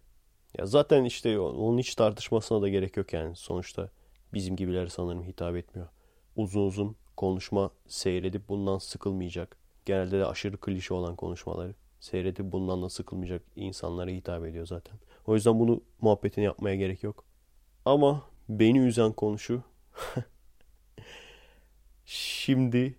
Ya 0.58 0.66
zaten 0.66 1.04
işte 1.04 1.40
onun 1.40 1.78
hiç 1.78 1.96
tartışmasına 1.96 2.62
da 2.62 2.70
gerek 2.70 2.98
yok 2.98 3.14
yani. 3.14 3.36
Sonuçta 3.36 3.90
bizim 4.34 4.56
gibiler 4.56 4.88
sanırım 4.88 5.24
hitap 5.24 5.56
etmiyor. 5.56 5.88
Uzun 6.36 6.68
uzun 6.68 6.96
konuşma 7.18 7.72
seyredip 7.88 8.50
bundan 8.50 8.78
sıkılmayacak. 8.78 9.58
Genelde 9.86 10.20
de 10.20 10.26
aşırı 10.26 10.58
klişe 10.58 10.94
olan 10.94 11.16
konuşmaları 11.16 11.76
seyredip 12.00 12.52
bundan 12.52 12.82
da 12.82 12.90
sıkılmayacak 12.90 13.42
insanlara 13.56 14.12
hitap 14.12 14.46
ediyor 14.46 14.66
zaten. 14.66 15.00
O 15.26 15.36
yüzden 15.36 15.60
bunu 15.60 15.82
muhabbetini 16.02 16.46
yapmaya 16.46 16.76
gerek 16.76 17.04
yok. 17.04 17.24
Ama 17.86 18.24
beni 18.50 18.80
üzen 18.80 19.12
konu 19.12 19.40
şu. 19.40 19.64
Şimdi 22.06 22.96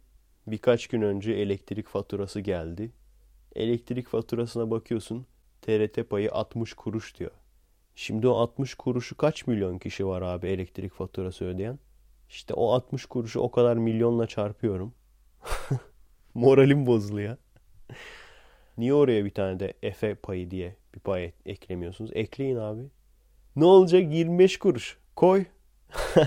birkaç 0.50 0.86
gün 0.86 1.02
önce 1.02 1.32
elektrik 1.32 1.88
faturası 1.88 2.40
geldi. 2.40 2.90
Elektrik 3.54 4.08
faturasına 4.08 4.70
bakıyorsun. 4.70 5.26
TRT 5.62 6.10
payı 6.10 6.32
60 6.32 6.74
kuruş 6.74 7.18
diyor. 7.18 7.30
Şimdi 7.94 8.28
o 8.28 8.34
60 8.34 8.74
kuruşu 8.74 9.16
kaç 9.16 9.46
milyon 9.46 9.78
kişi 9.78 10.06
var 10.06 10.22
abi 10.22 10.46
elektrik 10.46 10.92
faturası 10.92 11.44
ödeyen? 11.44 11.78
İşte 12.28 12.54
o 12.54 12.72
60 12.72 13.06
kuruşu 13.06 13.40
o 13.40 13.50
kadar 13.50 13.76
milyonla 13.76 14.26
çarpıyorum. 14.26 14.94
Moralim 16.34 16.86
bozuluyor. 16.86 17.36
Niye 18.78 18.94
oraya 18.94 19.24
bir 19.24 19.30
tane 19.30 19.60
de 19.60 19.74
Efe 19.82 20.14
payı 20.14 20.50
diye 20.50 20.76
bir 20.94 21.00
pay 21.00 21.32
eklemiyorsunuz? 21.46 22.10
Ekleyin 22.14 22.56
abi. 22.56 22.82
Ne 23.56 23.64
olacak 23.64 24.12
25 24.12 24.58
kuruş? 24.58 24.98
Koy. 25.16 25.44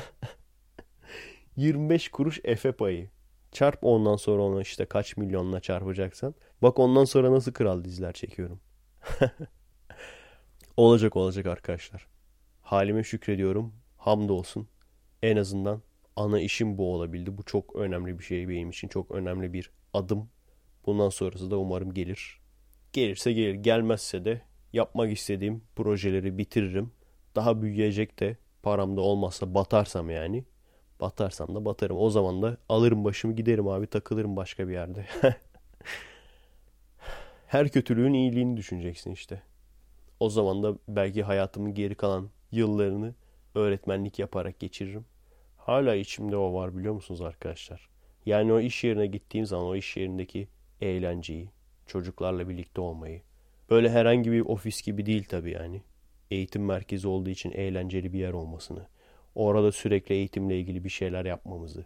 25 1.56 2.10
kuruş 2.10 2.40
Efe 2.44 2.72
payı. 2.72 3.10
Çarp 3.52 3.80
ondan 3.82 4.16
sonra 4.16 4.42
onu 4.42 4.62
işte 4.62 4.86
kaç 4.86 5.18
milyonla 5.18 5.60
çarpacaksan. 5.60 6.36
Bak 6.62 6.80
ondan 6.80 7.06
sonra 7.06 7.32
nasıl 7.32 7.54
kral 7.54 7.84
diziler 7.84 8.14
çekiyorum. 8.14 8.60
olacak 10.78 11.16
olacak 11.16 11.46
arkadaşlar. 11.46 12.08
Halime 12.62 13.04
şükrediyorum. 13.04 13.74
Hamdolsun. 13.98 14.68
En 15.22 15.38
azından 15.38 15.82
ana 16.16 16.40
işim 16.40 16.78
bu 16.78 16.94
olabildi. 16.94 17.38
Bu 17.38 17.44
çok 17.44 17.76
önemli 17.76 18.20
bir 18.20 18.24
şey 18.24 18.50
benim 18.50 18.70
için. 18.70 18.88
Çok 18.88 19.12
önemli 19.12 19.54
bir 19.54 19.72
adım. 19.94 20.30
Bundan 20.86 21.10
sonrası 21.10 21.52
da 21.52 21.58
umarım 21.58 21.94
gelir. 21.94 22.42
Gelirse 22.94 23.34
gelir. 23.34 23.54
Gelmezse 23.54 24.26
de 24.26 24.42
yapmak 24.74 25.12
istediğim 25.12 25.64
projeleri 25.76 26.38
bitiririm. 26.38 26.92
Daha 27.36 27.62
büyüyecek 27.62 28.20
de 28.20 28.38
Param 28.64 28.98
da 28.98 29.02
olmazsa 29.02 29.54
batarsam 29.54 30.10
yani. 30.10 30.46
Batarsam 31.02 31.56
da 31.56 31.66
batarım. 31.66 31.98
O 31.98 32.10
zaman 32.10 32.42
da 32.42 32.58
alırım 32.70 33.04
başımı 33.04 33.36
giderim 33.36 33.68
abi 33.68 33.88
takılırım 33.88 34.36
başka 34.36 34.68
bir 34.68 34.74
yerde. 34.74 35.06
Her 37.48 37.70
kötülüğün 37.70 38.14
iyiliğini 38.14 38.58
düşüneceksin 38.58 39.12
işte. 39.12 39.42
O 40.20 40.30
zaman 40.30 40.64
da 40.64 40.78
belki 40.88 41.24
hayatımın 41.24 41.74
geri 41.74 41.96
kalan 41.96 42.30
yıllarını 42.52 43.16
öğretmenlik 43.56 44.20
yaparak 44.20 44.60
geçiririm. 44.60 45.06
Hala 45.58 45.96
içimde 45.96 46.38
o 46.38 46.54
var 46.54 46.78
biliyor 46.78 46.94
musunuz 46.94 47.22
arkadaşlar? 47.22 47.90
Yani 48.26 48.54
o 48.54 48.60
iş 48.60 48.84
yerine 48.84 49.08
gittiğim 49.08 49.46
zaman 49.46 49.66
o 49.66 49.76
iş 49.76 49.98
yerindeki 49.98 50.48
eğlenceyi, 50.82 51.50
çocuklarla 51.88 52.50
birlikte 52.50 52.82
olmayı. 52.82 53.22
Böyle 53.70 53.90
herhangi 53.90 54.32
bir 54.32 54.42
ofis 54.42 54.82
gibi 54.82 55.06
değil 55.06 55.26
tabii 55.30 55.52
yani. 55.52 55.82
Eğitim 56.32 56.66
merkezi 56.66 57.08
olduğu 57.08 57.30
için 57.30 57.52
eğlenceli 57.52 58.14
bir 58.14 58.20
yer 58.20 58.34
olmasını. 58.34 58.88
Orada 59.36 59.72
sürekli 59.72 60.16
eğitimle 60.16 60.60
ilgili 60.60 60.84
bir 60.84 60.90
şeyler 60.90 61.26
yapmamızı. 61.26 61.86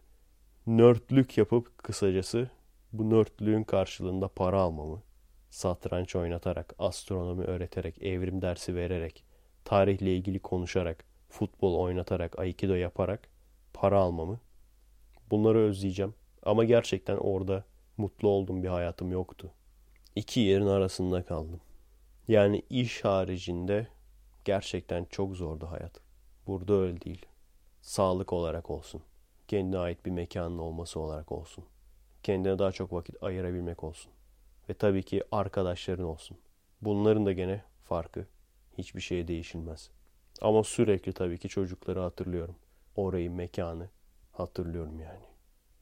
Nörtlük 0.67 1.37
yapıp 1.37 1.77
kısacası 1.77 2.49
bu 2.93 3.09
nörtlüğün 3.09 3.63
karşılığında 3.63 4.27
para 4.27 4.59
almamı. 4.59 5.03
Satranç 5.49 6.15
oynatarak, 6.15 6.75
astronomi 6.79 7.43
öğreterek, 7.43 8.03
evrim 8.03 8.41
dersi 8.41 8.75
vererek, 8.75 9.23
tarihle 9.65 10.15
ilgili 10.15 10.39
konuşarak, 10.39 11.05
futbol 11.29 11.79
oynatarak, 11.79 12.39
aikido 12.39 12.73
yaparak 12.73 13.29
para 13.73 13.99
almamı. 13.99 14.39
Bunları 15.31 15.57
özleyeceğim. 15.57 16.13
Ama 16.43 16.63
gerçekten 16.63 17.17
orada 17.17 17.63
mutlu 17.97 18.27
olduğum 18.29 18.63
bir 18.63 18.67
hayatım 18.67 19.11
yoktu. 19.11 19.51
İki 20.15 20.39
yerin 20.39 20.67
arasında 20.67 21.23
kaldım. 21.25 21.61
Yani 22.27 22.61
iş 22.69 23.05
haricinde 23.05 23.87
gerçekten 24.45 25.05
çok 25.05 25.35
zordu 25.35 25.67
hayat. 25.71 25.99
Burada 26.47 26.73
öyle 26.73 27.01
değil. 27.01 27.25
Sağlık 27.85 28.33
olarak 28.33 28.69
olsun. 28.69 29.01
Kendine 29.47 29.77
ait 29.77 30.05
bir 30.05 30.11
mekanın 30.11 30.57
olması 30.57 30.99
olarak 30.99 31.31
olsun. 31.31 31.65
Kendine 32.23 32.59
daha 32.59 32.71
çok 32.71 32.93
vakit 32.93 33.23
ayırabilmek 33.23 33.83
olsun. 33.83 34.11
Ve 34.69 34.73
tabii 34.73 35.03
ki 35.03 35.23
arkadaşların 35.31 36.05
olsun. 36.05 36.37
Bunların 36.81 37.25
da 37.25 37.31
gene 37.31 37.63
farkı. 37.83 38.25
Hiçbir 38.77 39.01
şey 39.01 39.27
değişilmez. 39.27 39.89
Ama 40.41 40.63
sürekli 40.63 41.13
tabii 41.13 41.37
ki 41.37 41.49
çocukları 41.49 41.99
hatırlıyorum. 41.99 42.55
Orayı, 42.95 43.31
mekanı 43.31 43.89
hatırlıyorum 44.31 44.99
yani. 44.99 45.25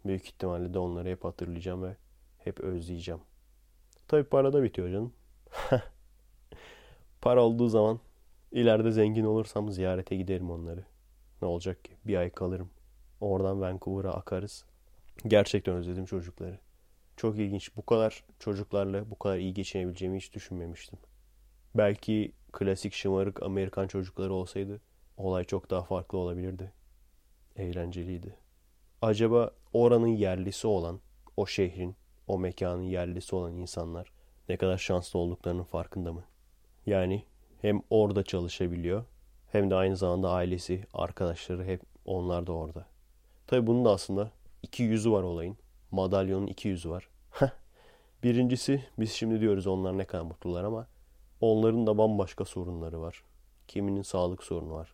Büyük 0.05 0.25
ihtimalle 0.25 0.73
de 0.73 0.79
onları 0.79 1.09
hep 1.09 1.23
hatırlayacağım 1.23 1.83
ve 1.83 1.95
hep 2.37 2.59
özleyeceğim. 2.59 3.21
Tabii 4.07 4.23
para 4.23 4.53
da 4.53 4.63
bitiyor 4.63 4.89
canım. 4.89 5.13
para 7.21 7.43
olduğu 7.43 7.67
zaman 7.67 7.99
ileride 8.51 8.91
zengin 8.91 9.25
olursam 9.25 9.71
ziyarete 9.71 10.15
giderim 10.15 10.51
onları. 10.51 10.92
Ne 11.43 11.47
olacak 11.47 11.83
ki? 11.83 11.91
Bir 12.05 12.15
ay 12.15 12.29
kalırım. 12.29 12.69
Oradan 13.21 13.61
Vancouver'a 13.61 14.13
akarız. 14.13 14.65
Gerçekten 15.27 15.75
özledim 15.75 16.05
çocukları. 16.05 16.59
Çok 17.17 17.37
ilginç. 17.37 17.75
Bu 17.77 17.85
kadar 17.85 18.23
çocuklarla 18.39 19.11
bu 19.11 19.19
kadar 19.19 19.37
iyi 19.37 19.53
geçinebileceğimi 19.53 20.17
hiç 20.17 20.33
düşünmemiştim. 20.33 20.99
Belki 21.75 22.31
klasik 22.51 22.93
şımarık 22.93 23.43
Amerikan 23.43 23.87
çocukları 23.87 24.33
olsaydı 24.33 24.81
olay 25.17 25.43
çok 25.43 25.69
daha 25.69 25.83
farklı 25.83 26.17
olabilirdi. 26.17 26.71
Eğlenceliydi. 27.55 28.35
Acaba 29.01 29.51
oranın 29.73 30.07
yerlisi 30.07 30.67
olan, 30.67 30.99
o 31.37 31.45
şehrin, 31.45 31.95
o 32.27 32.39
mekanın 32.39 32.83
yerlisi 32.83 33.35
olan 33.35 33.53
insanlar 33.53 34.11
ne 34.49 34.57
kadar 34.57 34.77
şanslı 34.77 35.19
olduklarının 35.19 35.63
farkında 35.63 36.13
mı? 36.13 36.23
Yani 36.85 37.25
hem 37.61 37.81
orada 37.89 38.23
çalışabiliyor 38.23 39.05
hem 39.53 39.69
de 39.69 39.75
aynı 39.75 39.97
zamanda 39.97 40.29
ailesi, 40.29 40.83
arkadaşları 40.93 41.65
hep 41.65 41.81
onlar 42.05 42.47
da 42.47 42.51
orada. 42.51 42.85
Tabi 43.47 43.67
bunun 43.67 43.85
da 43.85 43.91
aslında 43.91 44.31
iki 44.63 44.83
yüzü 44.83 45.11
var 45.11 45.23
olayın. 45.23 45.57
Madalyonun 45.91 46.47
iki 46.47 46.67
yüzü 46.67 46.89
var. 46.89 47.09
Birincisi 48.23 48.83
biz 48.99 49.11
şimdi 49.11 49.41
diyoruz 49.41 49.67
onlar 49.67 49.97
ne 49.97 50.05
kadar 50.05 50.23
mutlular 50.23 50.63
ama 50.63 50.87
onların 51.41 51.87
da 51.87 51.97
bambaşka 51.97 52.45
sorunları 52.45 53.01
var. 53.01 53.23
Kiminin 53.67 54.01
sağlık 54.01 54.43
sorunu 54.43 54.73
var. 54.73 54.93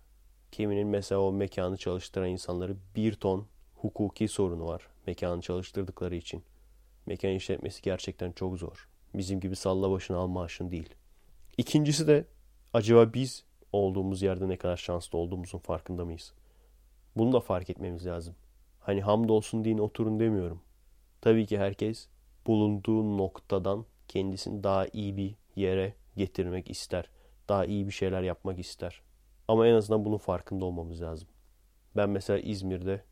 Kiminin 0.51 0.87
mesela 0.87 1.21
o 1.21 1.31
mekanı 1.31 1.77
çalıştıran 1.77 2.29
insanları 2.29 2.75
bir 2.95 3.13
ton 3.13 3.47
hukuki 3.75 4.27
sorunu 4.27 4.67
var 4.67 4.87
mekanı 5.07 5.41
çalıştırdıkları 5.41 6.15
için. 6.15 6.43
Mekan 7.05 7.31
işletmesi 7.31 7.81
gerçekten 7.81 8.31
çok 8.31 8.57
zor. 8.57 8.87
Bizim 9.13 9.39
gibi 9.39 9.55
salla 9.55 9.91
başına 9.91 10.17
al 10.17 10.27
maaşın 10.27 10.71
değil. 10.71 10.89
İkincisi 11.57 12.07
de 12.07 12.25
acaba 12.73 13.13
biz 13.13 13.43
olduğumuz 13.71 14.21
yerde 14.21 14.49
ne 14.49 14.57
kadar 14.57 14.77
şanslı 14.77 15.17
olduğumuzun 15.17 15.59
farkında 15.59 16.05
mıyız? 16.05 16.33
Bunu 17.15 17.33
da 17.33 17.39
fark 17.39 17.69
etmemiz 17.69 18.05
lazım. 18.05 18.35
Hani 18.79 19.01
hamdolsun 19.01 19.65
deyin 19.65 19.77
oturun 19.77 20.19
demiyorum. 20.19 20.61
Tabii 21.21 21.45
ki 21.45 21.59
herkes 21.59 22.07
bulunduğu 22.47 23.17
noktadan 23.17 23.85
kendisini 24.07 24.63
daha 24.63 24.87
iyi 24.93 25.17
bir 25.17 25.35
yere 25.55 25.93
getirmek 26.17 26.69
ister. 26.69 27.09
Daha 27.49 27.65
iyi 27.65 27.87
bir 27.87 27.91
şeyler 27.91 28.21
yapmak 28.21 28.59
ister. 28.59 29.01
Ama 29.47 29.67
en 29.67 29.73
azından 29.73 30.05
bunun 30.05 30.17
farkında 30.17 30.65
olmamız 30.65 31.01
lazım. 31.01 31.27
Ben 31.95 32.09
mesela 32.09 32.39
İzmir'de 32.39 33.03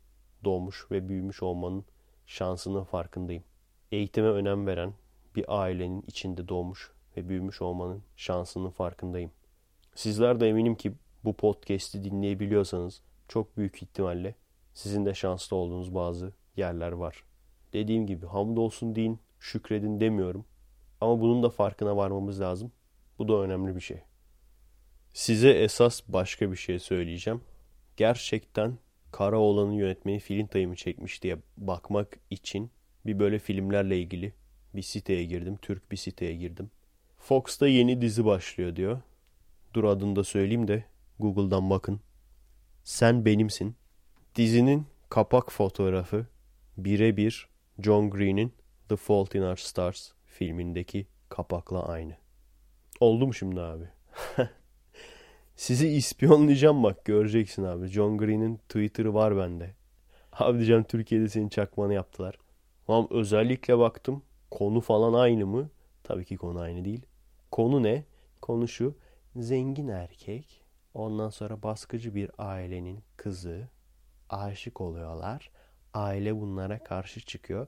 doğmuş 0.44 0.86
ve 0.90 1.08
büyümüş 1.08 1.42
olmanın 1.42 1.84
şansının 2.26 2.84
farkındayım. 2.84 3.42
Eğitime 3.92 4.28
önem 4.28 4.66
veren 4.66 4.92
bir 5.36 5.44
ailenin 5.60 6.04
içinde 6.06 6.48
doğmuş 6.48 6.92
ve 7.16 7.28
büyümüş 7.28 7.62
olmanın 7.62 8.02
şansının 8.16 8.70
farkındayım. 8.70 9.30
Sizler 9.98 10.40
de 10.40 10.48
eminim 10.48 10.74
ki 10.74 10.92
bu 11.24 11.32
podcast'i 11.32 12.04
dinleyebiliyorsanız 12.04 13.02
çok 13.28 13.56
büyük 13.56 13.82
ihtimalle 13.82 14.34
sizin 14.74 15.06
de 15.06 15.14
şanslı 15.14 15.56
olduğunuz 15.56 15.94
bazı 15.94 16.32
yerler 16.56 16.92
var. 16.92 17.24
Dediğim 17.72 18.06
gibi 18.06 18.26
hamdolsun 18.26 18.96
deyin, 18.96 19.18
şükredin 19.40 20.00
demiyorum. 20.00 20.44
Ama 21.00 21.20
bunun 21.20 21.42
da 21.42 21.50
farkına 21.50 21.96
varmamız 21.96 22.40
lazım. 22.40 22.72
Bu 23.18 23.28
da 23.28 23.34
önemli 23.42 23.76
bir 23.76 23.80
şey. 23.80 24.00
Size 25.12 25.50
esas 25.50 26.02
başka 26.08 26.52
bir 26.52 26.56
şey 26.56 26.78
söyleyeceğim. 26.78 27.40
Gerçekten 27.96 28.78
Karaoğlan'ın 29.12 29.72
yönetmeni 29.72 30.20
Filintay'ı 30.20 30.68
mı 30.68 30.76
çekmiş 30.76 31.22
diye 31.22 31.36
bakmak 31.56 32.18
için 32.30 32.70
bir 33.06 33.18
böyle 33.18 33.38
filmlerle 33.38 33.98
ilgili 33.98 34.32
bir 34.74 34.82
siteye 34.82 35.24
girdim. 35.24 35.58
Türk 35.62 35.92
bir 35.92 35.96
siteye 35.96 36.34
girdim. 36.34 36.70
Fox'ta 37.18 37.68
yeni 37.68 38.00
dizi 38.00 38.24
başlıyor 38.24 38.76
diyor. 38.76 39.00
Dur 39.78 39.84
adını 39.84 40.16
da 40.16 40.24
söyleyeyim 40.24 40.68
de 40.68 40.84
Google'dan 41.18 41.70
bakın. 41.70 42.00
Sen 42.84 43.24
benimsin. 43.24 43.76
Dizinin 44.36 44.86
kapak 45.08 45.52
fotoğrafı 45.52 46.26
birebir 46.76 47.48
John 47.80 48.10
Green'in 48.10 48.52
The 48.88 48.96
Fault 48.96 49.34
in 49.34 49.42
Our 49.42 49.56
Stars 49.56 50.12
filmindeki 50.26 51.06
kapakla 51.28 51.88
aynı. 51.88 52.16
Oldu 53.00 53.26
mu 53.26 53.34
şimdi 53.34 53.60
abi? 53.60 53.84
Sizi 55.56 55.88
ispiyonlayacağım 55.88 56.82
bak 56.82 57.04
göreceksin 57.04 57.64
abi. 57.64 57.86
John 57.86 58.18
Green'in 58.18 58.56
Twitter'ı 58.56 59.14
var 59.14 59.36
bende. 59.36 59.74
Abi 60.32 60.58
diyeceğim 60.58 60.82
Türkiye'de 60.82 61.28
senin 61.28 61.48
çakmanı 61.48 61.94
yaptılar. 61.94 62.38
Ama 62.88 63.06
özellikle 63.10 63.78
baktım 63.78 64.22
konu 64.50 64.80
falan 64.80 65.12
aynı 65.12 65.46
mı? 65.46 65.70
Tabii 66.04 66.24
ki 66.24 66.36
konu 66.36 66.60
aynı 66.60 66.84
değil. 66.84 67.02
Konu 67.50 67.82
ne? 67.82 68.04
Konu 68.40 68.68
şu. 68.68 68.94
Zengin 69.38 69.88
erkek 69.88 70.62
ondan 70.94 71.30
sonra 71.30 71.62
baskıcı 71.62 72.14
bir 72.14 72.30
ailenin 72.38 73.02
kızı 73.16 73.68
aşık 74.28 74.80
oluyorlar. 74.80 75.50
Aile 75.94 76.40
bunlara 76.40 76.84
karşı 76.84 77.20
çıkıyor. 77.20 77.66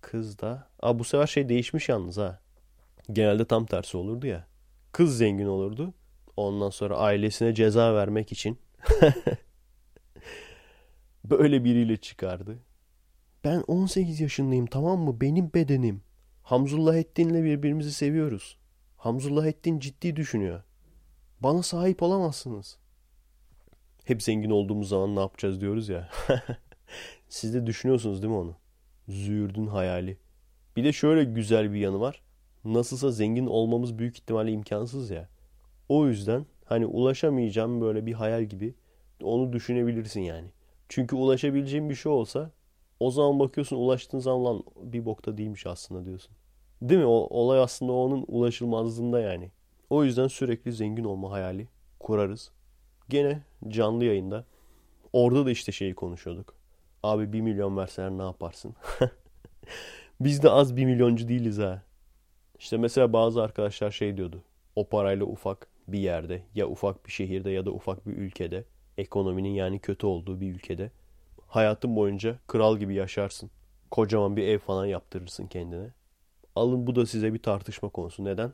Kız 0.00 0.38
da... 0.38 0.68
Aa, 0.80 0.98
bu 0.98 1.04
sefer 1.04 1.26
şey 1.26 1.48
değişmiş 1.48 1.88
yalnız 1.88 2.18
ha. 2.18 2.40
Genelde 3.12 3.44
tam 3.44 3.66
tersi 3.66 3.96
olurdu 3.96 4.26
ya. 4.26 4.46
Kız 4.92 5.18
zengin 5.18 5.46
olurdu. 5.46 5.94
Ondan 6.36 6.70
sonra 6.70 6.96
ailesine 6.96 7.54
ceza 7.54 7.94
vermek 7.94 8.32
için 8.32 8.58
böyle 11.24 11.64
biriyle 11.64 11.96
çıkardı. 11.96 12.58
Ben 13.44 13.60
18 13.60 14.20
yaşındayım 14.20 14.66
tamam 14.66 15.00
mı? 15.00 15.20
Benim 15.20 15.52
bedenim. 15.54 16.02
Hamzullah 16.42 16.96
Ettin'le 16.96 17.44
birbirimizi 17.44 17.92
seviyoruz. 17.92 18.58
Hamzullah 18.96 19.46
Ettin 19.46 19.78
ciddi 19.78 20.16
düşünüyor. 20.16 20.62
Bana 21.40 21.62
sahip 21.62 22.02
olamazsınız. 22.02 22.78
Hep 24.04 24.22
zengin 24.22 24.50
olduğumuz 24.50 24.88
zaman 24.88 25.16
ne 25.16 25.20
yapacağız 25.20 25.60
diyoruz 25.60 25.88
ya. 25.88 26.08
Siz 27.28 27.54
de 27.54 27.66
düşünüyorsunuz 27.66 28.22
değil 28.22 28.32
mi 28.32 28.38
onu? 28.38 28.56
Züğürdün 29.08 29.66
hayali. 29.66 30.18
Bir 30.76 30.84
de 30.84 30.92
şöyle 30.92 31.24
güzel 31.24 31.72
bir 31.72 31.78
yanı 31.78 32.00
var. 32.00 32.22
Nasılsa 32.64 33.10
zengin 33.10 33.46
olmamız 33.46 33.98
büyük 33.98 34.18
ihtimalle 34.18 34.52
imkansız 34.52 35.10
ya. 35.10 35.28
O 35.88 36.06
yüzden 36.06 36.46
hani 36.64 36.86
ulaşamayacağım 36.86 37.80
böyle 37.80 38.06
bir 38.06 38.12
hayal 38.12 38.44
gibi 38.44 38.74
onu 39.22 39.52
düşünebilirsin 39.52 40.20
yani. 40.20 40.48
Çünkü 40.88 41.16
ulaşabileceğin 41.16 41.90
bir 41.90 41.94
şey 41.94 42.12
olsa 42.12 42.50
o 43.00 43.10
zaman 43.10 43.38
bakıyorsun 43.38 43.76
ulaştığın 43.76 44.18
zaman 44.18 44.44
lan 44.44 44.62
bir 44.82 45.04
bokta 45.04 45.38
değilmiş 45.38 45.66
aslında 45.66 46.04
diyorsun. 46.04 46.32
Değil 46.82 47.00
mi? 47.00 47.06
O, 47.06 47.28
olay 47.30 47.60
aslında 47.60 47.92
onun 47.92 48.24
ulaşılmazlığında 48.28 49.20
yani. 49.20 49.50
O 49.90 50.04
yüzden 50.04 50.28
sürekli 50.28 50.72
zengin 50.72 51.04
olma 51.04 51.30
hayali 51.30 51.68
kurarız. 52.00 52.50
Gene 53.08 53.42
canlı 53.68 54.04
yayında 54.04 54.44
Orada 55.12 55.46
da 55.46 55.50
işte 55.50 55.72
şeyi 55.72 55.94
konuşuyorduk. 55.94 56.54
Abi 57.02 57.32
1 57.32 57.40
milyon 57.40 57.76
verseler 57.76 58.10
ne 58.10 58.22
yaparsın? 58.22 58.74
Biz 60.20 60.42
de 60.42 60.50
az 60.50 60.76
1 60.76 60.84
milyoncu 60.84 61.28
değiliz 61.28 61.58
ha. 61.58 61.82
İşte 62.58 62.76
mesela 62.76 63.12
bazı 63.12 63.42
arkadaşlar 63.42 63.90
şey 63.90 64.16
diyordu. 64.16 64.42
O 64.76 64.88
parayla 64.88 65.26
ufak 65.26 65.66
bir 65.88 65.98
yerde 65.98 66.42
ya 66.54 66.68
ufak 66.68 67.06
bir 67.06 67.10
şehirde 67.12 67.50
ya 67.50 67.66
da 67.66 67.70
ufak 67.70 68.06
bir 68.06 68.12
ülkede 68.16 68.64
ekonominin 68.98 69.54
yani 69.54 69.78
kötü 69.78 70.06
olduğu 70.06 70.40
bir 70.40 70.54
ülkede 70.54 70.90
hayatın 71.46 71.96
boyunca 71.96 72.38
kral 72.46 72.78
gibi 72.78 72.94
yaşarsın. 72.94 73.50
Kocaman 73.90 74.36
bir 74.36 74.48
ev 74.48 74.58
falan 74.58 74.86
yaptırırsın 74.86 75.46
kendine. 75.46 75.90
Alın 76.56 76.86
bu 76.86 76.96
da 76.96 77.06
size 77.06 77.34
bir 77.34 77.42
tartışma 77.42 77.88
konusu. 77.88 78.24
Neden? 78.24 78.52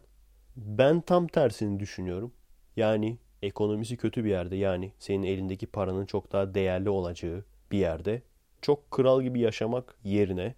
Ben 0.56 1.00
tam 1.00 1.26
tersini 1.26 1.80
düşünüyorum. 1.80 2.32
Yani 2.76 3.18
ekonomisi 3.42 3.96
kötü 3.96 4.24
bir 4.24 4.30
yerde 4.30 4.56
yani 4.56 4.92
senin 4.98 5.22
elindeki 5.22 5.66
paranın 5.66 6.06
çok 6.06 6.32
daha 6.32 6.54
değerli 6.54 6.90
olacağı 6.90 7.44
bir 7.70 7.78
yerde 7.78 8.22
çok 8.62 8.90
kral 8.90 9.22
gibi 9.22 9.40
yaşamak 9.40 9.98
yerine 10.04 10.54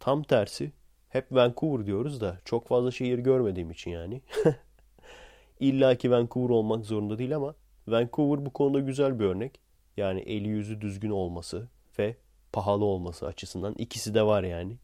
tam 0.00 0.22
tersi 0.22 0.72
hep 1.08 1.32
Vancouver 1.32 1.86
diyoruz 1.86 2.20
da 2.20 2.38
çok 2.44 2.68
fazla 2.68 2.90
şehir 2.90 3.18
görmediğim 3.18 3.70
için 3.70 3.90
yani. 3.90 4.22
İlla 5.60 5.94
ki 5.94 6.10
Vancouver 6.10 6.50
olmak 6.50 6.84
zorunda 6.84 7.18
değil 7.18 7.36
ama 7.36 7.54
Vancouver 7.88 8.46
bu 8.46 8.50
konuda 8.50 8.80
güzel 8.80 9.20
bir 9.20 9.24
örnek. 9.24 9.60
Yani 9.96 10.20
eli 10.20 10.48
yüzü 10.48 10.80
düzgün 10.80 11.10
olması 11.10 11.68
ve 11.98 12.16
pahalı 12.52 12.84
olması 12.84 13.26
açısından 13.26 13.74
ikisi 13.78 14.14
de 14.14 14.22
var 14.22 14.42
yani. 14.42 14.76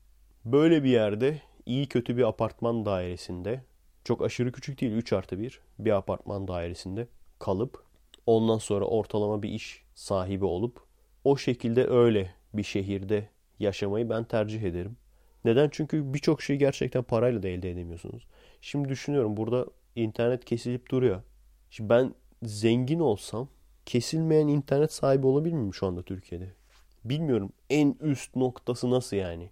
Böyle 0.45 0.85
bir 0.85 0.91
yerde 0.91 1.41
iyi 1.67 1.87
kötü 1.89 2.17
bir 2.17 2.29
apartman 2.29 2.87
dairesinde 2.87 3.61
çok 4.07 4.23
aşırı 4.23 4.53
küçük 4.53 4.81
değil 4.81 4.93
3 4.93 5.13
artı 5.13 5.39
1 5.39 5.61
bir 5.79 5.91
apartman 5.91 6.49
dairesinde 6.49 7.09
kalıp 7.39 7.85
ondan 8.27 8.59
sonra 8.59 8.85
ortalama 8.85 9.43
bir 9.43 9.49
iş 9.49 9.83
sahibi 9.95 10.45
olup 10.45 10.81
o 11.25 11.37
şekilde 11.37 11.87
öyle 11.87 12.35
bir 12.55 12.63
şehirde 12.63 13.29
yaşamayı 13.59 14.11
ben 14.11 14.25
tercih 14.25 14.63
ederim. 14.63 14.97
Neden? 15.45 15.69
Çünkü 15.73 16.15
birçok 16.15 16.43
şeyi 16.43 16.59
gerçekten 16.59 17.03
parayla 17.03 17.43
da 17.43 17.49
elde 17.49 17.71
edemiyorsunuz. 17.71 18.27
Şimdi 18.61 18.89
düşünüyorum 18.89 19.37
burada 19.37 19.67
internet 19.97 20.45
kesilip 20.45 20.91
duruyor. 20.91 21.23
Şimdi 21.71 21.91
ben 21.91 22.15
zengin 22.43 23.01
olsam 23.01 23.49
kesilmeyen 23.87 24.49
internet 24.49 24.93
sahibi 24.93 25.27
olabilir 25.27 25.55
miyim 25.55 25.75
şu 25.75 25.87
anda 25.87 26.03
Türkiye'de? 26.03 26.53
Bilmiyorum 27.05 27.53
en 27.71 27.97
üst 28.01 28.37
noktası 28.37 28.91
nasıl 28.91 29.17
yani? 29.17 29.51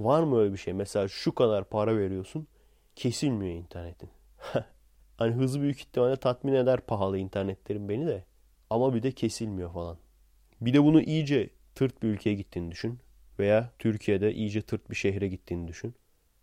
Var 0.00 0.22
mı 0.22 0.38
öyle 0.38 0.52
bir 0.52 0.58
şey? 0.58 0.74
Mesela 0.74 1.08
şu 1.08 1.34
kadar 1.34 1.64
para 1.64 1.98
veriyorsun 1.98 2.46
kesilmiyor 2.96 3.54
internetin. 3.54 4.10
hani 5.16 5.34
hızı 5.34 5.60
büyük 5.60 5.80
ihtimalle 5.80 6.16
tatmin 6.16 6.52
eder 6.52 6.80
pahalı 6.80 7.18
internetlerin 7.18 7.88
beni 7.88 8.06
de. 8.06 8.24
Ama 8.70 8.94
bir 8.94 9.02
de 9.02 9.12
kesilmiyor 9.12 9.72
falan. 9.72 9.98
Bir 10.60 10.74
de 10.74 10.84
bunu 10.84 11.02
iyice 11.02 11.50
tırt 11.74 12.02
bir 12.02 12.08
ülkeye 12.08 12.34
gittiğini 12.34 12.70
düşün. 12.70 12.98
Veya 13.38 13.72
Türkiye'de 13.78 14.34
iyice 14.34 14.62
tırt 14.62 14.90
bir 14.90 14.96
şehre 14.96 15.28
gittiğini 15.28 15.68
düşün. 15.68 15.94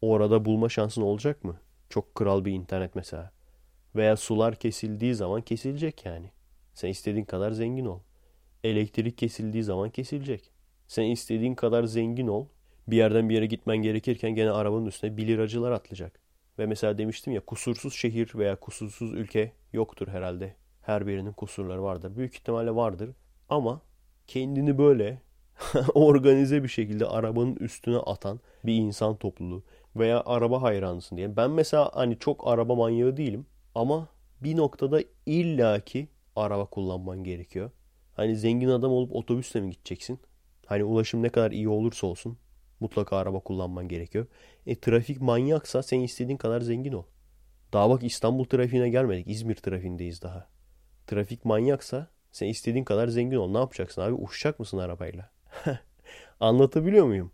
Orada 0.01 0.45
bulma 0.45 0.69
şansın 0.69 1.01
olacak 1.01 1.43
mı? 1.43 1.59
Çok 1.89 2.15
kral 2.15 2.45
bir 2.45 2.51
internet 2.51 2.95
mesela. 2.95 3.31
Veya 3.95 4.17
sular 4.17 4.55
kesildiği 4.55 5.15
zaman 5.15 5.41
kesilecek 5.41 6.05
yani. 6.05 6.31
Sen 6.73 6.89
istediğin 6.89 7.25
kadar 7.25 7.51
zengin 7.51 7.85
ol. 7.85 7.99
Elektrik 8.63 9.17
kesildiği 9.17 9.63
zaman 9.63 9.89
kesilecek. 9.89 10.51
Sen 10.87 11.03
istediğin 11.03 11.55
kadar 11.55 11.83
zengin 11.83 12.27
ol. 12.27 12.47
Bir 12.87 12.97
yerden 12.97 13.29
bir 13.29 13.35
yere 13.35 13.45
gitmen 13.45 13.77
gerekirken 13.77 14.35
gene 14.35 14.51
arabanın 14.51 14.85
üstüne 14.85 15.17
1 15.17 15.27
liracılar 15.27 15.71
atlayacak. 15.71 16.18
Ve 16.60 16.66
mesela 16.66 16.97
demiştim 16.97 17.34
ya 17.34 17.45
kusursuz 17.45 17.93
şehir 17.93 18.32
veya 18.36 18.55
kusursuz 18.60 19.14
ülke 19.14 19.51
yoktur 19.74 20.07
herhalde. 20.07 20.55
Her 20.82 21.07
birinin 21.07 21.34
kusurları 21.34 21.84
vardır. 21.84 22.16
Büyük 22.16 22.36
ihtimalle 22.36 22.76
vardır. 22.76 23.10
Ama 23.49 23.82
kendini 24.28 24.78
böyle 24.78 25.22
organize 25.93 26.64
bir 26.64 26.68
şekilde 26.68 27.05
arabanın 27.05 27.55
üstüne 27.55 27.97
atan 27.97 28.39
bir 28.66 28.74
insan 28.74 29.16
topluluğu 29.16 29.64
veya 29.95 30.24
araba 30.26 30.62
hayranısın 30.62 31.18
diye. 31.18 31.38
Ben 31.38 31.51
mesela 31.51 31.91
hani 31.93 32.20
çok 32.20 32.47
araba 32.47 32.76
manyağı 32.76 33.18
değilim 33.18 33.45
ama 33.76 34.07
bir 34.43 34.57
noktada 34.57 35.01
illaki 35.26 36.07
araba 36.36 36.66
kullanman 36.66 37.24
gerekiyor. 37.24 37.72
Hani 38.16 38.36
zengin 38.36 38.70
adam 38.70 38.91
olup 38.91 39.16
otobüsle 39.16 39.62
mi 39.62 39.72
gideceksin? 39.72 40.20
Hani 40.66 40.84
ulaşım 40.84 41.24
ne 41.24 41.30
kadar 41.30 41.51
iyi 41.51 41.70
olursa 41.70 42.07
olsun 42.07 42.38
mutlaka 42.80 43.17
araba 43.17 43.39
kullanman 43.39 43.88
gerekiyor. 43.88 44.27
E 44.67 44.80
trafik 44.80 45.21
manyaksa 45.21 45.84
sen 45.84 45.99
istediğin 45.99 46.38
kadar 46.38 46.61
zengin 46.61 46.93
ol. 46.93 47.03
Daha 47.73 47.89
bak 47.89 48.03
İstanbul 48.03 48.45
trafiğine 48.45 48.89
gelmedik. 48.89 49.27
İzmir 49.27 49.55
trafiğindeyiz 49.55 50.21
daha. 50.21 50.49
Trafik 51.07 51.45
manyaksa 51.45 52.07
sen 52.32 52.47
istediğin 52.47 52.84
kadar 52.84 53.07
zengin 53.07 53.38
ol. 53.38 53.51
Ne 53.51 53.57
yapacaksın 53.57 54.01
abi? 54.01 54.13
Uçacak 54.13 54.59
mısın 54.59 54.77
arabayla? 54.77 55.32
Anlatabiliyor 56.39 57.05
muyum? 57.05 57.32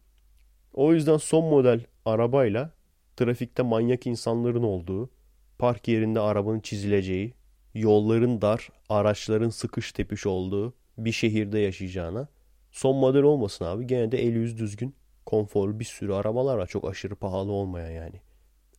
O 0.73 0.93
yüzden 0.93 1.17
son 1.17 1.45
model 1.45 1.85
arabayla 2.05 2.71
trafikte 3.17 3.63
manyak 3.63 4.07
insanların 4.07 4.63
olduğu, 4.63 5.09
park 5.57 5.87
yerinde 5.87 6.19
arabanın 6.19 6.59
çizileceği, 6.59 7.33
yolların 7.73 8.41
dar, 8.41 8.69
araçların 8.89 9.49
sıkış 9.49 9.91
tepiş 9.91 10.25
olduğu 10.25 10.73
bir 10.97 11.11
şehirde 11.11 11.59
yaşayacağına 11.59 12.27
son 12.71 12.95
model 12.95 13.23
olmasın 13.23 13.65
abi. 13.65 13.87
Gene 13.87 14.11
de 14.11 14.23
el 14.23 14.35
yüz 14.35 14.57
düzgün, 14.57 14.95
konforlu 15.25 15.79
bir 15.79 15.85
sürü 15.85 16.13
arabalar 16.13 16.57
var. 16.57 16.67
Çok 16.67 16.89
aşırı 16.89 17.15
pahalı 17.15 17.51
olmayan 17.51 17.91
yani. 17.91 18.21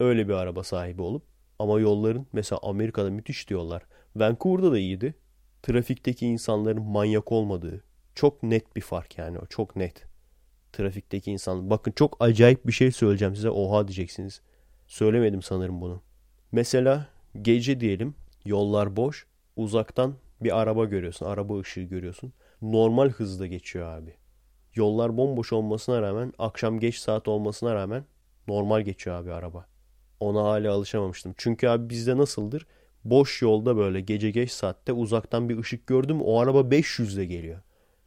Öyle 0.00 0.28
bir 0.28 0.32
araba 0.32 0.64
sahibi 0.64 1.02
olup 1.02 1.22
ama 1.58 1.80
yolların 1.80 2.26
mesela 2.32 2.60
Amerika'da 2.62 3.10
müthiş 3.10 3.48
diyorlar. 3.48 3.82
Vancouver'da 4.16 4.72
da 4.72 4.78
iyiydi. 4.78 5.14
Trafikteki 5.62 6.26
insanların 6.26 6.82
manyak 6.82 7.32
olmadığı, 7.32 7.84
çok 8.14 8.42
net 8.42 8.76
bir 8.76 8.80
fark 8.80 9.18
yani 9.18 9.38
o 9.38 9.46
çok 9.46 9.76
net. 9.76 10.04
Trafikteki 10.72 11.30
insan. 11.32 11.70
Bakın 11.70 11.92
çok 11.92 12.16
acayip 12.20 12.66
bir 12.66 12.72
şey 12.72 12.92
söyleyeceğim 12.92 13.34
size. 13.36 13.50
Oha 13.50 13.88
diyeceksiniz. 13.88 14.40
Söylemedim 14.86 15.42
sanırım 15.42 15.80
bunu. 15.80 16.02
Mesela 16.52 17.08
gece 17.42 17.80
diyelim 17.80 18.14
yollar 18.44 18.96
boş. 18.96 19.26
Uzaktan 19.56 20.14
bir 20.40 20.60
araba 20.60 20.84
görüyorsun. 20.84 21.26
Araba 21.26 21.58
ışığı 21.58 21.82
görüyorsun. 21.82 22.32
Normal 22.62 23.10
hızda 23.10 23.46
geçiyor 23.46 23.88
abi. 23.88 24.14
Yollar 24.76 25.16
bomboş 25.16 25.52
olmasına 25.52 26.02
rağmen 26.02 26.32
akşam 26.38 26.80
geç 26.80 26.96
saat 26.98 27.28
olmasına 27.28 27.74
rağmen 27.74 28.04
normal 28.48 28.80
geçiyor 28.80 29.16
abi 29.16 29.32
araba. 29.32 29.66
Ona 30.20 30.42
hala 30.42 30.72
alışamamıştım. 30.72 31.34
Çünkü 31.36 31.68
abi 31.68 31.90
bizde 31.90 32.16
nasıldır? 32.16 32.66
Boş 33.04 33.42
yolda 33.42 33.76
böyle 33.76 34.00
gece 34.00 34.30
geç 34.30 34.50
saatte 34.50 34.92
uzaktan 34.92 35.48
bir 35.48 35.58
ışık 35.58 35.86
gördüm 35.86 36.22
o 36.22 36.40
araba 36.40 36.70
500 36.70 37.16
ile 37.16 37.24
geliyor 37.24 37.60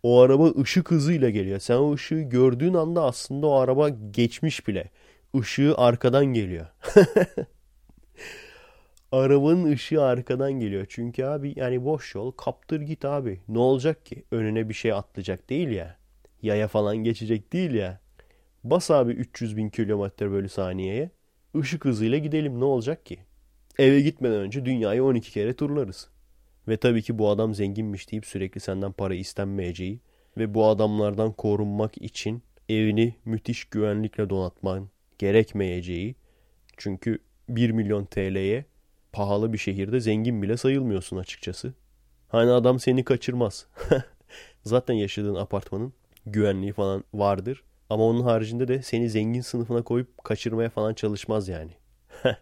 o 0.04 0.22
araba 0.22 0.52
ışık 0.62 0.92
hızıyla 0.92 1.30
geliyor. 1.30 1.60
Sen 1.60 1.76
o 1.76 1.94
ışığı 1.94 2.22
gördüğün 2.22 2.74
anda 2.74 3.04
aslında 3.04 3.48
o 3.48 3.54
araba 3.54 3.90
geçmiş 3.90 4.68
bile. 4.68 4.90
Işığı 5.34 5.76
arkadan 5.78 6.26
geliyor. 6.26 6.68
Arabanın 9.12 9.72
ışığı 9.72 10.04
arkadan 10.04 10.52
geliyor. 10.52 10.86
Çünkü 10.90 11.24
abi 11.24 11.54
yani 11.56 11.86
boş 11.86 12.16
yol 12.16 12.32
kaptır 12.32 12.82
git 12.82 13.06
abi. 13.06 13.42
Ne 13.48 13.60
olacak 13.60 14.06
ki? 14.06 14.26
Önüne 14.32 14.70
bir 14.70 14.74
şey 14.74 14.94
atlayacak 14.94 15.50
değil 15.50 15.70
ya. 15.70 15.99
Yaya 16.42 16.68
falan 16.68 16.98
geçecek 16.98 17.54
değil 17.54 17.72
ya. 17.72 18.00
Bas 18.64 18.92
abi 18.92 19.12
300 19.12 19.58
bin 19.58 19.70
kilometre 19.70 20.32
bölü 20.32 20.50
saniyeye. 20.50 21.10
Işık 21.56 21.86
hızıyla 21.86 22.18
gidelim 22.18 22.60
ne 22.60 22.64
olacak 22.64 23.06
ki? 23.06 23.20
Eve 23.80 24.02
gitmeden 24.02 24.40
önce 24.40 24.66
dünyayı 24.66 25.04
12 25.04 25.32
kere 25.32 25.54
turlarız. 25.54 26.10
Ve 26.68 26.78
tabii 26.78 27.02
ki 27.02 27.20
bu 27.20 27.30
adam 27.30 27.56
zenginmiş 27.56 28.12
deyip 28.12 28.26
sürekli 28.26 28.60
senden 28.62 28.92
para 28.92 29.16
istenmeyeceği 29.16 30.00
ve 30.38 30.54
bu 30.54 30.68
adamlardan 30.68 31.34
korunmak 31.34 32.02
için 32.02 32.44
evini 32.70 33.16
müthiş 33.26 33.66
güvenlikle 33.66 34.30
donatman 34.30 34.90
gerekmeyeceği. 35.18 36.16
Çünkü 36.78 37.20
1 37.50 37.70
milyon 37.70 38.06
TL'ye 38.06 38.66
pahalı 39.12 39.54
bir 39.54 39.58
şehirde 39.58 40.00
zengin 40.00 40.42
bile 40.42 40.58
sayılmıyorsun 40.58 41.18
açıkçası. 41.18 41.74
Hani 42.28 42.52
adam 42.52 42.80
seni 42.80 43.04
kaçırmaz. 43.04 43.68
Zaten 44.64 44.94
yaşadığın 44.94 45.36
apartmanın 45.36 45.94
güvenliği 46.26 46.74
falan 46.74 47.04
vardır. 47.14 47.64
Ama 47.90 48.04
onun 48.04 48.22
haricinde 48.24 48.68
de 48.68 48.82
seni 48.82 49.10
zengin 49.10 49.42
sınıfına 49.42 49.84
koyup 49.84 50.24
kaçırmaya 50.24 50.70
falan 50.70 50.94
çalışmaz 50.94 51.48
yani. 51.48 51.72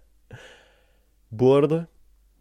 Bu 1.32 1.54
arada 1.54 1.88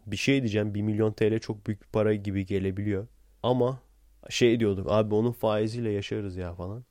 bir 0.07 0.17
şey 0.17 0.43
diyeceğim 0.43 0.75
1 0.75 0.83
milyon 0.83 1.13
TL 1.13 1.41
çok 1.41 1.67
büyük 1.67 1.83
bir 1.83 1.89
para 1.89 2.15
gibi 2.15 2.47
gelebiliyor. 2.47 3.09
Ama 3.43 3.81
şey 4.31 4.61
diyorduk 4.61 4.87
abi 4.91 5.15
onun 5.15 5.33
faiziyle 5.33 5.91
yaşarız 5.91 6.37
ya 6.37 6.55
falan. 6.55 6.85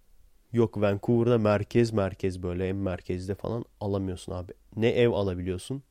Yok 0.54 0.82
Vancouver'da 0.82 1.38
merkez 1.38 1.94
merkez 1.94 2.44
böyle 2.44 2.70
en 2.70 2.76
merkezde 2.76 3.36
falan 3.36 3.66
alamıyorsun 3.82 4.34
abi. 4.34 4.54
Ne 4.78 4.90
ev 4.90 5.10
alabiliyorsun 5.12 5.84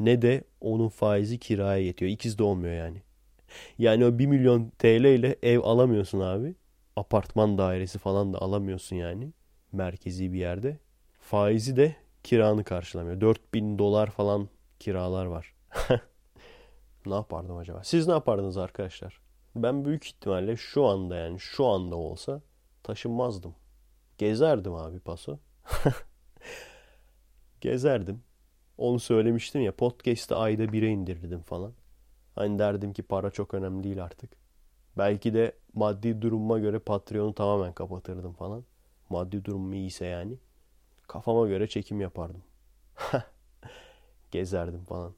ne 0.00 0.22
de 0.22 0.44
onun 0.60 0.88
faizi 0.88 1.38
kiraya 1.38 1.78
yetiyor. 1.86 2.12
İkiz 2.12 2.38
de 2.38 2.42
olmuyor 2.42 2.74
yani. 2.74 3.02
Yani 3.78 4.06
o 4.06 4.18
1 4.18 4.26
milyon 4.26 4.72
TL 4.78 5.04
ile 5.04 5.36
ev 5.42 5.60
alamıyorsun 5.60 6.20
abi. 6.20 6.54
Apartman 6.96 7.58
dairesi 7.58 7.98
falan 7.98 8.32
da 8.32 8.38
alamıyorsun 8.42 8.96
yani. 8.96 9.32
Merkezi 9.72 10.32
bir 10.32 10.38
yerde. 10.38 10.78
Faizi 11.20 11.76
de 11.76 11.96
kiranı 12.22 12.64
karşılamıyor. 12.64 13.20
4000 13.20 13.78
dolar 13.78 14.10
falan 14.10 14.48
kiralar 14.78 15.26
var. 15.26 15.54
Ne 17.06 17.14
yapardım 17.14 17.56
acaba? 17.56 17.84
Siz 17.84 18.06
ne 18.06 18.12
yapardınız 18.12 18.56
arkadaşlar? 18.56 19.20
ben 19.56 19.84
büyük 19.84 20.06
ihtimalle 20.06 20.56
şu 20.56 20.84
anda 20.86 21.16
yani 21.16 21.40
şu 21.40 21.66
anda 21.66 21.96
olsa 21.96 22.42
taşınmazdım. 22.82 23.54
Gezerdim 24.18 24.74
abi 24.74 25.00
paso. 25.00 25.38
Gezerdim. 27.60 28.22
Onu 28.78 28.98
söylemiştim 28.98 29.62
ya 29.62 29.76
podcast'ı 29.76 30.36
ayda 30.36 30.72
bire 30.72 30.88
indirdim 30.88 31.42
falan. 31.42 31.72
Hani 32.34 32.58
derdim 32.58 32.92
ki 32.92 33.02
para 33.02 33.30
çok 33.30 33.54
önemli 33.54 33.84
değil 33.84 34.04
artık. 34.04 34.39
Belki 34.98 35.34
de 35.34 35.52
maddi 35.74 36.22
durumuma 36.22 36.58
göre 36.58 36.78
Patreon'u 36.78 37.34
tamamen 37.34 37.72
kapatırdım 37.72 38.32
falan. 38.32 38.64
Maddi 39.10 39.44
durumum 39.44 39.72
iyiyse 39.72 40.06
yani. 40.06 40.38
Kafama 41.08 41.48
göre 41.48 41.68
çekim 41.68 42.00
yapardım. 42.00 42.42
Gezerdim 44.30 44.84
falan. 44.84 45.14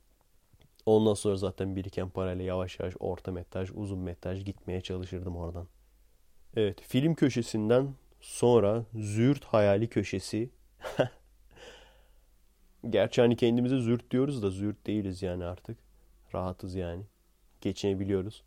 Ondan 0.86 1.14
sonra 1.14 1.36
zaten 1.36 1.76
biriken 1.76 2.10
parayla 2.10 2.44
yavaş 2.44 2.80
yavaş 2.80 2.94
orta 3.00 3.32
metraj, 3.32 3.70
uzun 3.74 3.98
metraj 3.98 4.44
gitmeye 4.44 4.80
çalışırdım 4.80 5.36
oradan. 5.36 5.66
Evet, 6.56 6.80
film 6.80 7.14
köşesinden 7.14 7.94
sonra 8.20 8.84
zürt 8.94 9.44
hayali 9.44 9.88
köşesi. 9.88 10.50
Gerçi 12.90 13.20
hani 13.20 13.36
kendimize 13.36 13.78
zürt 13.78 14.10
diyoruz 14.10 14.42
da 14.42 14.50
zürt 14.50 14.86
değiliz 14.86 15.22
yani 15.22 15.44
artık. 15.44 15.78
Rahatız 16.34 16.74
yani. 16.74 17.02
Geçinebiliyoruz. 17.60 18.42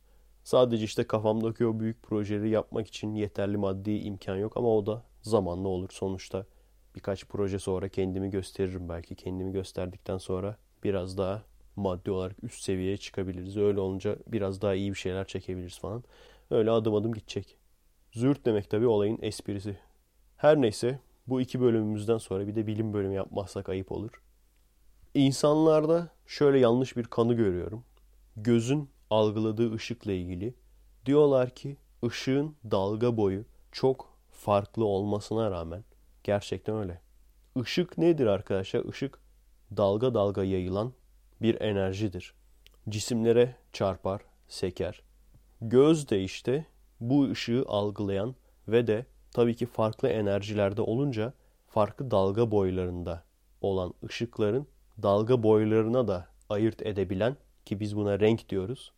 Sadece 0.46 0.86
işte 0.86 1.04
kafamdaki 1.04 1.66
o 1.66 1.80
büyük 1.80 2.04
projeleri 2.04 2.50
yapmak 2.50 2.88
için 2.88 3.16
yeterli 3.16 3.58
maddi 3.58 3.92
imkan 3.92 4.36
yok 4.36 4.58
ama 4.58 4.78
o 4.78 4.86
da 4.86 5.04
zamanla 5.22 5.68
olur. 5.68 5.90
Sonuçta 5.92 6.46
birkaç 6.96 7.26
proje 7.26 7.60
sonra 7.60 7.90
kendimi 7.90 8.30
gösteririm 8.30 8.90
belki. 8.90 9.16
Kendimi 9.16 9.52
gösterdikten 9.52 10.18
sonra 10.18 10.58
biraz 10.84 11.18
daha 11.18 11.44
maddi 11.76 12.12
olarak 12.12 12.44
üst 12.44 12.64
seviyeye 12.64 12.98
çıkabiliriz. 12.98 13.58
Öyle 13.58 13.80
olunca 13.80 14.16
biraz 14.28 14.62
daha 14.62 14.76
iyi 14.76 14.92
bir 14.92 14.98
şeyler 14.98 15.28
çekebiliriz 15.28 15.80
falan. 15.80 16.04
Öyle 16.52 16.72
adım 16.72 16.96
adım 16.96 17.14
gidecek. 17.14 17.58
Zürt 18.14 18.46
demek 18.46 18.70
tabii 18.70 18.88
olayın 18.88 19.20
esprisi. 19.22 19.78
Her 20.38 20.62
neyse 20.62 21.00
bu 21.28 21.42
iki 21.42 21.62
bölümümüzden 21.62 22.18
sonra 22.18 22.48
bir 22.48 22.56
de 22.56 22.68
bilim 22.68 22.94
bölümü 22.94 23.16
yapmazsak 23.16 23.70
ayıp 23.70 23.92
olur. 23.92 24.22
İnsanlarda 25.14 26.10
şöyle 26.28 26.60
yanlış 26.60 26.98
bir 26.98 27.04
kanı 27.04 27.34
görüyorum. 27.34 27.84
Gözün 28.36 28.95
algıladığı 29.10 29.74
ışıkla 29.74 30.12
ilgili. 30.12 30.54
Diyorlar 31.06 31.50
ki 31.50 31.78
ışığın 32.06 32.56
dalga 32.72 33.18
boyu 33.18 33.46
çok 33.72 34.18
farklı 34.32 34.86
olmasına 34.86 35.52
rağmen 35.52 35.84
gerçekten 36.24 36.76
öyle. 36.78 37.02
Işık 37.62 37.98
nedir 37.98 38.28
arkadaşlar? 38.28 38.86
Işık 38.86 39.20
dalga 39.78 40.14
dalga 40.14 40.44
yayılan 40.44 40.94
bir 41.42 41.62
enerjidir. 41.62 42.34
Cisimlere 42.90 43.56
çarpar, 43.74 44.22
seker. 44.48 45.02
Göz 45.62 46.10
de 46.10 46.24
işte 46.24 46.66
bu 47.00 47.30
ışığı 47.30 47.64
algılayan 47.68 48.36
ve 48.68 48.88
de 48.88 49.06
tabii 49.32 49.56
ki 49.56 49.66
farklı 49.66 50.08
enerjilerde 50.08 50.82
olunca 50.82 51.34
farklı 51.68 52.12
dalga 52.12 52.52
boylarında 52.52 53.24
olan 53.62 53.94
ışıkların 54.06 54.68
dalga 55.04 55.44
boylarına 55.44 56.08
da 56.08 56.28
ayırt 56.50 56.82
edebilen 56.82 57.38
ki 57.66 57.80
biz 57.80 57.96
buna 57.96 58.20
renk 58.20 58.50
diyoruz 58.50 58.92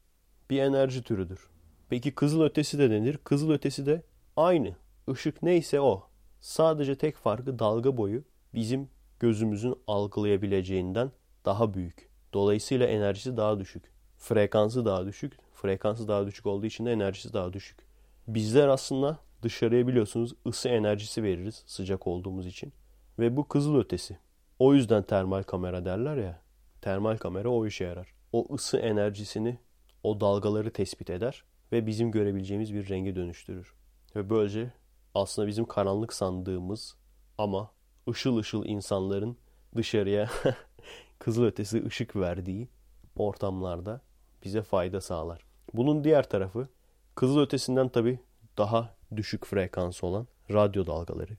bir 0.49 0.61
enerji 0.61 1.03
türüdür. 1.03 1.49
Peki 1.89 2.15
kızıl 2.15 2.41
ötesi 2.41 2.79
de 2.79 2.89
denir. 2.89 3.17
Kızıl 3.17 3.51
ötesi 3.51 3.85
de 3.85 4.03
aynı. 4.35 4.75
Işık 5.13 5.43
neyse 5.43 5.81
o. 5.81 6.03
Sadece 6.41 6.95
tek 6.95 7.15
farkı 7.15 7.59
dalga 7.59 7.97
boyu 7.97 8.23
bizim 8.53 8.89
gözümüzün 9.19 9.75
algılayabileceğinden 9.87 11.11
daha 11.45 11.73
büyük. 11.73 12.09
Dolayısıyla 12.33 12.87
enerjisi 12.87 13.37
daha 13.37 13.59
düşük. 13.59 13.83
Frekansı 14.17 14.85
daha 14.85 15.05
düşük. 15.05 15.37
Frekansı 15.53 16.07
daha 16.07 16.27
düşük 16.27 16.45
olduğu 16.45 16.65
için 16.65 16.85
de 16.85 16.91
enerjisi 16.91 17.33
daha 17.33 17.53
düşük. 17.53 17.79
Bizler 18.27 18.67
aslında 18.67 19.19
dışarıya 19.41 19.87
biliyorsunuz 19.87 20.33
ısı 20.47 20.69
enerjisi 20.69 21.23
veririz 21.23 21.63
sıcak 21.65 22.07
olduğumuz 22.07 22.47
için. 22.47 22.73
Ve 23.19 23.37
bu 23.37 23.47
kızıl 23.47 23.75
ötesi. 23.75 24.17
O 24.59 24.73
yüzden 24.73 25.03
termal 25.03 25.43
kamera 25.43 25.85
derler 25.85 26.17
ya. 26.17 26.41
Termal 26.81 27.17
kamera 27.17 27.49
o 27.49 27.65
işe 27.65 27.83
yarar. 27.83 28.16
O 28.33 28.55
ısı 28.55 28.77
enerjisini, 28.77 29.59
o 30.03 30.19
dalgaları 30.19 30.73
tespit 30.73 31.09
eder 31.09 31.43
ve 31.71 31.85
bizim 31.87 32.11
görebileceğimiz 32.11 32.73
bir 32.73 32.89
renge 32.89 33.15
dönüştürür. 33.15 33.73
Ve 34.15 34.29
böylece 34.29 34.73
aslında 35.15 35.47
bizim 35.47 35.65
karanlık 35.65 36.13
sandığımız 36.13 36.95
ama 37.37 37.71
ışıl 38.09 38.37
ışıl 38.37 38.65
insanların 38.65 39.37
dışarıya 39.75 40.29
kızıl 41.19 41.43
ötesi 41.43 41.85
ışık 41.85 42.15
verdiği 42.15 42.69
ortamlarda 43.15 44.01
bize 44.43 44.61
fayda 44.61 45.01
sağlar. 45.01 45.41
Bunun 45.73 46.03
diğer 46.03 46.29
tarafı 46.29 46.67
kızıl 47.15 47.39
ötesinden 47.39 47.89
tabi 47.89 48.19
daha 48.57 48.95
düşük 49.15 49.45
frekans 49.45 50.03
olan 50.03 50.27
radyo 50.51 50.85
dalgaları. 50.85 51.37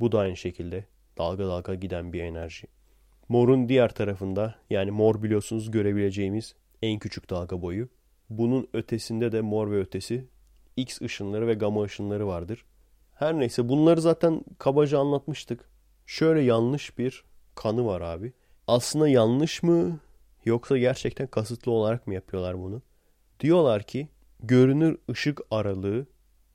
Bu 0.00 0.12
da 0.12 0.18
aynı 0.18 0.36
şekilde 0.36 0.84
dalga 1.18 1.46
dalga 1.46 1.74
giden 1.74 2.12
bir 2.12 2.22
enerji. 2.22 2.66
Morun 3.28 3.68
diğer 3.68 3.94
tarafında 3.94 4.54
yani 4.70 4.90
mor 4.90 5.22
biliyorsunuz 5.22 5.70
görebileceğimiz 5.70 6.54
en 6.82 6.98
küçük 6.98 7.30
dalga 7.30 7.62
boyu. 7.62 7.88
Bunun 8.30 8.68
ötesinde 8.72 9.32
de 9.32 9.40
mor 9.40 9.70
ve 9.70 9.80
ötesi 9.80 10.28
X 10.76 11.02
ışınları 11.02 11.46
ve 11.46 11.54
gamma 11.54 11.82
ışınları 11.82 12.26
vardır. 12.26 12.64
Her 13.14 13.38
neyse 13.38 13.68
bunları 13.68 14.00
zaten 14.00 14.44
kabaca 14.58 14.98
anlatmıştık. 14.98 15.68
Şöyle 16.06 16.40
yanlış 16.40 16.98
bir 16.98 17.24
kanı 17.54 17.86
var 17.86 18.00
abi. 18.00 18.32
Aslında 18.66 19.08
yanlış 19.08 19.62
mı 19.62 20.00
yoksa 20.44 20.78
gerçekten 20.78 21.26
kasıtlı 21.26 21.72
olarak 21.72 22.06
mı 22.06 22.14
yapıyorlar 22.14 22.58
bunu? 22.58 22.82
Diyorlar 23.40 23.82
ki 23.82 24.08
görünür 24.40 24.98
ışık 25.10 25.40
aralığı 25.50 26.06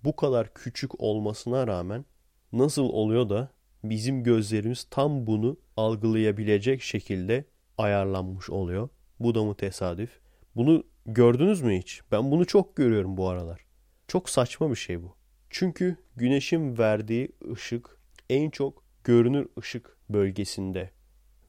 bu 0.04 0.16
kadar 0.16 0.54
küçük 0.54 1.02
olmasına 1.02 1.68
rağmen 1.68 2.06
nasıl 2.54 2.84
oluyor 2.84 3.30
da 3.30 3.50
bizim 3.84 4.24
gözlerimiz 4.24 4.84
tam 4.84 5.28
bunu 5.28 5.58
algılayabilecek 5.78 6.82
şekilde 6.82 7.46
ayarlanmış 7.78 8.50
oluyor. 8.50 8.90
Bu 9.20 9.36
da 9.36 9.44
mı 9.44 9.56
tesadüf? 9.56 10.20
Bunu 10.56 10.84
gördünüz 11.06 11.62
mü 11.62 11.78
hiç? 11.78 12.02
Ben 12.12 12.32
bunu 12.32 12.46
çok 12.46 12.76
görüyorum 12.76 13.18
bu 13.18 13.30
aralar. 13.30 13.66
Çok 14.08 14.30
saçma 14.30 14.70
bir 14.70 14.76
şey 14.76 15.04
bu. 15.04 15.16
Çünkü 15.50 15.98
güneşin 16.16 16.78
verdiği 16.78 17.30
ışık 17.52 17.98
en 18.30 18.50
çok 18.50 18.84
görünür 19.04 19.48
ışık 19.60 19.98
bölgesinde 20.10 20.90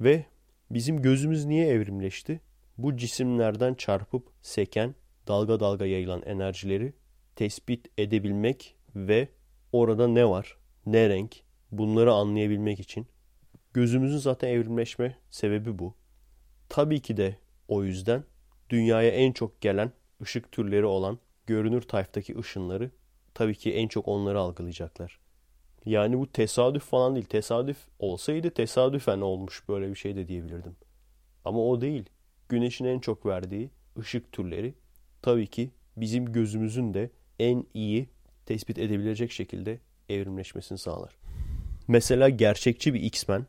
ve 0.01 0.27
bizim 0.71 1.03
gözümüz 1.03 1.45
niye 1.45 1.67
evrimleşti? 1.67 2.41
Bu 2.79 2.97
cisimlerden 2.97 3.75
çarpıp 3.75 4.29
seken, 4.43 4.95
dalga 5.29 5.61
dalga 5.61 5.87
yayılan 5.87 6.23
enerjileri 6.23 6.93
tespit 7.37 7.89
edebilmek 7.99 8.77
ve 8.97 9.29
orada 9.73 10.09
ne 10.09 10.29
var, 10.29 10.57
ne 10.87 11.09
renk 11.09 11.44
bunları 11.79 12.13
anlayabilmek 12.13 12.81
için. 12.81 13.07
Gözümüzün 13.73 14.19
zaten 14.19 14.49
evrimleşme 14.49 15.17
sebebi 15.31 15.79
bu. 15.79 15.95
Tabii 16.69 17.01
ki 17.01 17.17
de 17.17 17.37
o 17.69 17.85
yüzden 17.85 18.25
dünyaya 18.71 19.11
en 19.11 19.33
çok 19.33 19.61
gelen 19.61 19.93
ışık 20.23 20.53
türleri 20.53 20.85
olan 20.85 21.19
görünür 21.47 21.83
tayftaki 21.83 22.39
ışınları 22.39 22.91
tabii 23.35 23.55
ki 23.55 23.75
en 23.75 23.89
çok 23.89 24.09
onları 24.09 24.41
algılayacaklar. 24.41 25.19
Yani 25.85 26.19
bu 26.19 26.33
tesadüf 26.33 26.83
falan 26.83 27.15
değil. 27.15 27.27
Tesadüf 27.27 27.79
olsaydı 27.99 28.51
tesadüfen 28.51 29.21
olmuş 29.21 29.69
böyle 29.69 29.91
bir 29.91 29.95
şey 29.95 30.17
de 30.17 30.29
diyebilirdim. 30.29 30.77
Ama 31.45 31.69
o 31.69 31.81
değil. 31.81 32.05
Güneşin 32.49 32.85
en 32.85 32.99
çok 32.99 33.27
verdiği 33.27 33.71
ışık 33.99 34.33
türleri 34.33 34.75
tabii 35.23 35.47
ki 35.47 35.71
bizim 35.97 36.33
gözümüzün 36.33 36.95
de 36.95 37.11
en 37.39 37.67
iyi 37.75 38.09
tespit 38.47 38.79
edebilecek 38.79 39.31
şekilde 39.33 39.79
evrimleşmesini 40.09 40.79
sağlar. 40.79 41.24
Mesela 41.89 42.29
gerçekçi 42.29 42.95
bir 42.95 43.01
X-Men 43.01 43.47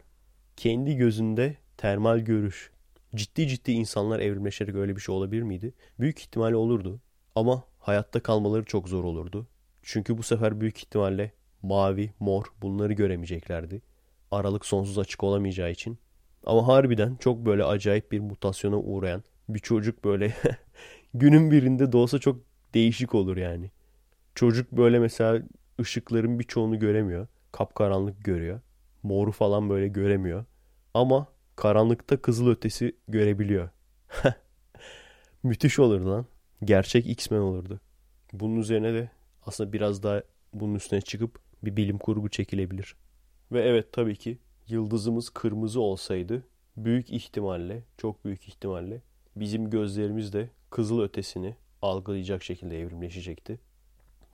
kendi 0.58 0.96
gözünde 0.96 1.58
termal 1.78 2.20
görüş. 2.20 2.72
Ciddi 3.16 3.48
ciddi 3.48 3.72
insanlar 3.72 4.20
evrimleşerek 4.20 4.76
öyle 4.76 4.96
bir 4.96 5.02
şey 5.02 5.16
olabilir 5.16 5.42
miydi? 5.42 5.74
Büyük 6.00 6.20
ihtimalle 6.20 6.56
olurdu. 6.56 7.00
Ama 7.36 7.64
hayatta 7.80 8.20
kalmaları 8.20 8.66
çok 8.66 8.90
zor 8.90 9.04
olurdu. 9.04 9.48
Çünkü 9.84 10.18
bu 10.18 10.24
sefer 10.24 10.62
büyük 10.62 10.78
ihtimalle 10.78 11.32
mavi, 11.62 12.14
mor 12.20 12.46
bunları 12.62 12.94
göremeyeceklerdi. 12.94 13.82
Aralık 14.32 14.66
sonsuz 14.66 15.00
açık 15.00 15.24
olamayacağı 15.24 15.72
için. 15.72 15.98
Ama 16.46 16.68
harbiden 16.68 17.16
çok 17.16 17.46
böyle 17.46 17.64
acayip 17.64 18.12
bir 18.12 18.20
mutasyona 18.20 18.78
uğrayan 18.78 19.24
bir 19.50 19.60
çocuk 19.60 20.04
böyle 20.04 20.34
günün 21.14 21.52
birinde 21.52 21.92
doğsa 21.92 22.20
çok 22.20 22.42
değişik 22.74 23.16
olur 23.16 23.38
yani. 23.38 23.72
Çocuk 24.36 24.72
böyle 24.72 25.00
mesela 25.00 25.42
ışıkların 25.80 26.40
birçoğunu 26.40 26.80
göremiyor. 26.80 27.28
Kapkaranlık 27.56 28.24
görüyor. 28.24 28.60
Moru 29.04 29.32
falan 29.32 29.70
böyle 29.70 29.88
göremiyor. 29.88 30.46
Ama 30.94 31.28
karanlıkta 31.56 32.22
kızıl 32.22 32.48
ötesi 32.50 32.96
görebiliyor. 33.08 33.70
Müthiş 35.44 35.80
olur 35.80 36.02
lan. 36.02 36.26
Gerçek 36.64 37.08
X-Men 37.08 37.40
olurdu. 37.40 37.80
Bunun 38.34 38.56
üzerine 38.56 38.94
de 38.94 39.12
aslında 39.46 39.74
biraz 39.74 40.04
daha 40.04 40.22
bunun 40.54 40.76
üstüne 40.76 41.02
çıkıp 41.02 41.40
bir 41.64 41.78
bilim 41.78 41.98
kurgu 41.98 42.30
çekilebilir. 42.30 42.96
Ve 43.52 43.62
evet 43.62 43.94
tabii 43.94 44.16
ki 44.16 44.38
yıldızımız 44.68 45.30
kırmızı 45.30 45.82
olsaydı 45.82 46.44
büyük 46.78 47.10
ihtimalle, 47.10 47.84
çok 47.98 48.26
büyük 48.26 48.48
ihtimalle 48.48 49.02
bizim 49.36 49.70
gözlerimiz 49.70 50.34
de 50.34 50.50
kızıl 50.70 51.02
ötesini 51.02 51.56
algılayacak 51.82 52.44
şekilde 52.44 52.82
evrimleşecekti. 52.82 53.60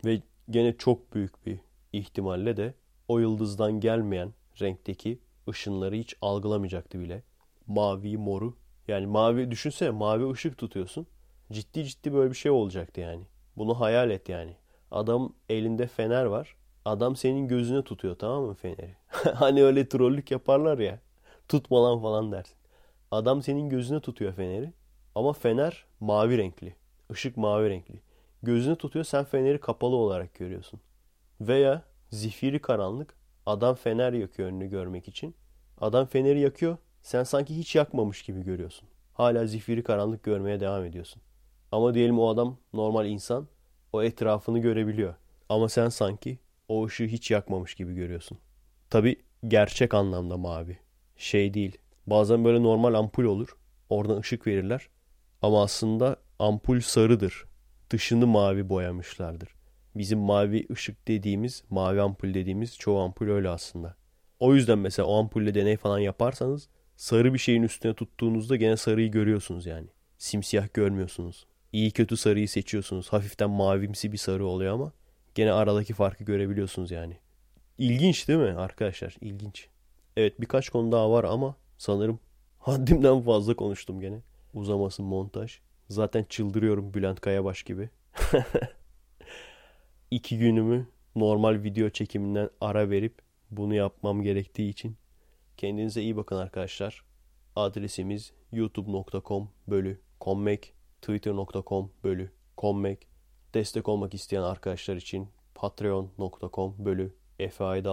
Ve 0.06 0.22
gene 0.50 0.78
çok 0.78 1.16
büyük 1.16 1.46
bir 1.46 1.60
ihtimalle 1.94 2.58
de 2.58 2.74
o 3.12 3.20
yıldızdan 3.20 3.80
gelmeyen 3.80 4.34
renkteki 4.62 5.20
ışınları 5.50 5.96
hiç 5.96 6.16
algılamayacaktı 6.22 7.00
bile. 7.00 7.24
Mavi, 7.68 8.18
moru. 8.18 8.58
Yani 8.88 9.08
mavi 9.08 9.52
düşünsene 9.52 9.90
mavi 9.90 10.32
ışık 10.32 10.58
tutuyorsun. 10.58 11.08
Ciddi 11.52 11.86
ciddi 11.86 12.14
böyle 12.14 12.32
bir 12.32 12.36
şey 12.36 12.52
olacaktı 12.52 13.02
yani. 13.02 13.24
Bunu 13.58 13.80
hayal 13.80 14.10
et 14.10 14.30
yani. 14.30 14.56
Adam 14.92 15.34
elinde 15.50 15.88
fener 15.88 16.26
var. 16.26 16.56
Adam 16.86 17.16
senin 17.16 17.48
gözüne 17.48 17.84
tutuyor 17.84 18.16
tamam 18.16 18.44
mı 18.44 18.54
feneri? 18.54 18.96
hani 19.34 19.64
öyle 19.64 19.90
trollük 19.90 20.32
yaparlar 20.32 20.80
ya. 20.80 21.00
Tutma 21.48 21.84
lan 21.84 22.02
falan 22.02 22.32
dersin. 22.32 22.58
Adam 23.12 23.42
senin 23.42 23.70
gözüne 23.70 24.00
tutuyor 24.00 24.34
feneri. 24.34 24.74
Ama 25.16 25.34
fener 25.34 25.86
mavi 26.00 26.38
renkli. 26.38 26.76
Işık 27.12 27.38
mavi 27.38 27.70
renkli. 27.70 28.02
Gözüne 28.44 28.76
tutuyor 28.76 29.06
sen 29.06 29.24
feneri 29.24 29.60
kapalı 29.60 29.96
olarak 29.96 30.34
görüyorsun. 30.34 30.80
Veya 31.42 31.91
zifiri 32.12 32.60
karanlık. 32.62 33.16
Adam 33.46 33.76
fener 33.76 34.14
yakıyor 34.14 34.50
önünü 34.50 34.70
görmek 34.70 35.08
için. 35.08 35.36
Adam 35.82 36.06
feneri 36.06 36.40
yakıyor. 36.40 36.78
Sen 37.02 37.24
sanki 37.24 37.58
hiç 37.58 37.76
yakmamış 37.76 38.22
gibi 38.22 38.44
görüyorsun. 38.44 38.90
Hala 39.14 39.48
zifiri 39.48 39.84
karanlık 39.84 40.24
görmeye 40.24 40.60
devam 40.60 40.86
ediyorsun. 40.86 41.22
Ama 41.72 41.94
diyelim 41.94 42.20
o 42.20 42.30
adam 42.30 42.58
normal 42.74 43.06
insan. 43.06 43.48
O 43.94 44.04
etrafını 44.04 44.60
görebiliyor. 44.60 45.16
Ama 45.50 45.70
sen 45.70 45.90
sanki 45.90 46.40
o 46.68 46.86
ışığı 46.86 47.06
hiç 47.06 47.32
yakmamış 47.32 47.76
gibi 47.76 47.94
görüyorsun. 47.96 48.38
Tabi 48.90 49.16
gerçek 49.48 49.94
anlamda 49.94 50.38
mavi. 50.38 50.80
Şey 51.18 51.54
değil. 51.54 51.78
Bazen 52.08 52.46
böyle 52.46 52.64
normal 52.64 52.94
ampul 52.94 53.24
olur. 53.24 53.58
Oradan 53.90 54.20
ışık 54.20 54.48
verirler. 54.48 54.88
Ama 55.42 55.64
aslında 55.64 56.16
ampul 56.40 56.80
sarıdır. 56.80 57.46
Dışını 57.90 58.28
mavi 58.28 58.70
boyamışlardır. 58.70 59.50
Bizim 59.96 60.20
mavi 60.20 60.68
ışık 60.72 61.08
dediğimiz, 61.08 61.64
mavi 61.70 62.02
ampul 62.02 62.34
dediğimiz 62.34 62.78
çoğu 62.78 63.00
ampul 63.00 63.30
öyle 63.30 63.50
aslında. 63.50 63.96
O 64.40 64.56
yüzden 64.56 64.80
mesela 64.80 65.08
o 65.08 65.20
ampulle 65.20 65.54
deney 65.56 65.78
falan 65.78 66.00
yaparsanız 66.00 66.70
sarı 66.96 67.34
bir 67.34 67.40
şeyin 67.40 67.64
üstüne 67.64 67.94
tuttuğunuzda 67.94 68.56
gene 68.56 68.78
sarıyı 68.78 69.12
görüyorsunuz 69.12 69.66
yani. 69.66 69.88
Simsiyah 70.18 70.74
görmüyorsunuz. 70.74 71.46
İyi 71.74 71.92
kötü 71.92 72.18
sarıyı 72.18 72.50
seçiyorsunuz. 72.50 73.14
Hafiften 73.14 73.50
mavimsi 73.50 74.12
bir 74.12 74.18
sarı 74.18 74.46
oluyor 74.46 74.74
ama 74.74 74.92
gene 75.36 75.52
aradaki 75.52 75.94
farkı 75.94 76.24
görebiliyorsunuz 76.24 76.92
yani. 76.92 77.18
İlginç 77.78 78.28
değil 78.28 78.40
mi 78.40 78.52
arkadaşlar? 78.52 79.16
İlginç. 79.22 79.68
Evet 80.18 80.42
birkaç 80.42 80.70
konu 80.70 80.92
daha 80.92 81.12
var 81.12 81.24
ama 81.24 81.56
sanırım 81.78 82.20
haddimden 82.60 83.22
fazla 83.22 83.56
konuştum 83.56 84.00
gene. 84.00 84.20
Uzamasın 84.54 85.06
montaj. 85.06 85.60
Zaten 85.90 86.24
çıldırıyorum 86.30 86.94
Bülent 86.94 87.22
Kayabaş 87.22 87.64
gibi. 87.64 87.90
İki 90.12 90.38
günümü 90.38 90.88
normal 91.16 91.64
video 91.64 91.90
çekiminden 91.90 92.50
ara 92.62 92.90
verip 92.90 93.22
bunu 93.52 93.74
yapmam 93.74 94.22
gerektiği 94.22 94.70
için 94.70 94.98
kendinize 95.58 96.02
iyi 96.02 96.18
bakın 96.18 96.36
arkadaşlar. 96.36 97.04
Adresimiz 97.56 98.34
youtube.com 98.52 99.50
bölü 99.68 100.00
kommek, 100.20 100.74
twitter.com 101.02 101.92
bölü 102.04 102.32
kommek. 102.58 103.08
Destek 103.54 103.90
olmak 103.90 104.14
isteyen 104.14 104.42
arkadaşlar 104.42 104.96
için 104.96 105.28
patreon.com 105.56 106.76
bölü 106.80 107.14
Efe. 107.40 107.84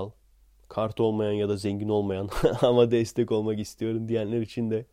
Kart 0.69 1.01
olmayan 1.01 1.33
ya 1.33 1.49
da 1.49 1.57
zengin 1.57 1.89
olmayan 1.89 2.29
ama 2.63 2.91
destek 2.91 3.33
olmak 3.33 3.59
istiyorum 3.59 4.09
diyenler 4.09 4.41
için 4.41 4.71
de 4.71 4.87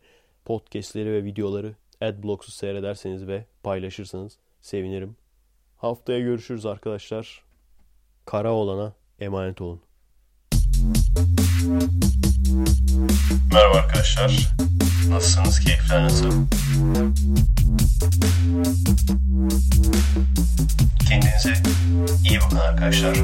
podcastleri 0.44 1.12
ve 1.12 1.24
videoları 1.24 1.74
Adblocks'u 2.00 2.52
seyrederseniz 2.52 3.26
ve 3.26 3.44
paylaşırsanız 3.62 4.38
sevinirim. 4.60 5.16
Haftaya 5.76 6.20
görüşürüz 6.20 6.66
arkadaşlar. 6.66 7.42
Kara 8.24 8.52
olana 8.52 8.92
emanet 9.18 9.60
olun. 9.60 9.82
Merhaba 13.52 13.76
arkadaşlar. 13.76 14.54
Nasılsınız? 15.08 15.60
Keyifler 15.60 16.04
nasıl? 16.04 16.46
Kendinize 21.08 21.54
iyi 22.30 22.40
bakın 22.40 22.56
arkadaşlar. 22.56 23.16